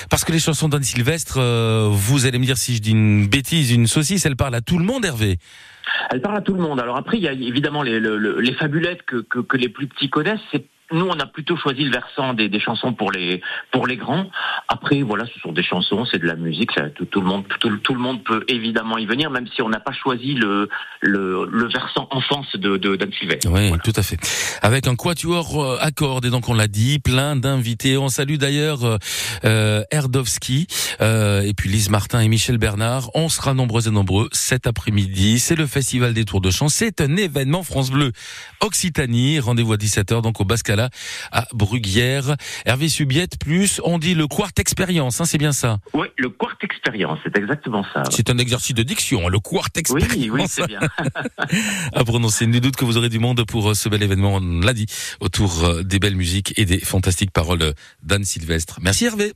parce 0.09 0.23
que 0.25 0.31
les 0.31 0.39
chansons 0.39 0.69
d'Anne 0.69 0.83
Sylvestre, 0.83 1.37
euh, 1.39 1.87
vous 1.91 2.25
allez 2.25 2.39
me 2.39 2.45
dire 2.45 2.57
si 2.57 2.75
je 2.75 2.81
dis 2.81 2.91
une 2.91 3.27
bêtise, 3.27 3.71
une 3.71 3.87
saucisse, 3.87 4.25
elle 4.25 4.35
parle 4.35 4.55
à 4.55 4.61
tout 4.61 4.77
le 4.77 4.85
monde, 4.85 5.05
Hervé. 5.05 5.37
Elle 6.11 6.21
parle 6.21 6.37
à 6.37 6.41
tout 6.41 6.53
le 6.53 6.61
monde. 6.61 6.79
Alors 6.79 6.97
après, 6.97 7.17
il 7.17 7.23
y 7.23 7.27
a 7.27 7.33
évidemment 7.33 7.83
les, 7.83 7.99
le- 7.99 8.17
le- 8.17 8.39
les 8.39 8.53
fabulettes 8.53 9.03
que, 9.03 9.25
les 9.57 9.69
plus 9.69 9.87
petits 9.87 10.09
connaissent. 10.09 10.39
Nous, 10.93 11.07
on 11.07 11.19
a 11.19 11.25
plutôt 11.25 11.57
choisi 11.57 11.83
le 11.83 11.91
versant 11.91 12.33
des, 12.33 12.59
chansons 12.59 12.93
pour 12.93 13.11
les 13.11 13.41
pour 13.71 13.87
les 13.87 13.97
grands. 13.97 14.29
Après, 14.67 15.01
voilà, 15.01 15.25
ce 15.33 15.39
sont 15.39 15.51
des 15.51 15.63
chansons, 15.63 16.05
c'est 16.05 16.19
de 16.19 16.27
la 16.27 16.35
musique. 16.35 16.71
Tout, 17.11 17.21
le 17.21 17.27
monde, 17.27 17.43
tout, 17.59 17.93
le 17.93 17.99
monde 17.99 18.23
peut 18.23 18.43
évidemment 18.47 18.97
y 18.97 19.05
venir, 19.05 19.29
même 19.29 19.47
si 19.53 19.61
on 19.61 19.69
n'a 19.69 19.79
pas 19.79 19.93
choisi 19.93 20.33
le, 20.33 20.69
le 21.01 21.67
versant 21.67 22.07
enfance 22.11 22.55
de 22.55 22.77
d'Anne 22.77 23.11
Sylvestre. 23.13 23.49
Oui, 23.51 23.71
tout 23.83 23.93
à 23.95 24.03
fait. 24.03 24.17
Avec 24.61 24.87
un 24.87 24.95
quatuor 24.95 25.61
euh, 25.61 25.77
à 25.81 25.91
cordes, 25.91 26.25
et 26.25 26.29
donc 26.29 26.49
on 26.49 26.53
l'a 26.53 26.67
dit, 26.67 26.99
plein 26.99 27.35
d'invités. 27.35 27.97
On 27.97 28.09
salue 28.09 28.35
d'ailleurs 28.35 28.83
euh, 28.83 28.97
euh, 29.45 29.83
Erdowski, 29.91 30.67
euh, 31.01 31.41
et 31.41 31.53
puis 31.53 31.69
Lise 31.69 31.89
Martin 31.89 32.19
et 32.19 32.27
Michel 32.27 32.57
Bernard. 32.57 33.09
On 33.15 33.29
sera 33.29 33.53
nombreux 33.53 33.87
et 33.87 33.91
nombreux 33.91 34.29
cet 34.31 34.67
après-midi. 34.67 35.39
C'est 35.39 35.55
le 35.55 35.65
Festival 35.65 36.13
des 36.13 36.25
Tours 36.25 36.41
de 36.41 36.51
Chant. 36.51 36.69
C'est 36.69 37.01
un 37.01 37.15
événement 37.15 37.63
France 37.63 37.91
Bleu 37.91 38.11
Occitanie. 38.61 39.39
Rendez-vous 39.39 39.73
à 39.73 39.77
17h, 39.77 40.21
donc 40.21 40.39
au 40.39 40.45
Bascala 40.45 40.82
à 41.31 41.45
Bruguière. 41.53 42.35
Hervé 42.65 42.89
Subiette, 42.89 43.37
plus, 43.39 43.81
on 43.83 43.99
dit 43.99 44.15
le 44.15 44.27
Quart 44.27 44.51
Expérience, 44.57 45.21
hein, 45.21 45.25
c'est 45.25 45.37
bien 45.37 45.51
ça? 45.51 45.79
Oui, 45.93 46.07
le 46.17 46.29
Quart 46.29 46.57
Expérience, 46.61 47.19
c'est 47.23 47.37
exactement 47.37 47.85
ça. 47.93 48.03
C'est 48.11 48.29
un 48.29 48.37
exercice 48.37 48.75
de 48.75 48.83
diction, 48.83 49.27
hein, 49.27 49.29
le 49.29 49.39
Quart 49.39 49.69
Expérience. 49.75 50.15
Oui, 50.15 50.29
oui, 50.29 50.43
c'est 50.47 50.67
bien. 50.67 50.79
à 51.93 52.03
prononcer. 52.03 52.47
Nul 52.47 52.61
doute 52.61 52.75
que 52.75 52.85
vous 52.85 52.97
aurez 52.97 53.09
du 53.09 53.19
monde 53.19 53.43
pour 53.45 53.69
euh, 53.69 53.73
ce 53.73 53.89
bel 53.89 54.01
événement, 54.03 54.35
on 54.35 54.61
l'a 54.61 54.73
dit, 54.73 54.87
autour 55.19 55.63
euh, 55.63 55.83
des 55.83 55.99
belles 55.99 56.15
musiques 56.15 56.53
et 56.57 56.65
des 56.65 56.79
fantastiques 56.79 57.31
paroles 57.31 57.73
d'Anne 58.01 58.23
Sylvestre. 58.23 58.79
Merci 58.81 59.05
Hervé. 59.05 59.33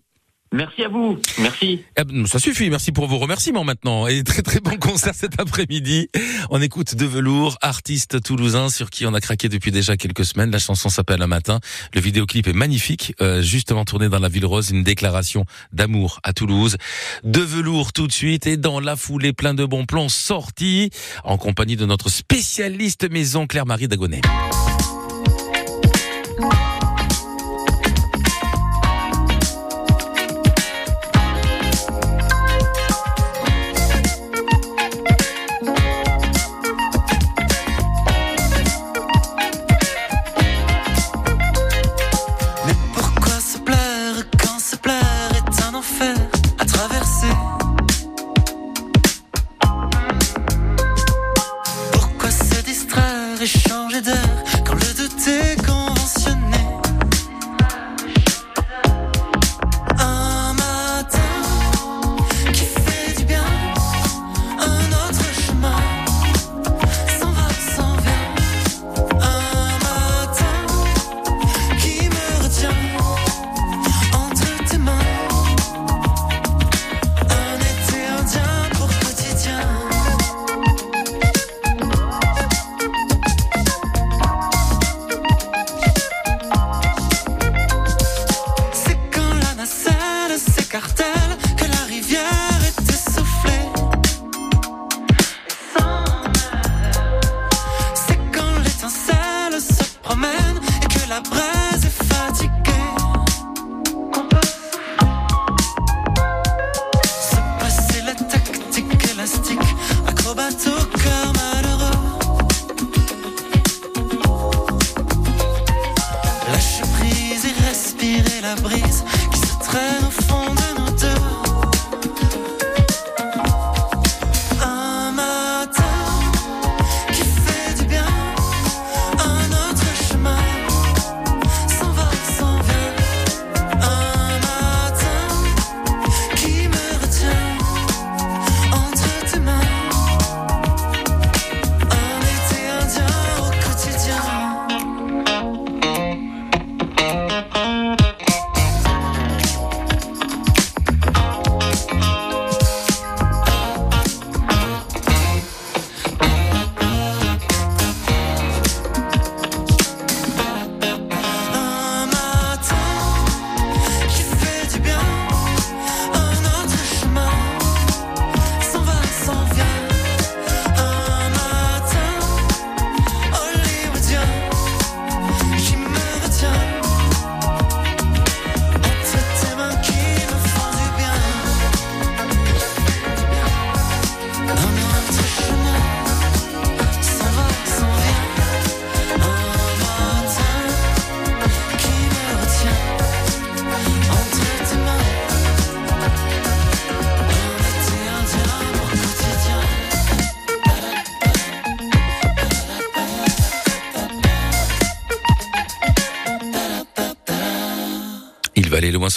Merci 0.53 0.83
à 0.83 0.87
vous. 0.87 1.19
Merci. 1.39 1.83
Eh 1.97 2.03
ben, 2.03 2.25
ça 2.25 2.39
suffit, 2.39 2.69
merci 2.69 2.91
pour 2.91 3.07
vos 3.07 3.17
remerciements 3.17 3.63
maintenant. 3.63 4.07
Et 4.07 4.23
très 4.23 4.41
très 4.41 4.59
bon 4.59 4.77
concert 4.77 5.13
cet 5.13 5.39
après-midi. 5.39 6.07
On 6.49 6.61
écoute 6.61 6.95
De 6.95 7.05
Velours, 7.05 7.57
artiste 7.61 8.21
toulousain 8.23 8.69
sur 8.69 8.89
qui 8.89 9.05
on 9.05 9.13
a 9.13 9.19
craqué 9.19 9.49
depuis 9.49 9.71
déjà 9.71 9.97
quelques 9.97 10.25
semaines. 10.25 10.51
La 10.51 10.59
chanson 10.59 10.89
s'appelle 10.89 11.21
Un 11.21 11.27
matin. 11.27 11.59
Le 11.93 11.99
vidéoclip 11.99 12.47
est 12.47 12.53
magnifique, 12.53 13.13
euh, 13.21 13.41
justement 13.41 13.83
tourné 13.83 14.07
dans 14.07 14.19
la 14.19 14.29
ville 14.29 14.45
rose, 14.45 14.69
une 14.69 14.83
déclaration 14.83 15.45
d'amour 15.73 16.19
à 16.23 16.31
Toulouse. 16.33 16.77
De 17.23 17.41
Velours 17.41 17.91
tout 17.91 18.07
de 18.07 18.13
suite 18.13 18.47
et 18.47 18.55
dans 18.55 18.79
la 18.79 18.95
foulée 18.95 19.33
plein 19.33 19.53
de 19.53 19.65
bons 19.65 19.85
plans 19.85 20.09
sortis 20.09 20.91
en 21.23 21.37
compagnie 21.37 21.75
de 21.75 21.85
notre 21.85 22.09
spécialiste 22.09 23.09
maison 23.11 23.47
Claire-Marie 23.47 23.87
Dagonet. 23.87 24.21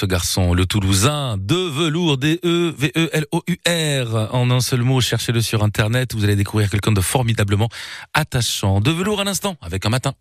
Ce 0.00 0.06
garçon, 0.06 0.54
le 0.54 0.64
Toulousain, 0.64 1.36
de 1.36 1.54
velours, 1.54 2.16
D-E-V-E-L-O-U-R. 2.16 2.84
En 4.34 4.50
un 4.50 4.60
seul 4.60 4.80
mot, 4.80 5.02
cherchez-le 5.02 5.42
sur 5.42 5.62
Internet, 5.62 6.14
vous 6.14 6.24
allez 6.24 6.36
découvrir 6.36 6.70
quelqu'un 6.70 6.92
de 6.92 7.02
formidablement 7.02 7.68
attachant. 8.14 8.80
De 8.80 8.90
velours 8.90 9.20
à 9.20 9.24
l'instant, 9.24 9.56
avec 9.60 9.84
un 9.84 9.90
matin. 9.90 10.14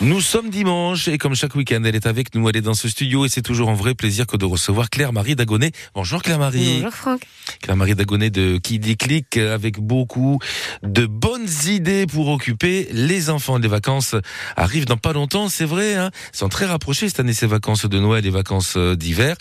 Nous 0.00 0.20
sommes 0.20 0.48
dimanche 0.48 1.08
et 1.08 1.18
comme 1.18 1.34
chaque 1.34 1.56
week-end, 1.56 1.82
elle 1.84 1.96
est 1.96 2.06
avec 2.06 2.32
nous, 2.36 2.48
elle 2.48 2.56
est 2.56 2.60
dans 2.62 2.74
ce 2.74 2.88
studio 2.88 3.26
et 3.26 3.28
c'est 3.28 3.42
toujours 3.42 3.68
un 3.68 3.74
vrai 3.74 3.96
plaisir 3.96 4.28
que 4.28 4.36
de 4.36 4.44
recevoir 4.44 4.90
Claire-Marie 4.90 5.34
Dagonet. 5.34 5.72
Bonjour 5.92 6.22
Claire-Marie. 6.22 6.76
Bonjour 6.76 6.92
Franck. 6.92 7.22
Claire-Marie 7.62 7.96
Dagonet 7.96 8.30
de 8.30 8.58
Qui 8.58 8.78
déclic 8.78 9.36
avec 9.36 9.80
beaucoup 9.80 10.38
de 10.84 11.04
bonnes 11.06 11.48
idées 11.66 12.06
pour 12.06 12.28
occuper 12.28 12.86
les 12.92 13.28
enfants. 13.28 13.58
Les 13.58 13.66
vacances 13.66 14.14
arrivent 14.56 14.84
dans 14.84 14.96
pas 14.96 15.12
longtemps, 15.12 15.48
c'est 15.48 15.64
vrai, 15.64 15.96
hein 15.96 16.12
sont 16.30 16.48
très 16.48 16.66
rapprochés 16.66 17.08
cette 17.08 17.18
année 17.18 17.32
ces 17.32 17.48
vacances 17.48 17.84
de 17.84 17.98
Noël 17.98 18.24
et 18.24 18.30
vacances 18.30 18.74
euh, 18.76 18.94
d'hiver. 18.94 19.34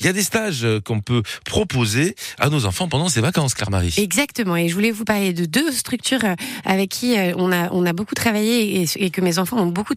Il 0.00 0.04
y 0.04 0.10
a 0.10 0.12
des 0.12 0.22
stages 0.22 0.64
euh, 0.64 0.78
qu'on 0.78 1.00
peut 1.00 1.22
proposer 1.46 2.16
à 2.38 2.50
nos 2.50 2.66
enfants 2.66 2.86
pendant 2.86 3.08
ces 3.08 3.22
vacances, 3.22 3.54
Claire-Marie. 3.54 3.94
Exactement. 3.96 4.56
Et 4.56 4.68
je 4.68 4.74
voulais 4.74 4.90
vous 4.90 5.04
parler 5.04 5.32
de 5.32 5.46
deux 5.46 5.72
structures 5.72 6.24
euh, 6.24 6.34
avec 6.66 6.90
qui 6.90 7.16
on 7.38 7.50
a, 7.50 7.70
on 7.72 7.86
a 7.86 7.94
beaucoup 7.94 8.14
travaillé 8.14 8.82
et, 8.82 8.86
et 8.96 9.10
que 9.10 9.22
mes 9.22 9.38
enfants 9.38 9.56
ont 9.56 9.66
beaucoup 9.66 9.94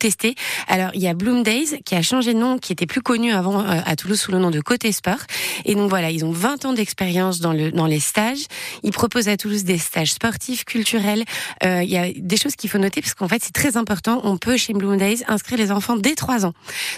Alors, 0.68 0.91
il 0.93 1.01
y 1.01 1.08
a 1.08 1.14
Bloom 1.14 1.43
Days 1.43 1.82
qui 1.84 1.95
a 1.95 2.01
changé 2.01 2.34
de 2.34 2.39
nom, 2.39 2.58
qui 2.58 2.74
était 2.74 2.86
plus 2.86 3.01
connu 3.01 3.32
avant 3.32 3.62
euh, 3.62 3.80
à 3.86 3.95
Toulouse 3.95 4.20
sous 4.20 4.32
le 4.32 4.39
nom 4.39 4.51
de 4.51 4.60
Côté 4.62 4.91
Sport. 4.91 5.20
Et 5.66 5.76
donc 5.76 5.89
voilà, 5.89 6.12
ils 6.12 6.26
ont 6.26 6.32
20 6.32 6.66
ans 6.66 6.74
d'expérience 6.74 7.39
dans, 7.39 7.53
le, 7.53 7.72
dans 7.72 7.88
les 7.88 7.99
stages. 7.99 8.45
Ils 8.84 8.91
proposent 8.91 9.28
à 9.28 9.38
Toulouse 9.38 9.64
des 9.64 9.78
stages 9.78 10.14
sportifs, 10.14 10.66
culturels. 10.66 11.24
Euh, 11.64 11.84
il 11.84 11.89
y 11.89 11.97
a 11.97 12.12
des 12.16 12.38
choses 12.38 12.56
qu'il 12.56 12.70
faut 12.70 12.78
noter 12.78 13.01
parce 13.01 13.14
qu'en 13.14 13.28
fait, 13.28 13.43
c'est 13.43 13.53
très 13.53 13.78
important. 13.78 14.22
On 14.24 14.38
peut, 14.38 14.58
chez 14.58 14.74
Bloom 14.74 14.97
Days, 14.97 15.24
inscrire 15.28 15.58
les 15.58 15.72
enfants 15.72 15.95
dès 15.95 16.16
3 16.16 16.45
ans. 16.45 16.53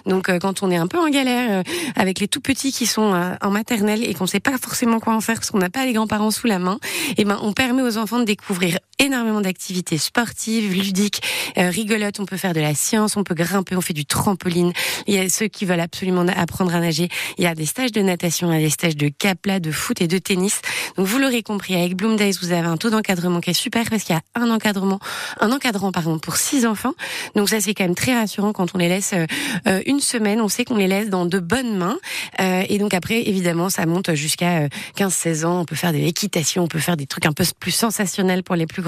Donc, 0.05 0.29
euh, 0.29 0.39
quand 0.39 0.63
on 0.63 0.71
est 0.71 0.77
un 0.77 0.87
peu 0.87 0.99
en 0.99 1.09
galère 1.09 1.59
euh, 1.59 1.63
avec 1.95 2.19
les 2.19 2.27
tout 2.27 2.41
petits 2.41 2.71
qui 2.71 2.85
sont 2.85 3.13
euh, 3.13 3.35
en 3.41 3.51
maternelle 3.51 4.03
et 4.03 4.13
qu'on 4.13 4.27
sait 4.27 4.39
pas 4.39 4.57
forcément 4.57 4.99
quoi 4.99 5.13
en 5.13 5.21
faire 5.21 5.35
parce 5.35 5.51
qu'on 5.51 5.57
n'a 5.57 5.69
pas 5.69 5.85
les 5.85 5.93
grands-parents 5.93 6.31
sous 6.31 6.47
la 6.47 6.59
main, 6.59 6.79
et 7.17 7.25
ben, 7.25 7.39
on 7.41 7.53
permet 7.53 7.81
aux 7.81 7.97
enfants 7.97 8.19
de 8.19 8.25
découvrir 8.25 8.79
énormément 8.99 9.41
d'activités 9.41 9.97
sportives, 9.97 10.73
ludiques, 10.73 11.21
euh, 11.57 11.69
rigolotes. 11.69 12.19
On 12.19 12.25
peut 12.25 12.37
faire 12.37 12.53
de 12.53 12.59
la 12.59 12.73
science, 12.73 13.17
on 13.17 13.23
peut 13.23 13.35
grimper, 13.35 13.75
on 13.75 13.81
fait 13.81 13.93
du 13.93 14.05
trampoline. 14.05 14.73
Il 15.05 15.13
y 15.13 15.19
a 15.19 15.29
ceux 15.29 15.47
qui 15.47 15.65
veulent 15.65 15.79
absolument 15.79 16.25
apprendre 16.35 16.73
à 16.73 16.79
nager. 16.79 17.09
Il 17.37 17.43
y 17.43 17.47
a 17.47 17.55
des 17.55 17.65
stages 17.65 17.91
de 17.91 18.01
natation, 18.01 18.51
il 18.51 18.55
y 18.55 18.57
a 18.57 18.61
des 18.61 18.69
stages 18.69 18.95
de 18.95 19.09
capla, 19.09 19.59
de 19.59 19.71
foot 19.71 20.01
et 20.01 20.07
de 20.07 20.17
tennis. 20.17 20.61
Donc 20.95 21.07
vous 21.07 21.19
l'aurez 21.19 21.43
compris, 21.43 21.75
avec 21.75 21.95
Bloom 21.95 22.15
Days, 22.15 22.37
vous 22.41 22.51
avez 22.51 22.67
un 22.67 22.77
taux 22.77 22.89
d'encadrement 22.89 23.39
qui 23.39 23.51
est 23.51 23.53
super 23.53 23.89
parce 23.89 24.03
qu'il 24.03 24.15
y 24.15 24.17
a 24.17 24.41
un 24.41 24.49
encadrement, 24.49 24.99
un 25.39 25.51
encadrant 25.51 25.91
pardon 25.91 26.17
pour 26.17 26.37
six 26.37 26.65
enfants. 26.65 26.93
Donc 27.35 27.49
ça 27.49 27.59
c'est 27.61 27.73
quand 27.73 27.83
même 27.83 27.95
très 27.95 28.15
rassurant 28.15 28.53
quand 28.53 28.73
on 28.73 28.77
les 28.77 28.89
laisse 28.89 29.13
euh, 29.13 29.25
euh, 29.67 29.81
une 29.85 29.99
semaine. 29.99 30.41
On 30.41 30.47
sait 30.47 30.65
qu'on 30.65 30.77
les 30.77 30.87
laisse 30.87 31.09
dans 31.09 31.25
de 31.25 31.39
bonnes 31.39 31.77
mains. 31.77 31.99
Euh, 32.39 32.63
et 32.67 32.77
donc 32.79 32.93
après, 32.93 33.27
évidemment, 33.27 33.69
ça 33.69 33.85
monte 33.85 34.13
jusqu'à 34.13 34.63
euh, 34.63 34.67
15-16 34.97 35.45
ans. 35.45 35.61
On 35.61 35.65
peut 35.65 35.75
faire 35.75 35.93
de 35.93 35.97
l'équitation, 35.97 36.63
on 36.63 36.67
peut 36.67 36.79
faire 36.79 36.97
des 36.97 37.05
trucs 37.05 37.25
un 37.25 37.33
peu 37.33 37.43
plus 37.59 37.71
sensationnels 37.71 38.43
pour 38.43 38.55
les 38.55 38.65
plus. 38.65 38.86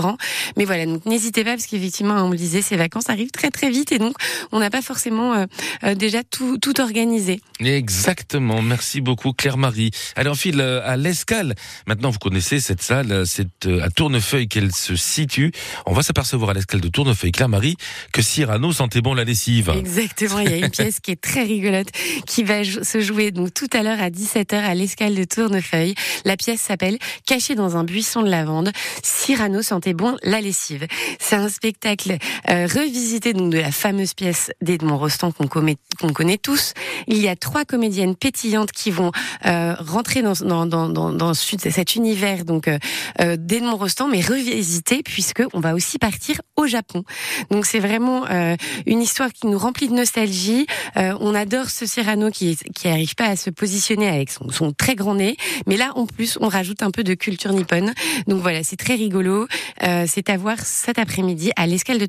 Mais 0.57 0.65
voilà, 0.65 0.85
donc 0.85 1.05
n'hésitez 1.05 1.43
pas 1.43 1.51
parce 1.51 1.65
qu'effectivement, 1.65 2.15
on 2.25 2.29
le 2.29 2.37
disait, 2.37 2.61
ces 2.61 2.77
vacances 2.77 3.09
arrivent 3.09 3.31
très 3.31 3.51
très 3.51 3.69
vite 3.69 3.91
et 3.91 3.99
donc 3.99 4.15
on 4.51 4.59
n'a 4.59 4.69
pas 4.69 4.81
forcément 4.81 5.33
euh, 5.33 5.45
euh, 5.83 5.95
déjà 5.95 6.23
tout, 6.23 6.57
tout 6.57 6.81
organisé. 6.81 7.41
Exactement, 7.59 8.61
merci 8.61 9.01
beaucoup 9.01 9.33
Claire-Marie. 9.33 9.91
Allez, 10.15 10.29
on 10.29 10.35
file 10.35 10.61
euh, 10.61 10.81
à 10.85 10.97
l'Escale. 10.97 11.55
Maintenant, 11.87 12.09
vous 12.09 12.19
connaissez 12.19 12.59
cette 12.59 12.81
salle, 12.81 13.25
c'est 13.25 13.67
à 13.81 13.89
Tournefeuille 13.89 14.47
qu'elle 14.47 14.73
se 14.73 14.95
situe. 14.95 15.51
On 15.85 15.93
va 15.93 16.03
s'apercevoir 16.03 16.51
à 16.51 16.53
l'Escale 16.53 16.81
de 16.81 16.89
Tournefeuille, 16.89 17.31
Claire-Marie, 17.31 17.75
que 18.13 18.21
Cyrano 18.21 18.71
sentait 18.71 19.01
bon 19.01 19.13
la 19.13 19.23
lessive. 19.23 19.73
Exactement, 19.77 20.39
il 20.39 20.49
y 20.49 20.53
a 20.53 20.57
une 20.57 20.69
pièce 20.71 20.99
qui 20.99 21.11
est 21.11 21.21
très 21.21 21.43
rigolote 21.43 21.89
qui 22.25 22.43
va 22.43 22.63
se 22.63 23.01
jouer 23.01 23.31
donc 23.31 23.53
tout 23.53 23.69
à 23.73 23.83
l'heure 23.83 24.01
à 24.01 24.09
17h 24.09 24.55
à 24.55 24.73
l'escale 24.73 25.15
de 25.15 25.23
Tournefeuille. 25.23 25.95
La 26.25 26.37
pièce 26.37 26.61
s'appelle 26.61 26.97
Caché 27.25 27.55
dans 27.55 27.77
un 27.77 27.83
buisson 27.83 28.21
de 28.21 28.29
lavande, 28.29 28.71
Cyrano 29.03 29.61
sentait 29.61 29.88
bon 29.93 30.17
la 30.23 30.41
lessive. 30.41 30.87
C'est 31.19 31.35
un 31.35 31.49
spectacle 31.49 32.17
euh, 32.49 32.67
revisité 32.67 33.33
donc 33.33 33.51
de 33.51 33.59
la 33.59 33.71
fameuse 33.71 34.13
pièce 34.13 34.51
d'Edmond 34.61 34.97
Rostand 34.97 35.31
qu'on 35.31 35.47
qu'on 35.47 36.13
connaît 36.13 36.37
tous. 36.37 36.73
Il 37.07 37.17
y 37.17 37.27
a 37.27 37.35
trois 37.35 37.65
comédiennes 37.65 38.15
pétillantes 38.15 38.71
qui 38.71 38.91
vont 38.91 39.11
euh, 39.45 39.75
rentrer 39.79 40.21
dans, 40.21 40.33
dans, 40.41 40.65
dans, 40.65 40.89
dans, 40.89 41.11
dans 41.11 41.33
ce- 41.33 41.57
cet 41.57 41.95
univers 41.95 42.45
donc 42.45 42.67
euh, 42.67 42.77
euh, 43.21 43.35
d'Edmond 43.37 43.75
Rostand, 43.77 44.07
mais 44.07 44.21
revisité 44.21 45.03
puisque 45.03 45.43
on 45.53 45.59
va 45.59 45.73
aussi 45.73 45.97
partir 45.99 46.41
au 46.55 46.67
Japon. 46.67 47.03
Donc 47.51 47.65
c'est 47.65 47.79
vraiment 47.79 48.25
euh, 48.29 48.55
une 48.85 49.01
histoire 49.01 49.31
qui 49.33 49.47
nous 49.47 49.57
remplit 49.57 49.87
de 49.89 49.93
nostalgie. 49.93 50.65
Euh, 50.97 51.15
on 51.19 51.35
adore 51.35 51.69
ce 51.69 51.85
Cyrano 51.85 52.29
qui 52.31 52.57
qui 52.75 52.87
arrive 52.87 53.15
pas 53.15 53.25
à 53.25 53.35
se 53.35 53.49
positionner 53.49 54.07
avec 54.07 54.29
son, 54.31 54.49
son 54.49 54.71
très 54.71 54.95
grand 54.95 55.15
nez, 55.15 55.35
mais 55.67 55.77
là 55.77 55.91
en 55.95 56.05
plus 56.05 56.37
on 56.41 56.47
rajoute 56.47 56.81
un 56.83 56.91
peu 56.91 57.03
de 57.03 57.13
culture 57.13 57.51
nippone. 57.53 57.93
Donc 58.27 58.41
voilà, 58.41 58.63
c'est 58.63 58.75
très 58.77 58.95
rigolo. 58.95 59.47
Euh, 59.83 60.05
c'est 60.07 60.29
à 60.29 60.37
voir 60.37 60.59
cet 60.59 60.99
après-midi 60.99 61.51
à 61.55 61.65
l'escale 61.65 61.97
de 61.99 62.05
Tour- 62.05 62.07